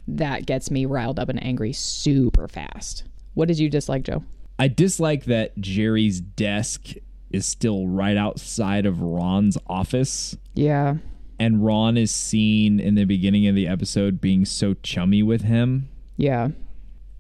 that 0.09 0.45
gets 0.47 0.71
me 0.71 0.87
riled 0.87 1.21
up 1.21 1.29
and 1.29 1.43
angry 1.43 1.73
super 1.73 2.49
fast. 2.49 3.05
What 3.35 3.49
did 3.49 3.59
you 3.59 3.71
dislike, 3.71 4.03
Joe? 4.03 4.25
I 4.59 4.69
dislike 4.69 5.25
that 5.27 5.57
Jerry's 5.59 6.21
desk 6.21 6.95
is 7.31 7.47
still 7.47 7.87
right 7.87 8.17
outside 8.17 8.87
of 8.87 9.01
Ron's 9.01 9.57
office. 9.67 10.37
Yeah. 10.55 10.97
And 11.39 11.65
Ron 11.65 11.97
is 11.97 12.11
seen 12.11 12.79
in 12.79 12.95
the 12.95 13.05
beginning 13.05 13.47
of 13.47 13.55
the 13.55 13.67
episode 13.67 14.21
being 14.21 14.45
so 14.45 14.75
chummy 14.83 15.23
with 15.23 15.43
him. 15.43 15.89
Yeah. 16.17 16.49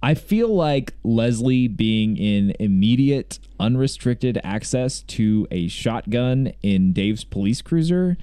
I 0.03 0.15
feel 0.15 0.53
like 0.55 0.95
Leslie 1.05 1.69
being 1.69 2.17
in 2.17 2.55
immediate, 2.59 3.39
unrestricted 3.61 4.41
access 4.43 5.03
to 5.03 5.47
a 5.51 5.69
shotgun 5.69 6.53
in 6.63 6.93
Dave's 6.93 7.23
police 7.25 7.63
cruiser 7.63 8.17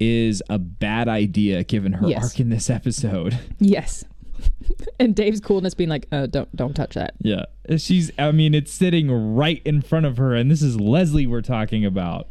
is 0.00 0.42
a 0.48 0.58
bad 0.58 1.08
idea 1.08 1.64
given 1.64 1.92
her 1.94 2.08
Yes. 2.08 2.22
arc 2.24 2.40
in 2.40 2.48
this 2.50 2.70
episode. 2.70 3.38
Yes. 3.58 4.04
and 5.00 5.14
Dave's 5.16 5.40
coolness 5.40 5.74
being 5.74 5.90
like, 5.90 6.06
uh, 6.12 6.26
don't 6.26 6.54
don't 6.54 6.74
touch 6.74 6.94
that. 6.94 7.14
Yeah. 7.20 7.44
She's, 7.76 8.12
I 8.18 8.30
mean, 8.32 8.54
it's 8.54 8.72
sitting 8.72 9.10
right 9.10 9.60
in 9.64 9.82
front 9.82 10.06
of 10.06 10.16
her, 10.16 10.34
and 10.34 10.48
this 10.50 10.62
is 10.62 10.78
Leslie 10.80 11.26
we're 11.26 11.42
talking 11.42 11.84
about. 11.84 12.28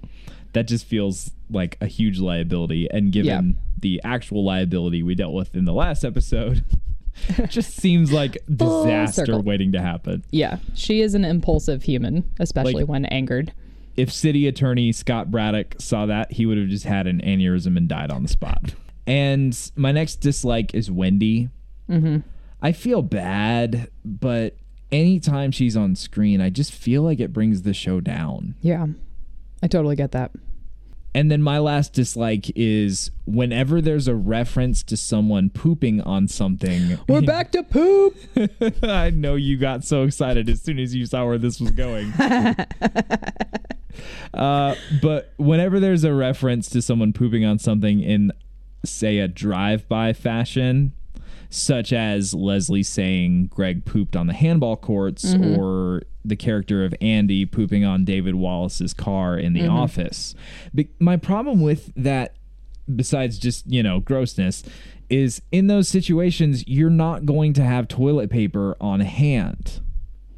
That 0.54 0.68
just 0.70 0.86
feels 0.86 1.32
like 1.50 1.78
a 1.82 1.88
huge 1.88 2.20
liability. 2.20 2.88
And 2.90 3.12
given 3.12 3.28
Yeah. 3.48 3.54
the 3.80 4.02
actual 4.06 4.44
liability 4.46 5.04
we 5.04 5.14
dealt 5.16 5.34
with 5.34 5.54
in 5.56 5.66
the 5.66 5.74
last 5.74 6.06
episode, 6.06 6.64
just 7.50 7.76
seems 7.76 8.12
like 8.12 8.38
disaster 8.56 9.40
waiting 9.40 9.72
to 9.74 9.82
happen. 9.82 10.24
Yeah. 10.32 10.58
She 10.74 11.02
is 11.02 11.14
an 11.16 11.26
impulsive 11.26 11.84
human, 11.84 12.30
especially 12.40 12.74
Like- 12.76 12.88
when 12.88 13.06
angered. 13.06 13.54
If 13.96 14.12
city 14.14 14.48
attorney 14.48 14.92
Scott 14.92 15.32
Braddock 15.32 15.76
saw 15.80 16.06
that, 16.06 16.32
he 16.34 16.46
would 16.46 16.58
have 16.60 16.68
just 16.68 16.86
had 16.86 17.08
an 17.08 17.20
aneurysm 17.22 17.78
and 17.78 17.88
died 17.88 18.12
on 18.12 18.24
the 18.24 18.30
spot. 18.30 18.74
And 19.08 19.58
my 19.78 19.94
next 19.94 20.18
dislike 20.18 20.74
is 20.76 20.92
Wendy. 20.92 21.48
Mm-hmm. 21.90 22.18
I 22.62 22.74
feel 22.74 23.02
bad, 23.02 23.90
but 24.04 24.58
anytime 24.92 25.52
she's 25.52 25.78
on 25.78 25.96
screen, 25.96 26.42
I 26.42 26.50
just 26.50 26.74
feel 26.74 27.04
like 27.04 27.22
it 27.22 27.32
brings 27.32 27.62
the 27.62 27.74
show 27.74 28.02
down. 28.02 28.56
Yeah. 28.62 28.86
I 29.64 29.68
totally 29.68 29.96
get 29.96 30.12
that. 30.12 30.32
And 31.18 31.32
then 31.32 31.42
my 31.42 31.58
last 31.58 31.94
dislike 31.94 32.52
is 32.56 33.10
whenever 33.26 33.82
there's 33.82 34.08
a 34.08 34.14
reference 34.14 34.84
to 34.84 34.96
someone 34.96 35.50
pooping 35.50 36.00
on 36.02 36.28
something. 36.28 37.00
We're 37.10 37.22
back 37.26 37.52
to 37.54 37.64
poop. 37.64 38.16
I 38.84 39.10
know 39.10 39.34
you 39.34 39.58
got 39.58 39.84
so 39.84 40.04
excited 40.04 40.48
as 40.48 40.62
soon 40.62 40.78
as 40.78 40.94
you 40.94 41.08
saw 41.08 41.26
where 41.26 41.40
this 41.40 41.60
was 41.60 41.72
going. 41.72 42.14
uh, 44.36 44.76
but 45.02 45.34
whenever 45.38 45.80
there's 45.80 46.04
a 46.04 46.14
reference 46.14 46.70
to 46.70 46.84
someone 46.84 47.14
pooping 47.14 47.44
on 47.44 47.58
something 47.58 48.00
in, 48.00 48.32
say, 48.86 49.18
a 49.18 49.28
drive-by 49.28 50.14
fashion, 50.14 50.94
such 51.50 51.94
as 51.94 52.34
Leslie 52.34 52.84
saying 52.84 53.48
Greg 53.48 53.86
pooped 53.86 54.16
on 54.16 54.28
the 54.28 54.34
handball 54.34 54.78
courts, 54.78 55.26
mm-hmm. 55.26 55.60
or 55.60 56.04
the 56.24 56.36
character 56.36 56.84
of 56.84 56.94
Andy 57.02 57.46
pooping 57.46 57.86
on 57.86 58.06
David 58.06 58.36
Wallace's 58.36 58.94
car 58.94 59.38
in 59.38 59.54
the 59.54 59.62
mm-hmm. 59.62 59.76
office. 59.76 60.36
Be- 60.76 60.90
my 61.00 61.18
problem 61.18 61.62
with 61.62 61.92
that 61.96 62.34
besides 62.94 63.38
just 63.38 63.66
you 63.68 63.84
know 63.84 64.00
grossness 64.00 64.64
is 65.10 65.42
in 65.52 65.68
those 65.68 65.88
situations 65.88 66.66
you're 66.68 66.90
not 66.90 67.26
going 67.26 67.54
to 67.54 67.64
have 67.64 67.88
toilet 67.88 68.30
paper 68.30 68.78
on 68.80 69.02
hand 69.02 69.82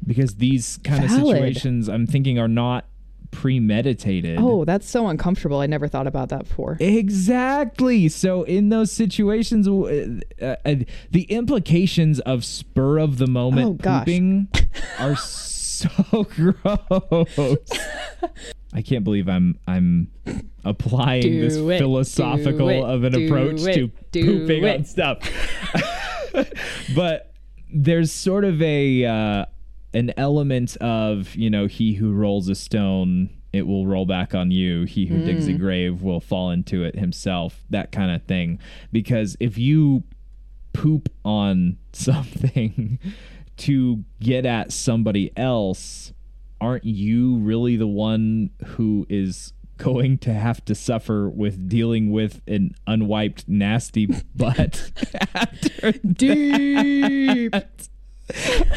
because 0.06 0.36
these 0.36 0.78
kind 0.82 1.04
of 1.04 1.10
situations 1.10 1.88
i'm 1.88 2.06
thinking 2.06 2.38
are 2.38 2.48
not 2.48 2.86
premeditated 3.30 4.38
Oh, 4.40 4.64
that's 4.64 4.88
so 4.88 5.06
uncomfortable. 5.08 5.60
I 5.60 5.66
never 5.66 5.88
thought 5.88 6.06
about 6.06 6.28
that 6.30 6.48
before. 6.48 6.76
Exactly. 6.80 8.08
So 8.08 8.42
in 8.42 8.68
those 8.68 8.90
situations, 8.92 9.68
uh, 9.68 10.56
uh, 10.64 10.74
the 11.10 11.22
implications 11.24 12.20
of 12.20 12.44
spur 12.44 12.98
of 12.98 13.18
the 13.18 13.26
moment 13.26 13.66
Oh, 13.66 13.72
gosh. 13.74 14.04
pooping 14.06 14.48
are 14.98 15.16
so 15.16 15.88
gross. 16.34 17.58
I 18.72 18.82
can't 18.82 19.02
believe 19.04 19.28
I'm 19.28 19.58
I'm 19.66 20.10
applying 20.64 21.22
Do 21.22 21.40
this 21.40 21.56
it, 21.56 21.78
philosophical 21.78 22.68
it, 22.68 22.82
of 22.82 23.04
an 23.04 23.14
approach 23.14 23.60
it, 23.62 23.74
to 23.74 23.88
pooping 24.12 24.64
on 24.68 24.84
stuff. 24.84 25.18
but 26.94 27.32
there's 27.72 28.12
sort 28.12 28.44
of 28.44 28.60
a 28.62 29.04
uh, 29.04 29.44
an 29.92 30.12
element 30.16 30.76
of 30.76 31.34
you 31.34 31.50
know 31.50 31.66
he 31.66 31.94
who 31.94 32.12
rolls 32.12 32.48
a 32.48 32.54
stone 32.54 33.30
it 33.52 33.66
will 33.66 33.86
roll 33.86 34.06
back 34.06 34.34
on 34.34 34.50
you 34.50 34.84
he 34.84 35.06
who 35.06 35.18
digs 35.24 35.48
Mm. 35.48 35.54
a 35.54 35.58
grave 35.58 36.02
will 36.02 36.20
fall 36.20 36.50
into 36.50 36.84
it 36.84 36.94
himself 36.96 37.64
that 37.70 37.90
kind 37.90 38.10
of 38.14 38.22
thing 38.24 38.58
because 38.92 39.36
if 39.40 39.58
you 39.58 40.04
poop 40.72 41.08
on 41.24 41.76
something 41.92 42.98
to 43.56 44.04
get 44.20 44.46
at 44.46 44.70
somebody 44.72 45.32
else 45.36 46.12
aren't 46.60 46.84
you 46.84 47.36
really 47.38 47.74
the 47.76 47.86
one 47.88 48.50
who 48.64 49.06
is 49.08 49.52
going 49.78 50.18
to 50.18 50.32
have 50.32 50.62
to 50.66 50.74
suffer 50.74 51.28
with 51.28 51.68
dealing 51.68 52.10
with 52.12 52.42
an 52.46 52.74
unwiped 52.86 53.48
nasty 53.48 54.06
butt 54.36 54.92
after 55.34 55.92
Deep. 55.92 57.54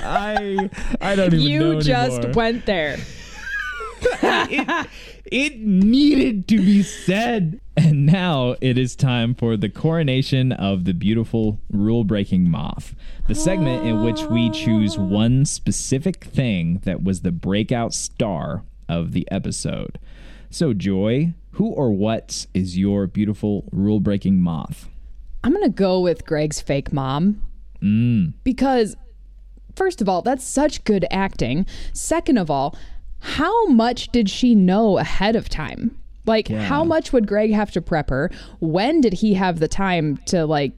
I 0.03 0.69
I 1.01 1.15
don't 1.15 1.33
even 1.33 1.59
know 1.59 1.71
you 1.75 1.81
just 1.81 2.17
anymore. 2.19 2.33
went 2.33 2.65
there. 2.65 2.97
it, 4.21 4.87
it 5.25 5.59
needed 5.59 6.47
to 6.49 6.57
be 6.57 6.83
said. 6.83 7.59
And 7.75 8.05
now 8.05 8.55
it 8.61 8.77
is 8.77 8.95
time 8.95 9.33
for 9.33 9.57
the 9.57 9.69
coronation 9.69 10.51
of 10.51 10.85
the 10.85 10.93
beautiful 10.93 11.59
rule 11.71 12.03
breaking 12.03 12.49
moth, 12.51 12.93
the 13.27 13.33
segment 13.33 13.85
in 13.85 14.03
which 14.03 14.21
we 14.23 14.49
choose 14.51 14.97
one 14.97 15.45
specific 15.45 16.23
thing 16.23 16.81
that 16.83 17.03
was 17.03 17.21
the 17.21 17.31
breakout 17.31 17.93
star 17.93 18.63
of 18.87 19.13
the 19.13 19.27
episode. 19.31 19.97
So, 20.51 20.73
Joy, 20.73 21.33
who 21.53 21.67
or 21.69 21.91
what 21.91 22.45
is 22.53 22.77
your 22.77 23.07
beautiful 23.07 23.65
rule 23.71 23.99
breaking 23.99 24.39
moth? 24.41 24.87
I'm 25.43 25.51
going 25.51 25.63
to 25.63 25.69
go 25.69 25.99
with 25.99 26.25
Greg's 26.25 26.61
fake 26.61 26.91
mom 26.93 27.41
Mm. 27.81 28.33
because, 28.45 28.95
first 29.75 30.01
of 30.01 30.09
all, 30.09 30.21
that's 30.21 30.43
such 30.43 30.83
good 30.83 31.05
acting. 31.11 31.65
Second 31.93 32.37
of 32.37 32.49
all, 32.51 32.75
how 33.19 33.65
much 33.67 34.09
did 34.11 34.29
she 34.29 34.53
know 34.55 34.97
ahead 34.97 35.35
of 35.35 35.49
time? 35.49 35.97
Like, 36.25 36.49
Yeah. 36.49 36.63
how 36.63 36.83
much 36.83 37.11
would 37.13 37.27
Greg 37.27 37.51
have 37.51 37.71
to 37.71 37.81
prep 37.81 38.09
her? 38.09 38.29
When 38.59 39.01
did 39.01 39.13
he 39.13 39.33
have 39.35 39.59
the 39.59 39.67
time 39.67 40.17
to, 40.27 40.45
like, 40.45 40.73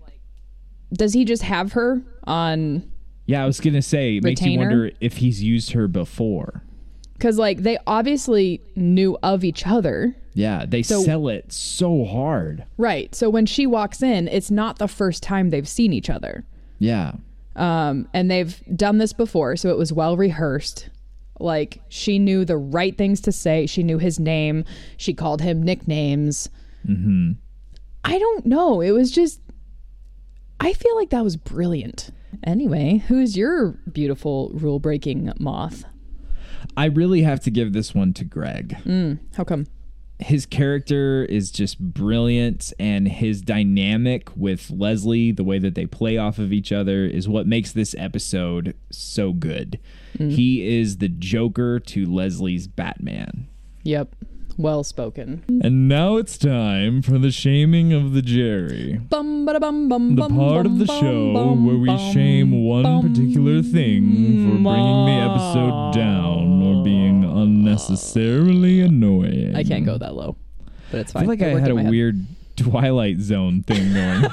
does 0.94 1.14
he 1.14 1.26
just 1.26 1.44
have 1.44 1.74
her 1.74 2.02
on 2.26 2.84
Yeah, 3.28 3.44
I 3.44 3.48
was 3.48 3.60
gonna 3.60 3.82
say, 3.82 4.18
it 4.18 4.24
makes 4.24 4.42
you 4.42 4.60
wonder 4.60 4.92
if 5.02 5.18
he's 5.18 5.42
used 5.42 5.72
her 5.72 5.88
before. 5.88 6.62
Because, 7.14 7.40
like, 7.40 7.60
they 7.64 7.78
obviously 7.88 8.62
knew 8.76 9.18
of 9.24 9.44
each 9.44 9.66
other. 9.66 10.16
Yeah, 10.36 10.66
they 10.68 10.84
So- 10.84 11.02
sell 11.02 11.28
it 11.30 11.52
so 11.52 12.06
hard. 12.06 12.66
Right. 12.78 13.16
So 13.16 13.30
when 13.30 13.46
she 13.48 13.66
walks 13.66 14.04
in, 14.04 14.28
it's 14.28 14.52
not 14.52 14.78
the 14.80 14.88
first 14.88 15.24
time 15.24 15.50
they've 15.50 15.68
seen 15.68 15.92
each 15.94 16.10
other. 16.10 16.44
Yeah. 16.78 17.14
Um, 17.56 18.08
and 18.14 18.30
they've 18.30 18.62
done 18.76 18.98
this 18.98 19.14
before, 19.14 19.56
so 19.56 19.70
it 19.70 19.78
was 19.78 19.94
well 19.94 20.18
rehearsed. 20.18 20.90
Like, 21.40 21.82
she 21.90 22.20
knew 22.20 22.46
the 22.46 22.58
right 22.58 22.98
things 22.98 23.22
to 23.22 23.32
say. 23.32 23.66
She 23.66 23.84
knew 23.84 23.98
his 23.98 24.20
name. 24.20 24.66
She 24.98 25.14
called 25.14 25.42
him 25.42 25.64
nicknames. 25.64 26.50
Mm-hmm. 26.88 27.34
I 28.04 28.20
don't 28.20 28.46
know. 28.46 28.82
It 28.82 28.92
was 28.92 29.12
just, 29.12 29.42
I 30.60 30.74
feel 30.74 30.96
like 30.96 31.10
that 31.10 31.24
was 31.24 31.38
brilliant. 31.38 32.12
Anyway, 32.44 33.04
who's 33.08 33.36
your 33.36 33.72
beautiful 33.92 34.52
rule 34.54 34.80
breaking 34.80 35.32
moth? 35.40 35.84
I 36.78 36.86
really 36.86 37.22
have 37.24 37.40
to 37.42 37.52
give 37.52 37.74
this 37.74 37.94
one 37.96 38.14
to 38.14 38.24
Greg. 38.24 38.78
How 39.36 39.44
come? 39.44 39.68
His 40.20 40.46
character 40.46 41.26
is 41.26 41.52
just 41.52 41.80
brilliant 41.80 42.72
and 42.80 43.08
his 43.08 43.42
dynamic 43.42 44.30
with 44.36 44.72
Leslie, 44.72 45.32
the 45.32 45.44
way 45.44 45.60
that 45.60 45.76
they 45.76 45.86
play 45.86 46.18
off 46.18 46.40
of 46.40 46.54
each 46.54 46.72
other, 46.72 47.06
is 47.06 47.28
what 47.28 47.48
makes 47.48 47.72
this 47.72 47.94
episode 47.98 48.76
so 48.90 49.34
good. 49.34 49.80
Mm. 50.18 50.32
He 50.32 50.80
is 50.80 50.98
the 50.98 51.10
Joker 51.10 51.80
to 51.80 52.06
Leslie's 52.06 52.68
Batman. 52.68 53.48
Yep. 53.84 54.16
Well 54.58 54.86
spoken. 54.86 55.44
And 55.62 55.90
now 55.90 56.16
it's 56.16 56.38
time 56.38 57.02
for 57.02 57.18
the 57.18 57.30
shaming 57.30 57.92
of 57.92 58.14
the 58.14 58.22
Jerry. 58.22 59.02
Bum, 59.10 59.46
bada, 59.46 59.60
bum, 59.60 59.90
bum, 59.90 60.16
The 60.16 60.22
bum, 60.22 60.38
part 60.38 60.66
of 60.66 60.80
the 60.80 60.86
bum, 60.86 61.00
show 61.02 61.34
bum, 61.34 61.66
where 61.68 61.76
we 61.76 61.88
bum, 61.88 62.14
shame 62.14 62.64
one 62.64 62.84
bum, 62.84 63.02
particular 63.02 63.62
thing 63.62 64.06
for 64.46 64.64
bringing 64.64 65.06
the 65.08 65.30
episode 65.30 65.94
down 65.94 66.64
or 66.64 66.84
being 66.86 67.05
unnecessarily 67.76 68.82
annoying. 68.82 69.56
I 69.56 69.64
can't 69.64 69.86
go 69.86 69.98
that 69.98 70.16
low, 70.16 70.36
but 70.92 71.02
it's 71.02 71.12
I 71.12 71.20
fine. 71.20 71.22
feel 71.24 71.30
like 71.30 71.42
It 71.42 71.56
I 71.56 71.60
had 71.60 71.72
a 71.72 71.76
weird 71.76 72.26
Twilight 72.56 73.20
Zone 73.20 73.64
thing 73.64 73.94
going. 73.94 74.32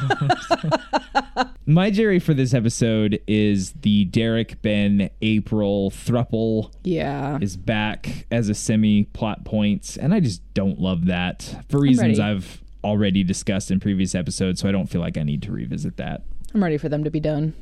My 1.67 1.91
Jerry 1.91 2.19
for 2.19 2.35
this 2.35 2.55
episode 2.55 3.21
is 3.27 3.73
the 3.83 4.05
Derek 4.07 4.61
Ben 4.63 5.11
April 5.23 5.91
thruple 5.91 6.73
Yeah. 6.85 7.39
is 7.41 7.57
back 7.57 8.27
as 8.31 8.49
a 8.49 8.55
semi 8.55 9.05
plot 9.05 9.45
point, 9.45 9.97
and 10.01 10.13
I 10.15 10.21
just 10.21 10.43
don't 10.55 10.81
love 10.81 11.07
that 11.07 11.65
for 11.69 11.81
reasons. 11.81 12.19
I've 12.21 12.63
already 12.85 13.23
discussed 13.23 13.71
in 13.71 13.79
previous 13.81 14.15
episodes, 14.15 14.61
so 14.61 14.69
I 14.69 14.73
don't 14.73 14.87
feel 14.87 15.01
like 15.01 15.17
I 15.17 15.23
need 15.23 15.43
to 15.43 15.53
revisit 15.53 15.97
that. 15.99 16.23
I'm 16.55 16.63
ready 16.63 16.79
for 16.79 16.89
them 16.89 17.05
to 17.05 17.11
be 17.11 17.21
done. 17.21 17.55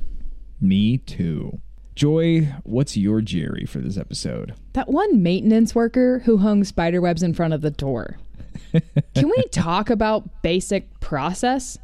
Me 0.60 0.98
too. 0.98 1.60
Joy, 2.00 2.48
what's 2.62 2.96
your 2.96 3.20
Jerry 3.20 3.66
for 3.66 3.80
this 3.80 3.98
episode? 3.98 4.54
That 4.72 4.88
one 4.88 5.22
maintenance 5.22 5.74
worker 5.74 6.20
who 6.20 6.38
hung 6.38 6.64
spider 6.64 6.98
webs 6.98 7.22
in 7.22 7.34
front 7.34 7.52
of 7.52 7.60
the 7.60 7.70
door. 7.70 8.16
Can 9.14 9.28
we 9.28 9.42
talk 9.52 9.90
about 9.90 10.40
basic 10.40 10.98
process? 11.00 11.76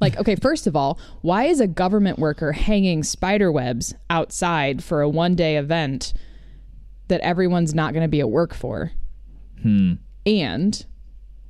Like, 0.00 0.16
okay, 0.16 0.36
first 0.36 0.66
of 0.66 0.74
all, 0.74 0.98
why 1.20 1.44
is 1.44 1.60
a 1.60 1.66
government 1.66 2.18
worker 2.18 2.52
hanging 2.52 3.02
spider 3.02 3.52
webs 3.52 3.94
outside 4.08 4.82
for 4.82 5.02
a 5.02 5.08
one 5.10 5.34
day 5.34 5.58
event 5.58 6.14
that 7.08 7.20
everyone's 7.20 7.74
not 7.74 7.92
going 7.92 8.04
to 8.04 8.08
be 8.08 8.20
at 8.20 8.30
work 8.30 8.54
for? 8.54 8.92
Hmm. 9.60 9.96
And 10.24 10.82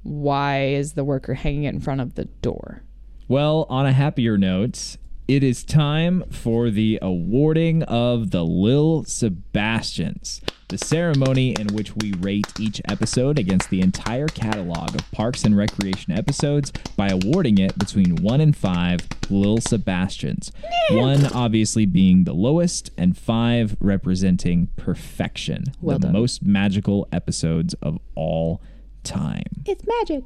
why 0.03 0.65
is 0.65 0.95
the 0.95 1.05
worker 1.05 1.35
hanging 1.35 1.63
it 1.63 1.75
in 1.75 1.81
front 1.81 2.01
of 2.01 2.17
the 2.17 2.25
door? 2.25 2.83
Well, 3.29 3.65
on 3.69 3.87
a 3.87 3.93
happier 3.93 4.37
note, 4.37 4.97
it 5.29 5.43
is 5.43 5.63
time 5.63 6.25
for 6.31 6.71
the 6.71 6.99
awarding 7.03 7.83
of 7.83 8.31
the 8.31 8.43
Lil 8.45 9.05
Sebastians, 9.05 10.41
the 10.69 10.79
ceremony 10.79 11.51
in 11.61 11.67
which 11.69 11.95
we 11.97 12.13
rate 12.15 12.47
each 12.59 12.81
episode 12.87 13.39
against 13.39 13.69
the 13.69 13.83
entire 13.83 14.27
catalog 14.29 14.95
of 14.95 15.11
Parks 15.13 15.45
and 15.45 15.55
Recreation 15.55 16.13
episodes 16.15 16.73
by 16.97 17.09
awarding 17.09 17.59
it 17.59 17.79
between 17.79 18.17
1 18.17 18.41
and 18.41 18.57
5 18.57 19.01
Lil 19.29 19.59
Sebastians. 19.59 20.51
1 20.91 21.27
obviously 21.35 21.85
being 21.85 22.25
the 22.25 22.33
lowest, 22.35 22.91
and 22.97 23.17
5 23.17 23.77
representing 23.81 24.69
perfection, 24.77 25.65
Well 25.83 25.99
the 25.99 26.07
done. 26.07 26.13
most 26.15 26.43
magical 26.43 27.07
episodes 27.13 27.75
of 27.83 27.99
all 28.15 28.63
time. 29.05 29.45
It's 29.67 29.85
magic. 29.87 30.25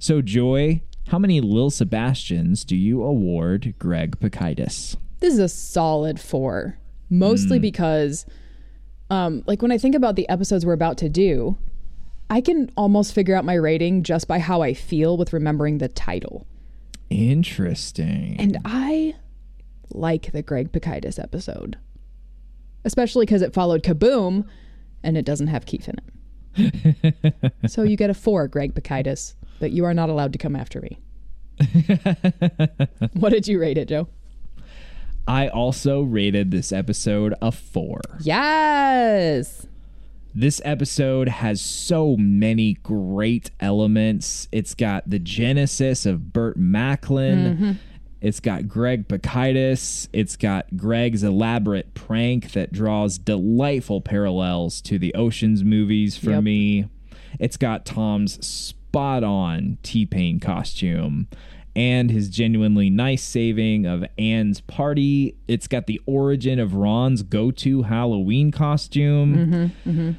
So, 0.00 0.22
Joy, 0.22 0.82
how 1.08 1.18
many 1.18 1.40
Lil 1.40 1.70
Sebastians 1.70 2.64
do 2.64 2.76
you 2.76 3.02
award 3.02 3.74
Greg 3.78 4.18
Pikitis? 4.20 4.96
This 5.20 5.32
is 5.32 5.38
a 5.38 5.48
solid 5.48 6.20
four, 6.20 6.78
mostly 7.08 7.58
because, 7.58 8.26
um, 9.08 9.42
like 9.46 9.62
when 9.62 9.72
I 9.72 9.78
think 9.78 9.94
about 9.94 10.16
the 10.16 10.28
episodes 10.28 10.66
we're 10.66 10.74
about 10.74 10.98
to 10.98 11.08
do, 11.08 11.56
I 12.28 12.42
can 12.42 12.70
almost 12.76 13.14
figure 13.14 13.34
out 13.34 13.46
my 13.46 13.54
rating 13.54 14.02
just 14.02 14.28
by 14.28 14.38
how 14.38 14.60
I 14.60 14.74
feel 14.74 15.16
with 15.16 15.32
remembering 15.32 15.78
the 15.78 15.88
title. 15.88 16.46
Interesting. 17.08 18.36
And 18.38 18.58
I 18.66 19.14
like 19.90 20.32
the 20.32 20.42
Greg 20.42 20.72
Pikitis 20.72 21.18
episode, 21.18 21.78
especially 22.84 23.24
because 23.24 23.40
it 23.40 23.54
followed 23.54 23.82
Kaboom 23.82 24.46
and 25.02 25.16
it 25.16 25.24
doesn't 25.24 25.46
have 25.46 25.64
Keef 25.64 25.88
in 25.88 25.94
it. 25.96 27.54
so 27.66 27.82
you 27.82 27.96
get 27.96 28.10
a 28.10 28.14
four, 28.14 28.46
Greg 28.46 28.74
Pikitis, 28.74 29.34
but 29.60 29.70
you 29.70 29.84
are 29.84 29.94
not 29.94 30.08
allowed 30.10 30.32
to 30.32 30.38
come 30.38 30.54
after 30.56 30.80
me. 30.80 30.98
what 33.14 33.30
did 33.30 33.48
you 33.48 33.60
rate 33.60 33.78
it, 33.78 33.88
Joe? 33.88 34.08
I 35.26 35.48
also 35.48 36.02
rated 36.02 36.50
this 36.50 36.72
episode 36.72 37.34
a 37.42 37.52
four. 37.52 38.00
Yes. 38.20 39.66
This 40.34 40.60
episode 40.64 41.28
has 41.28 41.60
so 41.60 42.16
many 42.16 42.74
great 42.82 43.50
elements. 43.60 44.48
It's 44.52 44.74
got 44.74 45.08
the 45.08 45.18
genesis 45.18 46.06
of 46.06 46.32
Burt 46.32 46.56
Macklin. 46.56 47.38
Mm-hmm. 47.56 47.72
It's 48.20 48.40
got 48.40 48.68
Greg 48.68 49.06
Pikitis. 49.08 50.08
It's 50.12 50.36
got 50.36 50.76
Greg's 50.76 51.22
elaborate 51.22 51.94
prank 51.94 52.52
that 52.52 52.72
draws 52.72 53.18
delightful 53.18 54.00
parallels 54.00 54.80
to 54.82 54.98
the 54.98 55.14
Oceans 55.14 55.62
movies 55.64 56.16
for 56.16 56.30
Yep. 56.30 56.42
me. 56.42 56.88
It's 57.38 57.56
got 57.56 57.84
Tom's 57.84 58.74
spot 58.88 59.22
on 59.22 59.76
T 59.82 60.06
Pain 60.06 60.40
costume 60.40 61.28
and 61.76 62.10
his 62.10 62.28
genuinely 62.30 62.88
nice 62.88 63.22
saving 63.22 63.84
of 63.86 64.04
Anne's 64.16 64.60
party. 64.62 65.36
It's 65.46 65.68
got 65.68 65.86
the 65.86 66.00
origin 66.06 66.58
of 66.58 66.74
Ron's 66.74 67.22
go 67.22 67.50
to 67.50 67.82
Halloween 67.82 68.50
costume. 68.50 69.36
Mm-hmm, 69.36 69.90
mm-hmm. 69.90 70.10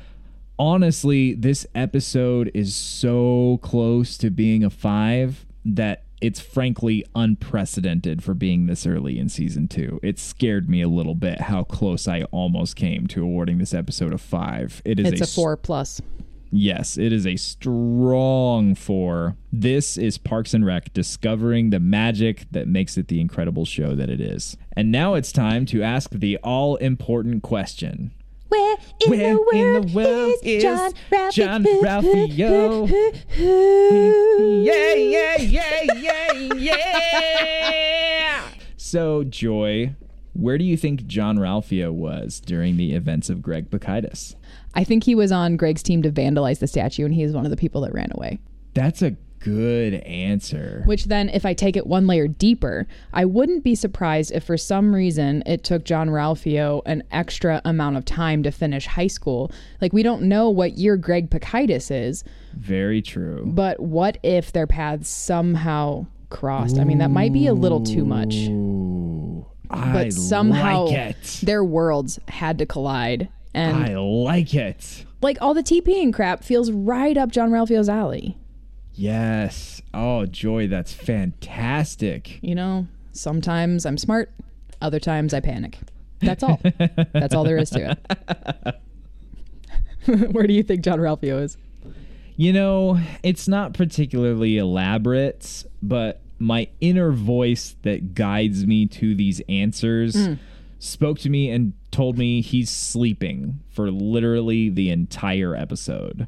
Honestly, 0.60 1.34
this 1.34 1.66
episode 1.74 2.52
is 2.54 2.76
so 2.76 3.60
close 3.64 4.18
to 4.20 4.30
being 4.30 4.64
a 4.64 4.70
five 4.70 5.46
that 5.66 6.04
it's 6.22 6.40
frankly 6.40 7.04
unprecedented 7.16 8.22
for 8.24 8.34
being 8.34 8.68
this 8.68 8.86
early 8.86 9.18
in 9.18 9.30
season 9.30 9.68
two. 9.68 10.00
It 10.04 10.20
scared 10.20 10.70
me 10.70 10.82
a 10.82 10.90
little 10.90 11.16
bit 11.16 11.42
how 11.42 11.64
close 11.64 12.08
I 12.08 12.24
almost 12.24 12.76
came 12.76 13.08
to 13.08 13.24
awarding 13.24 13.58
this 13.58 13.74
episode 13.74 14.14
a 14.14 14.18
five. 14.18 14.82
It 14.86 15.00
is 15.00 15.08
It's 15.14 15.22
a 15.22 15.24
s- 15.24 15.34
four 15.36 15.58
plus. 15.58 16.02
Yes, 16.52 16.98
it 16.98 17.14
is 17.14 17.28
a 17.28 17.36
strong 17.36 18.74
four. 18.74 19.36
This 19.52 19.98
is 19.98 20.18
Parks 20.18 20.54
and 20.54 20.66
Rec 20.66 20.92
discovering 20.94 21.70
the 21.70 21.80
magic 21.80 22.46
that 22.52 22.68
makes 22.68 22.98
it 22.98 23.08
the 23.08 23.22
incredible 23.22 23.66
show 23.66 23.94
that 23.96 24.10
it 24.10 24.20
is. 24.20 24.58
And 24.74 24.92
now 24.92 25.14
it's 25.14 25.32
time 25.32 25.66
to 25.68 25.84
ask 25.84 26.10
the 26.12 26.38
all 26.38 26.76
important 26.78 27.44
question. 27.44 28.12
Where 28.48 28.78
in 29.06 29.10
Where 29.12 29.20
the 29.20 29.26
in 29.26 29.36
world 29.74 29.90
the 29.90 29.94
world 29.96 30.34
is 30.42 30.64
is 30.64 30.64
John 30.64 30.92
Ralphie? 31.12 32.28
John 32.34 32.88
Ralphio? 32.88 32.90
Yeah, 34.66 34.94
yeah, 34.96 35.38
yeah, 35.38 35.84
yeah, 35.94 36.54
yeah. 36.56 38.42
So, 38.76 39.24
Joy, 39.24 39.96
where 40.34 40.58
do 40.58 40.64
you 40.64 40.78
think 40.78 41.06
John 41.08 41.38
Ralphio 41.38 41.92
was 41.92 42.40
during 42.40 42.78
the 42.78 42.94
events 42.94 43.30
of 43.30 43.42
Greg 43.42 43.70
Pikitis? 43.70 44.36
I 44.76 44.84
think 44.84 45.04
he 45.04 45.16
was 45.16 45.32
on 45.32 45.58
Greg's 45.58 45.84
team 45.84 46.02
to 46.04 46.12
vandalize 46.12 46.60
the 46.60 46.68
statue, 46.68 47.06
and 47.06 47.14
he 47.14 47.24
is 47.24 47.34
one 47.34 47.46
of 47.46 47.52
the 47.52 47.58
people 47.58 47.82
that 47.82 47.94
ran 47.94 48.12
away. 48.14 48.40
That's 48.74 49.02
a 49.02 49.16
good 49.40 49.96
answer. 49.96 50.84
Which 50.86 51.06
then, 51.06 51.30
if 51.30 51.46
I 51.46 51.54
take 51.54 51.76
it 51.78 51.88
one 51.88 52.06
layer 52.08 52.28
deeper, 52.28 52.86
I 53.14 53.24
wouldn't 53.26 53.64
be 53.64 53.74
surprised 53.74 54.32
if 54.34 54.44
for 54.44 54.58
some 54.58 54.94
reason 54.94 55.42
it 55.46 55.64
took 55.64 55.86
John 55.86 56.10
Ralphio 56.10 56.82
an 56.86 57.04
extra 57.12 57.62
amount 57.66 57.96
of 57.98 58.04
time 58.06 58.44
to 58.44 58.52
finish 58.52 58.86
high 58.86 59.08
school. 59.08 59.52
Like, 59.82 59.94
we 59.94 60.04
don't 60.04 60.24
know 60.24 60.50
what 60.50 60.78
year 60.78 60.98
Greg 60.98 61.30
Pikitis 61.30 61.90
is, 61.90 62.24
Very 62.54 63.02
true. 63.02 63.44
but 63.48 63.80
what 63.80 64.18
if 64.24 64.52
their 64.52 64.68
paths 64.68 65.10
somehow 65.10 66.06
crossed? 66.30 66.78
I 66.78 66.84
mean, 66.84 66.98
that 67.00 67.10
might 67.10 67.32
be 67.34 67.48
a 67.48 67.54
little 67.54 67.82
too 67.82 68.06
much. 68.06 68.36
I 69.70 69.94
But 69.94 70.14
somehow 70.14 70.86
like 70.86 70.96
it. 70.96 71.40
their 71.44 71.64
worlds 71.64 72.20
had 72.28 72.58
to 72.60 72.66
collide. 72.66 73.30
And 73.54 73.78
I 73.78 73.98
like 73.98 74.54
it. 74.54 75.06
like 75.22 75.38
all 75.42 75.54
the 75.54 75.64
TPing 75.64 76.14
crap 76.14 76.44
feels 76.44 76.72
right 76.72 77.18
up 77.18 77.32
John 77.32 77.50
Ralphio's 77.52 77.90
alley. 77.90 78.38
Yes. 78.94 79.82
Oh, 79.94 80.26
Joy, 80.26 80.68
that's 80.68 80.92
fantastic. 80.94 82.40
You 82.44 82.54
know, 82.56 82.88
sometimes 83.12 83.86
I'm 83.86 83.98
smart, 83.98 84.32
other 84.82 85.00
times 85.00 85.34
I 85.34 85.40
panic. 85.40 85.80
That's 86.20 86.44
all. 86.44 86.60
That's 87.14 87.34
all 87.34 87.44
there 87.46 87.58
is 87.58 87.70
to 87.72 87.98
it. 90.06 90.32
Where 90.34 90.46
do 90.48 90.54
you 90.54 90.64
think 90.64 90.84
John 90.84 91.00
Ralphio 91.00 91.42
is? 91.42 91.58
You 92.36 92.54
know, 92.54 93.00
it's 93.24 93.48
not 93.48 93.74
particularly 93.74 94.58
elaborate, 94.58 95.64
but 95.82 96.22
my 96.40 96.68
inner 96.80 97.12
voice 97.12 97.76
that 97.84 98.14
guides 98.16 98.66
me 98.66 98.86
to 98.88 99.14
these 99.14 99.42
answers 99.50 100.16
hmm. 100.16 100.34
spoke 100.80 101.20
to 101.20 101.30
me 101.30 101.50
and 101.50 101.74
told 101.92 102.18
me 102.18 102.42
he's 102.42 102.70
sleeping 102.70 103.60
for 103.70 103.92
literally 103.92 104.70
the 104.70 104.90
entire 104.90 105.56
episode. 105.56 106.28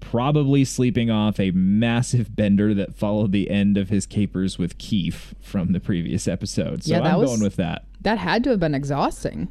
Probably 0.00 0.64
sleeping 0.64 1.10
off 1.10 1.40
a 1.40 1.50
massive 1.52 2.34
bender 2.36 2.74
that 2.74 2.94
followed 2.94 3.32
the 3.32 3.50
end 3.50 3.76
of 3.76 3.88
his 3.88 4.06
capers 4.06 4.58
with 4.58 4.78
Keef 4.78 5.34
from 5.40 5.72
the 5.72 5.80
previous 5.80 6.28
episode. 6.28 6.84
So 6.84 6.92
Yeah, 6.92 7.00
that 7.00 7.14
I'm 7.14 7.20
was- 7.20 7.30
going 7.30 7.42
with 7.42 7.56
that. 7.56 7.84
That 8.02 8.18
had 8.18 8.44
to 8.44 8.50
have 8.50 8.60
been 8.60 8.74
exhausting. 8.74 9.48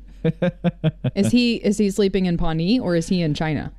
is 1.16 1.32
he 1.32 1.56
is 1.56 1.80
he 1.80 1.90
sleeping 1.90 2.28
in 2.28 2.38
Pawnee 2.38 2.80
or 2.80 2.96
is 2.96 3.10
he 3.10 3.22
in 3.22 3.34
China? 3.34 3.74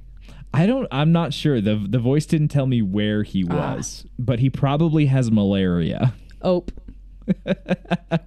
I 0.54 0.66
don't. 0.66 0.86
I'm 0.92 1.12
not 1.12 1.32
sure. 1.34 1.60
the 1.60 1.76
The 1.76 1.98
voice 1.98 2.26
didn't 2.26 2.48
tell 2.48 2.66
me 2.66 2.80
where 2.82 3.22
he 3.24 3.44
Ah. 3.48 3.74
was, 3.76 4.06
but 4.18 4.38
he 4.38 4.48
probably 4.50 5.06
has 5.06 5.30
malaria. 5.30 6.14
Oh. 6.42 6.64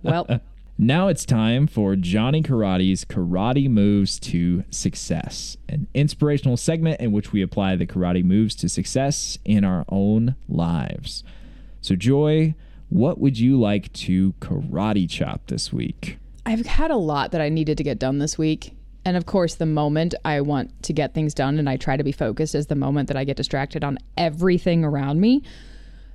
well, 0.04 0.28
Now 0.80 1.08
it's 1.08 1.26
time 1.26 1.66
for 1.68 1.96
Johnny 1.96 2.42
Karate's 2.44 3.04
Karate 3.06 3.68
Moves 3.70 4.20
to 4.22 4.64
Success, 4.70 5.58
an 5.70 5.88
inspirational 5.96 6.56
segment 6.58 7.00
in 7.02 7.12
which 7.12 7.32
we 7.32 7.42
apply 7.42 7.76
the 7.76 7.88
karate 7.88 8.24
moves 8.24 8.54
to 8.58 8.70
success 8.70 9.40
in 9.44 9.64
our 9.64 9.86
own 9.90 10.36
lives. 10.48 11.24
So, 11.82 11.96
Joy, 11.96 12.54
what 12.90 13.20
would 13.20 13.40
you 13.40 13.60
like 13.60 13.92
to 13.94 14.34
karate 14.40 15.10
chop 15.10 15.48
this 15.48 15.74
week? 15.74 16.20
I've 16.46 16.66
had 16.66 16.92
a 16.92 16.96
lot 16.98 17.32
that 17.32 17.42
I 17.42 17.50
needed 17.50 17.78
to 17.78 17.84
get 17.84 17.98
done 18.00 18.20
this 18.20 18.38
week. 18.38 18.77
And 19.08 19.16
of 19.16 19.26
course, 19.26 19.56
the 19.56 19.66
moment 19.66 20.16
I 20.26 20.42
want 20.42 20.84
to 20.84 20.92
get 20.92 21.14
things 21.14 21.34
done 21.34 21.60
and 21.60 21.70
I 21.70 21.78
try 21.78 21.96
to 21.96 22.04
be 22.04 22.12
focused 22.12 22.54
is 22.54 22.68
the 22.68 22.76
moment 22.76 23.08
that 23.08 23.16
I 23.16 23.24
get 23.24 23.38
distracted 23.38 23.82
on 23.82 24.00
everything 24.18 24.84
around 24.84 25.22
me. 25.22 25.44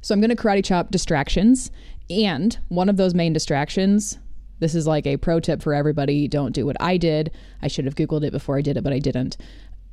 So 0.03 0.13
I'm 0.13 0.21
going 0.21 0.29
to 0.29 0.37
karate 0.37 0.63
chop 0.63 0.91
distractions. 0.91 1.71
And 2.11 2.59
one 2.69 2.91
of 2.91 2.99
those 2.99 3.15
main 3.15 3.33
distractions, 3.33 4.19
this 4.59 4.75
is 4.75 4.87
like 4.87 5.07
a 5.07 5.17
pro 5.17 5.41
tip 5.41 5.63
for 5.63 5.73
everybody 5.73 6.29
don't 6.29 6.53
do 6.53 6.67
what 6.67 6.77
I 6.81 6.99
did. 6.99 7.31
I 7.63 7.69
should 7.69 7.87
have 7.87 7.95
Googled 7.95 8.25
it 8.25 8.31
before 8.31 8.59
I 8.59 8.61
did 8.61 8.77
it, 8.77 8.85
but 8.85 8.93
I 8.93 8.99
didn't. 8.99 9.39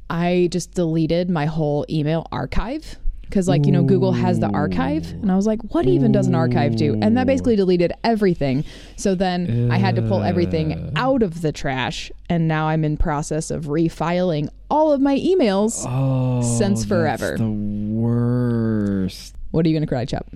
I 0.09 0.49
just 0.51 0.73
deleted 0.73 1.29
my 1.29 1.45
whole 1.45 1.85
email 1.89 2.27
archive 2.33 2.97
because, 3.29 3.47
like, 3.47 3.65
you 3.67 3.71
know, 3.71 3.83
Google 3.83 4.11
has 4.11 4.39
the 4.39 4.47
archive. 4.49 5.11
And 5.21 5.31
I 5.31 5.35
was 5.35 5.45
like, 5.45 5.61
what 5.73 5.85
even 5.85 6.11
does 6.11 6.25
an 6.27 6.33
archive 6.35 6.75
do? 6.75 6.97
And 7.01 7.15
that 7.15 7.27
basically 7.27 7.55
deleted 7.55 7.93
everything. 8.03 8.65
So 8.97 9.13
then 9.15 9.69
I 9.71 9.77
had 9.77 9.95
to 9.97 10.01
pull 10.01 10.23
everything 10.23 10.91
out 10.95 11.21
of 11.21 11.41
the 11.41 11.51
trash. 11.51 12.11
And 12.27 12.47
now 12.47 12.67
I'm 12.67 12.83
in 12.83 12.97
process 12.97 13.51
of 13.51 13.65
refiling 13.65 14.49
all 14.69 14.91
of 14.91 14.99
my 15.01 15.17
emails. 15.19 15.83
Oh, 15.87 16.41
Since 16.57 16.85
forever. 16.85 17.37
the 17.37 17.47
worst. 17.49 19.35
What 19.51 19.65
are 19.65 19.69
you 19.69 19.75
going 19.77 19.87
to 19.87 19.93
karate 19.93 20.09
chop? 20.09 20.27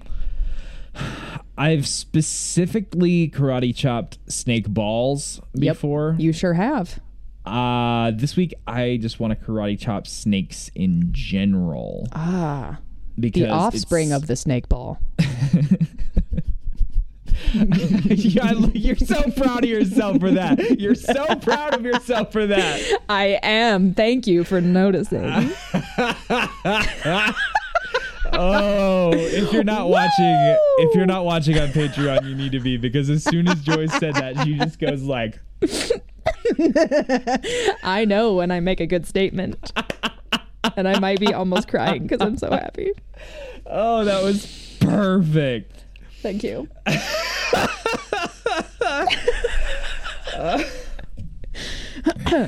I've 1.58 1.88
specifically 1.88 3.30
karate 3.30 3.76
chopped 3.76 4.18
snake 4.28 4.68
balls 4.70 5.40
Yep. 5.54 5.76
before. 5.76 6.16
You 6.20 6.32
sure 6.34 6.54
have. 6.54 7.00
Uh, 7.46 8.12
this 8.12 8.36
week 8.38 8.54
I 8.66 8.98
just 9.02 9.20
want 9.20 9.38
to 9.38 9.46
karate 9.46 9.78
chop 9.78 10.08
snakes 10.08 10.72
in 10.76 11.10
general 11.12 12.08
Ah, 12.14 12.80
because 13.20 13.44
the 13.44 13.50
offspring 13.50 14.12
of 14.12 14.28
the 14.28 14.36
snake 14.36 14.70
ball. 14.70 15.00
you're 17.54 18.96
so 18.96 19.22
proud 19.32 19.64
of 19.64 19.70
yourself 19.70 20.20
for 20.20 20.32
that. 20.32 20.80
You're 20.80 20.96
so 20.96 21.36
proud 21.36 21.76
of 21.76 21.84
yourself 21.84 22.32
for 22.32 22.48
that. 22.48 22.82
I 23.10 23.40
am. 23.44 23.94
Thank 23.94 24.26
you 24.28 24.44
for 24.44 24.60
noticing. 24.60 25.54
Oh, 28.36 29.12
if 29.14 29.54
you're 29.54 29.64
not 29.64 29.90
watching, 29.90 30.58
if 30.80 30.96
you're 30.96 31.06
not 31.06 31.26
watching 31.26 31.60
on 31.60 31.68
Patreon, 31.70 32.28
you 32.28 32.34
need 32.34 32.52
to 32.54 32.60
be 32.60 32.78
because 32.78 33.10
as 33.10 33.24
soon 33.24 33.48
as 33.48 33.62
Joyce 33.62 33.94
said 34.00 34.16
that, 34.16 34.44
she 34.44 34.56
just 34.56 34.80
goes 34.80 35.04
like, 35.04 35.40
I 37.84 38.06
know 38.06 38.34
when 38.34 38.50
I 38.50 38.60
make 38.60 38.80
a 38.80 38.88
good 38.88 39.06
statement. 39.06 39.72
And 40.78 40.88
I 40.88 41.00
might 41.00 41.20
be 41.20 41.34
almost 41.34 41.68
crying 41.68 42.04
because 42.04 42.22
I'm 42.22 42.38
so 42.38 42.52
happy. 42.52 42.92
"Oh, 43.66 44.06
that 44.06 44.24
was 44.24 44.78
perfect." 44.80 45.84
Thank 46.22 46.44
you. 46.44 46.70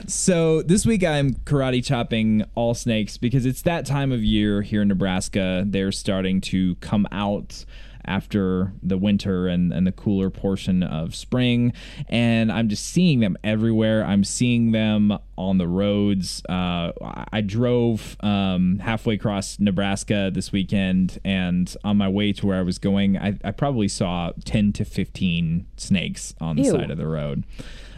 So 0.07 0.61
this 0.63 0.86
week 0.86 1.03
I'm 1.03 1.34
karate 1.34 1.86
chopping 1.86 2.43
all 2.55 2.74
snakes 2.74 3.18
because 3.18 3.45
it's 3.45 3.61
that 3.63 3.86
time 3.86 4.11
of 4.11 4.24
year 4.24 4.61
here 4.63 4.82
in 4.82 4.88
Nebraska. 4.88 5.63
They're 5.68 5.91
starting 5.91 6.41
to 6.41 6.76
come 6.76 7.07
out 7.11 7.66
after 8.08 8.74
the 8.82 8.97
winter 8.97 9.47
and, 9.47 9.72
and 9.74 9.86
the 9.86 9.91
cooler 9.91 10.30
portion 10.30 10.84
of 10.84 11.16
spring. 11.16 11.74
And 12.10 12.51
I'm 12.51 12.70
just 12.70 12.86
seeing 12.86 13.20
them 13.20 13.38
everywhere. 13.43 14.03
I'm 14.06 14.24
seeing 14.24 14.72
them 14.72 15.18
on 15.38 15.58
the 15.58 15.68
roads. 15.68 16.41
Uh, 16.47 16.91
I- 17.32 17.41
drove 17.45 18.18
um, 18.22 18.80
halfway 18.80 19.14
across 19.14 19.60
Nebraska 19.60 20.32
this 20.34 20.51
weekend, 20.51 21.20
and 21.24 21.74
on 21.84 21.95
my 21.97 22.10
way 22.10 22.34
to 22.34 22.47
where 22.47 22.58
I 22.58 22.64
was 22.64 22.80
going, 22.80 23.18
I, 23.18 23.38
I 23.43 23.51
probably 23.51 23.88
saw 23.88 24.32
10 24.45 24.74
to 24.74 24.86
15 24.86 25.68
snakes 25.78 26.34
on 26.41 26.56
the 26.56 26.64
Ew. 26.64 26.72
side 26.72 26.89
of 26.91 26.97
the 26.97 27.08
road. 27.08 27.43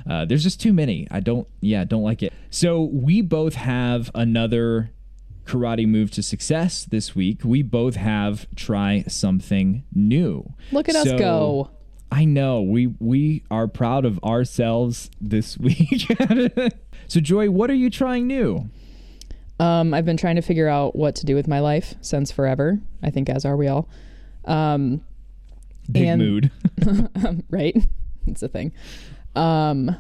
Uh, 0.10 0.26
there's 0.26 0.44
just 0.44 0.60
too 0.62 0.74
many. 0.74 1.08
I 1.12 1.20
don't, 1.22 1.48
yeah, 1.62 1.84
don't 1.86 2.04
like 2.04 2.22
it. 2.24 2.34
So 2.50 2.82
we 2.82 3.22
both 3.22 3.56
have 3.56 4.12
another 4.16 4.92
karate 5.48 5.88
move 5.88 6.12
to 6.12 6.22
success 6.24 6.86
this 6.86 7.16
week. 7.16 7.42
We 7.44 7.62
both 7.62 7.96
have 7.96 8.48
try 8.56 9.04
something 9.08 9.84
new. 9.94 10.54
Look 10.72 10.90
at 10.90 10.96
us 10.96 11.08
go. 11.14 11.70
I 12.12 12.26
know 12.26 12.62
we 12.62 12.88
we 13.00 13.44
are 13.52 13.68
proud 13.68 14.06
of 14.06 14.20
ourselves 14.24 15.10
this 15.20 15.58
week. 15.58 16.08
so 17.08 17.20
Joy, 17.20 17.50
what 17.50 17.70
are 17.70 17.76
you 17.76 17.90
trying 17.90 18.28
new? 18.28 18.70
Um, 19.60 19.94
I've 19.94 20.06
been 20.06 20.18
trying 20.18 20.36
to 20.36 20.42
figure 20.42 20.68
out 20.68 20.96
what 20.96 21.16
to 21.16 21.26
do 21.26 21.34
with 21.36 21.48
my 21.48 21.60
life 21.60 21.96
since 22.02 22.32
forever. 22.32 22.80
I 23.02 23.10
think, 23.10 23.30
as 23.30 23.44
are 23.44 23.58
we 23.58 23.68
all. 23.68 23.90
Um, 24.46 25.02
Big 25.92 26.04
And- 26.04 26.22
mood. 26.22 26.52
right? 27.50 27.76
It's 28.28 28.44
a 28.44 28.48
thing. 28.48 28.72
Um, 29.36 29.96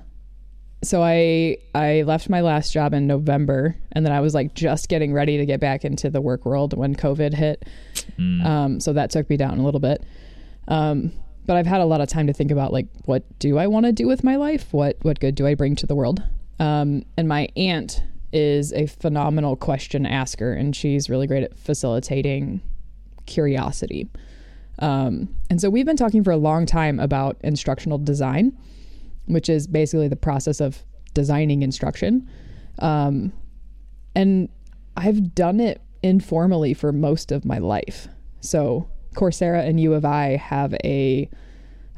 so 0.87 1.03
I 1.03 1.57
I 1.75 2.03
left 2.03 2.29
my 2.29 2.41
last 2.41 2.71
job 2.73 2.93
in 2.93 3.07
November, 3.07 3.75
and 3.91 4.05
then 4.05 4.13
I 4.13 4.21
was 4.21 4.33
like 4.33 4.53
just 4.53 4.89
getting 4.89 5.13
ready 5.13 5.37
to 5.37 5.45
get 5.45 5.59
back 5.59 5.83
into 5.85 6.09
the 6.09 6.21
work 6.21 6.45
world 6.45 6.75
when 6.75 6.95
COVID 6.95 7.33
hit. 7.33 7.67
Um, 8.45 8.79
so 8.79 8.93
that 8.93 9.11
took 9.11 9.29
me 9.29 9.37
down 9.37 9.59
a 9.59 9.63
little 9.63 9.79
bit. 9.79 10.03
Um, 10.67 11.11
but 11.45 11.55
I've 11.55 11.65
had 11.65 11.81
a 11.81 11.85
lot 11.85 12.01
of 12.01 12.09
time 12.09 12.27
to 12.27 12.33
think 12.33 12.51
about 12.51 12.73
like 12.73 12.87
what 13.05 13.23
do 13.39 13.57
I 13.57 13.67
want 13.67 13.85
to 13.85 13.91
do 13.91 14.07
with 14.07 14.23
my 14.23 14.35
life? 14.35 14.67
What 14.71 14.97
what 15.01 15.19
good 15.19 15.35
do 15.35 15.45
I 15.45 15.55
bring 15.55 15.75
to 15.77 15.87
the 15.87 15.95
world? 15.95 16.23
Um, 16.59 17.03
and 17.17 17.27
my 17.27 17.49
aunt 17.55 18.01
is 18.33 18.73
a 18.73 18.87
phenomenal 18.87 19.55
question 19.55 20.05
asker, 20.05 20.53
and 20.53 20.75
she's 20.75 21.09
really 21.09 21.27
great 21.27 21.43
at 21.43 21.57
facilitating 21.57 22.61
curiosity. 23.25 24.09
Um, 24.79 25.35
and 25.49 25.59
so 25.59 25.69
we've 25.69 25.85
been 25.85 25.97
talking 25.97 26.23
for 26.23 26.31
a 26.31 26.37
long 26.37 26.65
time 26.65 26.99
about 26.99 27.37
instructional 27.43 27.97
design, 27.97 28.57
which 29.27 29.49
is 29.49 29.67
basically 29.67 30.07
the 30.07 30.15
process 30.15 30.59
of 30.59 30.83
designing 31.13 31.61
instruction. 31.61 32.27
Um, 32.79 33.31
and 34.15 34.49
I've 34.95 35.35
done 35.35 35.59
it 35.59 35.81
informally 36.03 36.73
for 36.73 36.91
most 36.91 37.31
of 37.31 37.45
my 37.45 37.59
life. 37.59 38.07
So 38.41 38.89
Coursera 39.15 39.67
and 39.67 39.79
U 39.79 39.93
of 39.93 40.05
I 40.05 40.37
have 40.37 40.73
a 40.83 41.29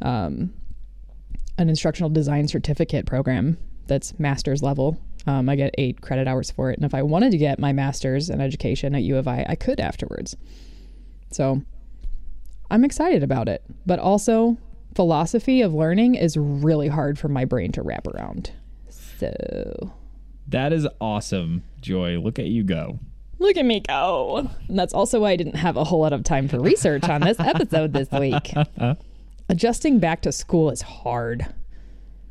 um, 0.02 0.54
an 1.58 1.70
instructional 1.70 2.10
design 2.10 2.48
certificate 2.48 3.06
program 3.06 3.58
that's 3.88 4.18
master's 4.18 4.64
level. 4.64 4.98
Um, 5.28 5.50
I 5.50 5.58
get 5.58 5.76
eight 5.78 6.00
credit 6.02 6.28
hours 6.28 6.50
for 6.50 6.72
it, 6.72 6.78
and 6.78 6.86
if 6.86 6.94
I 6.94 7.04
wanted 7.04 7.32
to 7.32 7.38
get 7.38 7.60
my 7.60 7.74
master's 7.74 8.30
in 8.30 8.40
education 8.40 8.96
at 8.96 9.04
U 9.04 9.18
of 9.18 9.28
I, 9.28 9.46
I 9.50 9.56
could 9.56 9.80
afterwards. 9.80 10.38
So 11.32 11.62
I'm 12.72 12.86
excited 12.86 13.24
about 13.24 13.50
it, 13.50 13.64
but 13.86 14.00
also 14.00 14.58
philosophy 14.96 15.62
of 15.62 15.74
learning 15.74 16.16
is 16.16 16.36
really 16.38 16.88
hard 16.88 17.18
for 17.20 17.28
my 17.30 17.46
brain 17.46 17.72
to 17.74 17.82
wrap 17.82 18.08
around. 18.08 18.52
So 18.90 19.94
That 20.48 20.74
is 20.74 20.88
awesome, 21.00 21.64
Joy. 21.82 22.20
Look 22.20 22.40
at 22.40 22.46
you 22.46 22.64
go. 22.64 23.00
look 23.38 23.56
at 23.58 23.66
me 23.66 23.80
go. 23.82 24.50
And 24.68 24.78
that's 24.80 24.94
also 24.94 25.22
why 25.22 25.32
I 25.32 25.36
didn't 25.36 25.56
have 25.56 25.78
a 25.78 25.84
whole 25.84 26.02
lot 26.02 26.12
of 26.14 26.24
time 26.24 26.48
for 26.48 26.60
research 26.60 27.04
on 27.06 27.22
this 27.22 27.40
episode 27.40 27.94
this 27.94 28.10
week. 28.12 28.54
Adjusting 29.50 30.00
back 30.00 30.22
to 30.22 30.32
school 30.32 30.70
is 30.70 30.82
hard. 30.82 31.48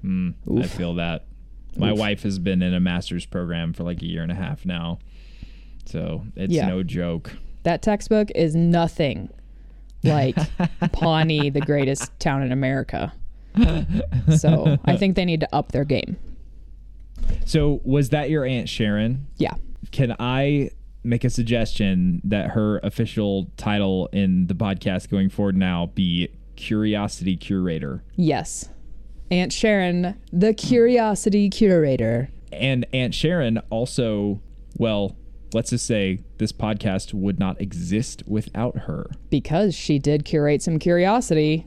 Hmm, 0.02 0.30
I 0.58 0.62
feel 0.62 0.94
that. 0.94 1.24
My 1.76 1.92
wife 1.92 2.22
has 2.24 2.38
been 2.38 2.60
in 2.62 2.74
a 2.74 2.80
master's 2.80 3.24
program 3.26 3.72
for 3.72 3.84
like 3.84 4.02
a 4.02 4.06
year 4.06 4.22
and 4.22 4.32
a 4.32 4.34
half 4.34 4.64
now. 4.66 4.98
So 5.84 6.24
it's 6.36 6.52
Yeah. 6.52 6.68
no 6.68 6.82
joke. 6.82 7.36
That 7.62 7.82
textbook 7.82 8.30
is 8.34 8.54
nothing 8.56 9.30
like 10.04 10.36
Pawnee, 10.92 11.50
the 11.50 11.60
greatest 11.60 12.18
town 12.20 12.42
in 12.42 12.52
America. 12.52 13.12
So 14.36 14.78
I 14.84 14.96
think 14.96 15.16
they 15.16 15.24
need 15.24 15.40
to 15.40 15.54
up 15.54 15.72
their 15.72 15.84
game. 15.84 16.16
So 17.44 17.80
was 17.84 18.10
that 18.10 18.30
your 18.30 18.44
aunt 18.44 18.68
Sharon? 18.68 19.26
Yeah. 19.36 19.54
Can 19.90 20.14
I 20.18 20.70
make 21.02 21.24
a 21.24 21.30
suggestion 21.30 22.20
that 22.24 22.50
her 22.50 22.78
official 22.78 23.50
title 23.56 24.08
in 24.12 24.46
the 24.46 24.54
podcast 24.54 25.08
going 25.08 25.28
forward 25.30 25.56
now 25.56 25.86
be 25.94 26.28
curiosity 26.56 27.36
curator? 27.36 28.04
Yes. 28.16 28.68
Aunt 29.30 29.52
Sharon, 29.52 30.18
the 30.32 30.54
curiosity 30.54 31.50
curator. 31.50 32.30
And 32.52 32.86
Aunt 32.92 33.14
Sharon 33.14 33.58
also, 33.70 34.40
well, 34.78 35.16
let's 35.52 35.70
just 35.70 35.86
say 35.86 36.20
this 36.38 36.52
podcast 36.52 37.14
would 37.14 37.38
not 37.38 37.60
exist 37.60 38.22
without 38.26 38.76
her. 38.80 39.10
Because 39.30 39.74
she 39.74 39.98
did 39.98 40.24
curate 40.24 40.62
some 40.62 40.78
curiosity. 40.78 41.66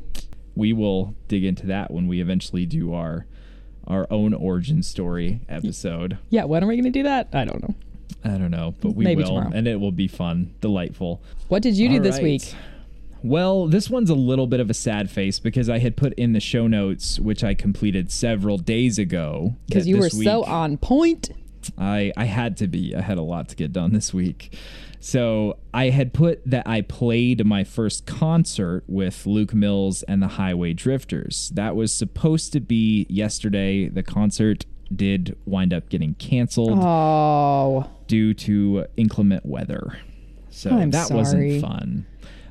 We 0.55 0.73
will 0.73 1.15
dig 1.27 1.43
into 1.43 1.65
that 1.67 1.91
when 1.91 2.07
we 2.07 2.21
eventually 2.21 2.65
do 2.65 2.93
our 2.93 3.25
our 3.87 4.05
own 4.11 4.33
origin 4.33 4.83
story 4.83 5.41
episode. 5.49 6.17
Yeah, 6.29 6.45
when 6.45 6.63
are 6.63 6.67
we 6.67 6.75
going 6.75 6.85
to 6.85 6.91
do 6.91 7.03
that? 7.03 7.29
I 7.33 7.45
don't 7.45 7.61
know. 7.61 7.75
I 8.23 8.37
don't 8.37 8.51
know, 8.51 8.75
but 8.79 8.91
we 8.93 9.03
Maybe 9.03 9.23
will, 9.23 9.29
tomorrow. 9.29 9.51
and 9.53 9.67
it 9.67 9.79
will 9.79 9.91
be 9.91 10.07
fun, 10.07 10.53
delightful. 10.61 11.21
What 11.47 11.63
did 11.63 11.75
you 11.75 11.89
do 11.89 11.95
All 11.95 12.01
this 12.01 12.15
right. 12.15 12.23
week? 12.23 12.53
Well, 13.23 13.67
this 13.67 13.89
one's 13.89 14.09
a 14.09 14.15
little 14.15 14.47
bit 14.47 14.59
of 14.59 14.69
a 14.69 14.73
sad 14.73 15.09
face 15.09 15.39
because 15.39 15.69
I 15.69 15.79
had 15.79 15.95
put 15.95 16.13
in 16.13 16.33
the 16.33 16.39
show 16.39 16.67
notes, 16.67 17.19
which 17.19 17.43
I 17.43 17.53
completed 17.53 18.11
several 18.11 18.57
days 18.57 18.97
ago. 18.97 19.55
Because 19.67 19.87
you 19.87 19.97
were 19.97 20.03
this 20.03 20.23
so 20.23 20.43
on 20.43 20.77
point. 20.77 21.31
I 21.77 22.11
I 22.17 22.25
had 22.25 22.57
to 22.57 22.67
be. 22.67 22.95
I 22.95 23.01
had 23.01 23.17
a 23.17 23.21
lot 23.23 23.49
to 23.49 23.55
get 23.55 23.71
done 23.73 23.93
this 23.93 24.13
week. 24.13 24.57
So 24.99 25.57
I 25.73 25.89
had 25.89 26.13
put 26.13 26.41
that 26.45 26.67
I 26.67 26.81
played 26.81 27.43
my 27.45 27.63
first 27.63 28.05
concert 28.05 28.83
with 28.87 29.25
Luke 29.25 29.53
Mills 29.53 30.03
and 30.03 30.21
the 30.21 30.27
Highway 30.27 30.73
Drifters. 30.73 31.49
That 31.55 31.75
was 31.75 31.91
supposed 31.93 32.53
to 32.53 32.59
be 32.59 33.07
yesterday. 33.09 33.89
The 33.89 34.03
concert 34.03 34.65
did 34.95 35.35
wind 35.45 35.73
up 35.73 35.89
getting 35.89 36.13
canceled 36.15 36.77
Oh, 36.81 37.89
due 38.07 38.33
to 38.35 38.85
inclement 38.97 39.45
weather. 39.45 39.97
So 40.49 40.69
I'm 40.69 40.91
that 40.91 41.07
sorry. 41.07 41.17
wasn't 41.17 41.61
fun. 41.61 42.05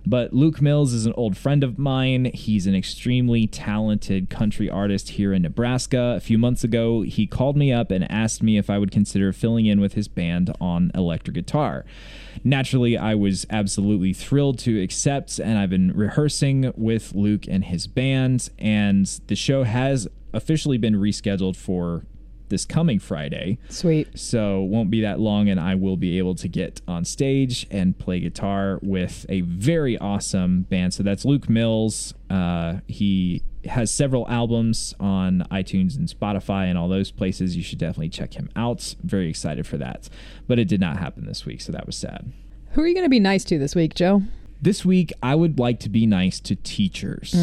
But 0.07 0.33
Luke 0.33 0.61
Mills 0.61 0.93
is 0.93 1.07
an 1.07 1.13
old 1.15 1.37
friend 1.37 1.63
of 1.63 1.79
mine. 1.79 2.31
He's 2.33 2.67
an 2.67 2.75
extremely 2.75 3.47
talented 3.47 4.31
country 4.31 4.69
artist 4.69 5.11
here 5.11 5.33
in 5.33 5.43
Nebraska. 5.43 6.15
A 6.17 6.21
few 6.21 6.39
months 6.39 6.65
ago, 6.65 7.03
he 7.03 7.27
called 7.27 7.57
me 7.57 7.73
up 7.73 7.91
and 7.91 8.11
asked 8.11 8.43
me 8.43 8.57
if 8.57 8.71
I 8.71 8.79
would 8.79 8.91
consider 8.91 9.33
filling 9.33 9.67
in 9.67 9.81
with 9.81 9.95
his 9.95 10.09
band 10.09 10.53
on 10.61 10.91
electric 10.95 11.35
guitar. 11.35 11.85
Naturally, 12.43 12.97
I 12.97 13.15
was 13.15 13.47
absolutely 13.51 14.13
thrilled 14.13 14.59
to 14.61 14.81
accept, 14.83 15.39
and 15.39 15.59
I've 15.59 15.71
been 15.71 15.93
rehearsing 15.93 16.73
with 16.77 17.15
Luke 17.15 17.47
and 17.47 17.65
his 17.65 17.87
band, 17.87 18.49
and 18.59 19.07
the 19.27 19.37
show 19.37 19.65
has 19.65 20.09
officially 20.33 20.79
been 20.79 20.95
rescheduled 20.95 21.57
for 21.57 22.05
this 22.51 22.65
coming 22.65 22.99
Friday. 22.99 23.59
sweet. 23.69 24.09
So 24.19 24.61
won't 24.61 24.91
be 24.91 25.01
that 25.01 25.19
long, 25.19 25.49
and 25.49 25.59
I 25.59 25.75
will 25.75 25.97
be 25.97 26.19
able 26.19 26.35
to 26.37 26.49
get 26.49 26.81
on 26.87 27.05
stage 27.05 27.67
and 27.71 27.99
play 27.99 28.21
guitar 28.21 28.79
with 28.83 29.25
a 29.29 29.41
very 29.41 29.97
awesome 29.99 30.63
band. 30.63 30.93
So 30.95 31.03
that's 31.03 31.25
Luke 31.25 31.49
Mills. 31.49 32.13
Uh, 32.29 32.81
he 32.87 33.43
has 33.67 33.91
several 33.91 34.27
albums 34.29 34.95
on 34.99 35.47
iTunes 35.51 35.97
and 35.97 36.09
Spotify 36.09 36.65
and 36.67 36.79
all 36.79 36.89
those 36.89 37.11
places. 37.11 37.57
You 37.57 37.63
should 37.63 37.79
definitely 37.79 38.09
check 38.09 38.35
him 38.35 38.49
out. 38.57 38.95
Very 39.03 39.29
excited 39.29 39.67
for 39.67 39.77
that. 39.79 40.09
But 40.47 40.59
it 40.59 40.67
did 40.69 40.81
not 40.81 40.99
happen 40.99 41.27
this 41.27 41.45
week, 41.45 41.61
so 41.61 41.73
that 41.73 41.87
was 41.87 41.97
sad. 41.97 42.33
Who 42.73 42.83
are 42.83 42.87
you 42.87 42.95
going 42.95 43.05
to 43.05 43.11
be 43.11 43.21
nice 43.21 43.45
to 43.45 43.59
this 43.59 43.75
week, 43.75 43.95
Joe? 43.95 44.23
This 44.63 44.85
week, 44.85 45.13
I 45.23 45.35
would 45.35 45.59
like 45.59 45.81
to 45.81 45.89
be 45.89 46.07
nice 46.07 46.39
to 46.41 46.55
teachers. 46.57 47.35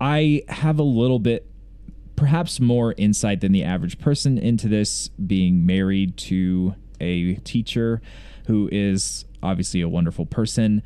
I 0.00 0.42
have 0.48 0.78
a 0.78 0.82
little 0.82 1.18
bit, 1.18 1.46
perhaps 2.16 2.58
more 2.58 2.94
insight 2.96 3.40
than 3.40 3.52
the 3.52 3.62
average 3.62 3.98
person 3.98 4.38
into 4.38 4.68
this, 4.68 5.08
being 5.08 5.64
married 5.64 6.16
to 6.16 6.74
a 7.00 7.34
teacher 7.36 8.00
who 8.46 8.68
is 8.72 9.24
obviously 9.42 9.80
a 9.80 9.88
wonderful 9.88 10.26
person. 10.26 10.82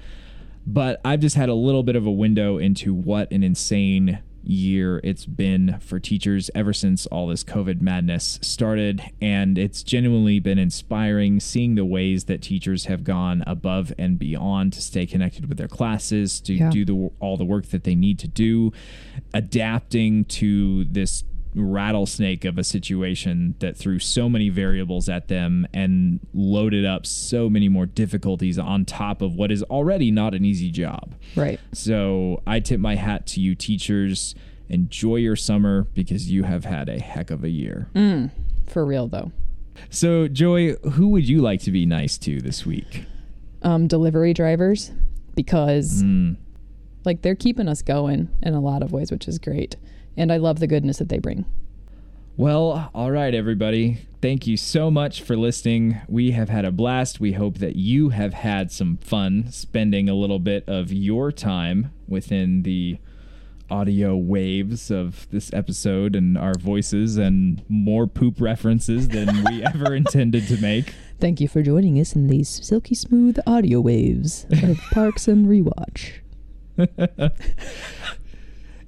But 0.67 1.01
I've 1.05 1.21
just 1.21 1.37
had 1.37 1.49
a 1.49 1.55
little 1.55 1.83
bit 1.83 1.97
of 1.97 2.07
a 2.07 2.11
window 2.11 2.59
into 2.59 2.93
what 2.93 3.31
an 3.33 3.43
insane 3.43 4.21
year 4.43 5.01
it's 5.05 5.27
been 5.27 5.79
for 5.81 5.99
teachers 6.01 6.51
ever 6.55 6.73
since 6.73 7.07
all 7.07 7.27
this 7.27 7.45
COVID 7.45 7.81
madness 7.81 8.39
started. 8.43 9.03
And 9.21 9.59
it's 9.59 9.83
genuinely 9.83 10.41
been 10.41 10.59
inspiring 10.59 11.41
seeing 11.41 11.75
the 11.75 11.85
ways 11.85 12.25
that 12.25 12.43
teachers 12.43 12.87
have 12.87 13.05
gone 13.05 13.43
above 13.47 13.93
and 13.99 14.19
beyond 14.19 14.73
to 14.75 14.83
stay 14.83 15.07
connected 15.07 15.49
with 15.49 15.59
their 15.59 15.69
classes, 15.69 16.41
to 16.41 16.55
Yeah. 16.55 16.71
do 16.71 16.85
the, 16.85 17.11
all 17.21 17.37
the 17.37 17.45
work 17.45 17.67
that 17.67 17.85
they 17.85 17.95
need 17.95 18.19
to 18.21 18.29
do, 18.29 18.73
adapting 19.35 20.25
to 20.27 20.85
this 20.85 21.23
rattlesnake 21.55 22.45
of 22.45 22.59
a 22.59 22.65
situation 22.65 23.55
that 23.59 23.77
threw 23.77 23.99
so 23.99 24.29
many 24.29 24.49
variables 24.49 25.09
at 25.09 25.29
them 25.29 25.67
and 25.75 26.21
loaded 26.33 26.85
up 26.85 27.05
so 27.07 27.49
many 27.51 27.69
more 27.69 27.87
difficulties 27.87 28.59
on 28.59 28.85
top 28.85 29.21
of 29.23 29.35
what 29.35 29.51
is 29.51 29.63
already 29.65 30.11
not 30.11 30.35
an 30.35 30.45
easy 30.45 30.71
job. 30.71 31.15
Right. 31.35 31.59
So 31.73 32.43
I 32.47 32.61
tip 32.61 32.81
my 32.81 32.95
hat 32.95 33.27
to 33.29 33.41
you, 33.41 33.55
teachers. 33.55 34.35
Enjoy 34.69 35.17
your 35.17 35.35
summer 35.37 35.89
because 35.95 36.31
you 36.31 36.45
have 36.45 36.65
had 36.65 36.89
a 36.89 37.01
heck 37.01 37.31
of 37.33 37.43
a 37.43 37.49
year. 37.51 37.89
For 38.69 38.87
real, 38.87 39.09
though. 39.09 39.33
So, 39.89 40.29
Joy, 40.29 40.75
who 40.93 41.09
would 41.09 41.29
you 41.29 41.41
like 41.41 41.61
to 41.63 41.73
be 41.73 41.87
nice 41.87 42.17
to 42.19 42.41
this 42.41 42.65
week? 42.65 43.05
Um, 43.63 43.89
delivery 43.89 44.33
drivers, 44.33 44.93
because 45.35 46.03
Mm. 46.05 46.37
like 47.05 47.23
they're 47.23 47.35
keeping 47.35 47.67
us 47.67 47.83
going 47.83 48.29
in 48.43 48.55
a 48.55 48.61
lot 48.61 48.83
of 48.83 48.93
ways, 48.93 49.11
which 49.11 49.27
is 49.27 49.39
great. 49.39 49.77
And 50.17 50.33
I 50.33 50.37
love 50.37 50.61
the 50.61 50.67
goodness 50.67 50.99
that 50.99 51.09
they 51.09 51.19
bring. 51.19 51.45
Well, 52.37 52.91
all 52.95 53.11
right, 53.11 53.35
everybody. 53.35 53.99
Thank 54.23 54.47
you 54.47 54.57
so 54.57 54.91
much 54.91 55.23
for 55.23 55.37
listening. 55.37 56.01
We 56.09 56.31
have 56.31 56.49
had 56.49 56.65
a 56.65 56.71
blast. 56.71 57.21
We 57.21 57.33
hope 57.33 57.59
that 57.59 57.77
you 57.77 58.11
have 58.11 58.33
had 58.33 58.73
some 58.73 58.97
fun 58.99 59.51
spending 59.51 60.09
a 60.09 60.15
little 60.15 60.39
bit 60.39 60.65
of 60.67 60.93
your 60.93 61.33
time 61.33 61.93
within 62.09 62.63
the 62.63 62.99
audio 63.71 64.17
waves 64.17 64.91
of 64.91 65.29
this 65.31 65.53
episode 65.53 66.17
and 66.17 66.37
our 66.37 66.55
voices 66.59 67.17
and 67.17 67.63
more 67.69 68.07
poop 68.07 68.41
references 68.41 69.09
than 69.09 69.45
we 69.45 69.63
ever 69.75 69.95
intended 69.95 70.47
to 70.49 70.61
make. 70.61 70.95
Thank 71.21 71.41
you 71.41 71.49
for 71.49 71.63
joining 71.63 72.01
us 72.01 72.15
in 72.15 72.29
these 72.29 72.49
silky 72.49 72.95
smooth 72.95 73.39
audio 73.47 73.81
waves 73.81 74.47
of 74.51 74.79
Parks 74.93 75.29
and 75.29 75.47
Rewatch. 75.47 76.21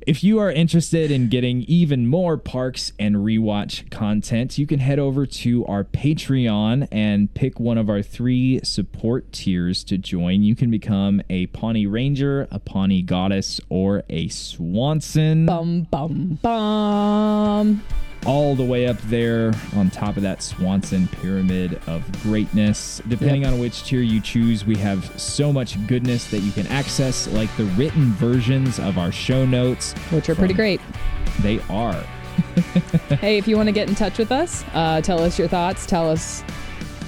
If 0.05 0.24
you 0.24 0.40
are 0.40 0.50
interested 0.50 1.12
in 1.12 1.28
getting 1.28 1.62
even 1.62 2.09
more 2.09 2.36
parks 2.36 2.92
and 2.98 3.16
rewatch 3.16 3.88
content, 3.90 4.59
you 4.59 4.66
can 4.66 4.80
head 4.80 4.98
over 4.98 5.26
to 5.26 5.64
our 5.66 5.84
Patreon 5.84 6.88
and 6.90 7.32
pick 7.34 7.61
one 7.61 7.78
of 7.78 7.88
our 7.88 8.03
three 8.03 8.61
support 8.64 9.30
tiers 9.30 9.84
to 9.84 9.98
join. 9.98 10.42
You 10.42 10.57
can 10.57 10.72
become 10.72 11.22
a 11.30 11.46
Pawnee 11.48 11.86
Ranger, 11.86 12.48
a 12.50 12.59
Pawnee 12.59 13.03
Goddess, 13.03 13.61
or 13.68 14.03
a 14.11 14.26
Swanson. 14.26 15.46
Bum 15.46 15.82
bum 15.82 16.38
bum. 16.42 17.82
All 18.27 18.55
the 18.55 18.64
way 18.64 18.87
up 18.87 18.99
there 19.03 19.53
on 19.75 19.91
top 19.91 20.16
of 20.16 20.23
that 20.23 20.43
Swanson 20.43 21.09
pyramid 21.09 21.81
of 21.87 22.05
greatness. 22.23 23.01
Depending 23.09 23.47
on 23.47 23.59
which 23.59 23.85
tier 23.85 24.01
you 24.01 24.20
choose, 24.20 24.64
we 24.64 24.77
have 24.77 25.20
so 25.20 25.53
much 25.53 25.85
goodness 25.87 26.31
that 26.31 26.41
you 26.41 26.53
can 26.53 26.66
access, 26.68 27.27
like 27.29 27.55
the 27.57 27.64
written 27.64 28.12
versions 28.12 28.79
of 28.79 28.99
our 28.99 29.12
show 29.12 29.45
notes. 29.45 29.93
Which 30.11 30.29
are 30.29 30.35
pretty 30.35 30.55
great. 30.55 30.81
They 31.41 31.61
are. 31.68 31.95
hey, 33.20 33.39
if 33.39 33.47
you 33.47 33.57
want 33.57 33.68
to 33.68 33.73
get 33.73 33.89
in 33.89 33.95
touch 33.95 34.18
with 34.18 34.33
us, 34.33 34.64
uh, 34.73 35.01
tell 35.01 35.20
us 35.23 35.39
your 35.39 35.49
thoughts. 35.49 35.87
Tell 35.87 36.09
us 36.09 36.43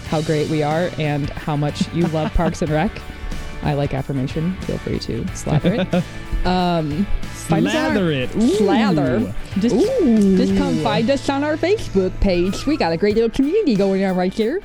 how 0.09 0.21
great 0.23 0.49
we 0.51 0.62
are 0.62 0.91
and 0.99 1.31
how 1.31 1.57
much 1.57 1.93
you 1.93 2.07
love 2.09 2.33
Parks 2.35 2.62
and 2.62 2.71
Rec. 2.71 2.91
I 3.62 3.75
like 3.75 3.95
affirmation. 3.95 4.55
Feel 4.62 4.79
free 4.79 4.99
to 5.01 5.27
slather 5.37 5.75
it. 5.75 6.05
Um, 6.45 7.07
find 7.45 7.66
us 7.66 7.74
on 7.74 7.84
our- 7.84 7.92
Slather 7.95 8.11
it. 8.11 8.30
Slather. 8.57 9.16
Ooh. 9.16 9.61
Just, 9.61 9.76
just 10.36 10.57
come 10.57 10.76
find 10.82 11.11
us 11.11 11.28
on 11.28 11.45
our 11.45 11.57
Facebook 11.57 12.18
page. 12.20 12.66
We 12.66 12.76
got 12.76 12.92
a 12.92 12.97
great 12.97 13.14
little 13.14 13.30
community 13.30 13.74
going 13.76 14.05
on 14.05 14.16
right 14.16 14.32
here 14.32 14.61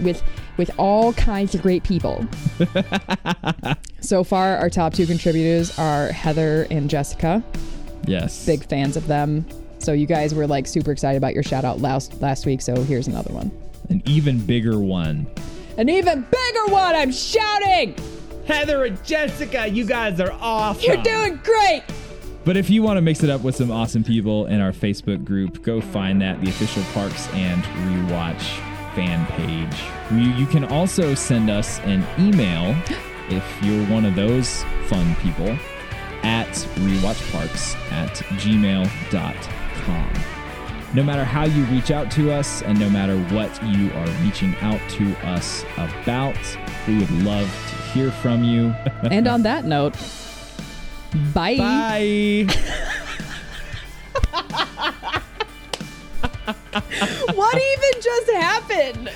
with 0.00 0.22
with 0.56 0.70
all 0.78 1.12
kinds 1.14 1.54
of 1.54 1.62
great 1.62 1.82
people. 1.84 2.26
so 4.00 4.22
far, 4.22 4.56
our 4.58 4.68
top 4.68 4.92
two 4.92 5.06
contributors 5.06 5.78
are 5.78 6.08
Heather 6.08 6.66
and 6.70 6.90
Jessica. 6.90 7.42
Yes. 8.06 8.44
Big 8.44 8.64
fans 8.68 8.96
of 8.96 9.06
them. 9.06 9.46
So 9.78 9.92
you 9.92 10.06
guys 10.06 10.34
were 10.34 10.46
like 10.46 10.66
super 10.66 10.92
excited 10.92 11.16
about 11.16 11.32
your 11.32 11.42
shout 11.42 11.64
out 11.64 11.80
last 11.80 12.20
last 12.20 12.44
week. 12.44 12.60
So 12.60 12.82
here's 12.82 13.06
another 13.08 13.32
one. 13.32 13.50
An 13.88 14.02
even 14.04 14.38
bigger 14.44 14.78
one. 14.78 15.26
An 15.78 15.88
even 15.88 16.26
bigger 16.30 16.66
one. 16.72 16.94
I'm 16.94 17.12
shouting. 17.12 17.94
Heather 18.46 18.84
and 18.84 19.02
Jessica, 19.04 19.68
you 19.68 19.84
guys 19.86 20.20
are 20.20 20.32
awesome. 20.32 20.82
You're 20.82 21.02
doing 21.02 21.40
great. 21.42 21.84
But 22.44 22.56
if 22.56 22.70
you 22.70 22.82
want 22.82 22.96
to 22.96 23.02
mix 23.02 23.22
it 23.22 23.28
up 23.28 23.42
with 23.42 23.56
some 23.56 23.70
awesome 23.70 24.02
people 24.02 24.46
in 24.46 24.60
our 24.60 24.72
Facebook 24.72 25.24
group, 25.24 25.62
go 25.62 25.80
find 25.80 26.22
that, 26.22 26.40
the 26.40 26.48
official 26.48 26.82
Parks 26.94 27.28
and 27.34 27.62
Rewatch 27.62 28.42
fan 28.94 29.26
page. 29.26 29.80
You, 30.10 30.32
you 30.32 30.46
can 30.46 30.64
also 30.64 31.14
send 31.14 31.50
us 31.50 31.78
an 31.80 32.04
email 32.18 32.74
if 33.28 33.44
you're 33.62 33.86
one 33.86 34.04
of 34.04 34.14
those 34.14 34.62
fun 34.86 35.14
people 35.16 35.56
at 36.22 36.48
rewatchparks 36.48 37.76
at 37.92 38.16
gmail.com. 38.40 40.12
No 40.92 41.04
matter 41.04 41.24
how 41.24 41.44
you 41.44 41.64
reach 41.66 41.90
out 41.92 42.10
to 42.12 42.32
us 42.32 42.62
and 42.62 42.78
no 42.80 42.90
matter 42.90 43.16
what 43.34 43.50
you 43.64 43.92
are 43.92 44.08
reaching 44.24 44.56
out 44.56 44.80
to 44.90 45.14
us 45.28 45.64
about, 45.76 46.36
we 46.88 46.98
would 46.98 47.10
love 47.22 47.46
to 47.46 47.76
hear 47.92 48.10
from 48.10 48.42
you. 48.42 48.74
and 49.10 49.28
on 49.28 49.42
that 49.42 49.64
note, 49.64 49.94
Bye. 51.34 51.56
Bye. 51.56 52.46
what 57.34 57.56
even 57.56 58.02
just 58.02 58.30
happened? 58.32 59.10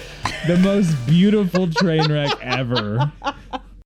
The 0.46 0.56
most 0.58 0.94
beautiful 1.06 1.70
train 1.70 2.10
wreck 2.10 2.32
ever. 2.42 3.10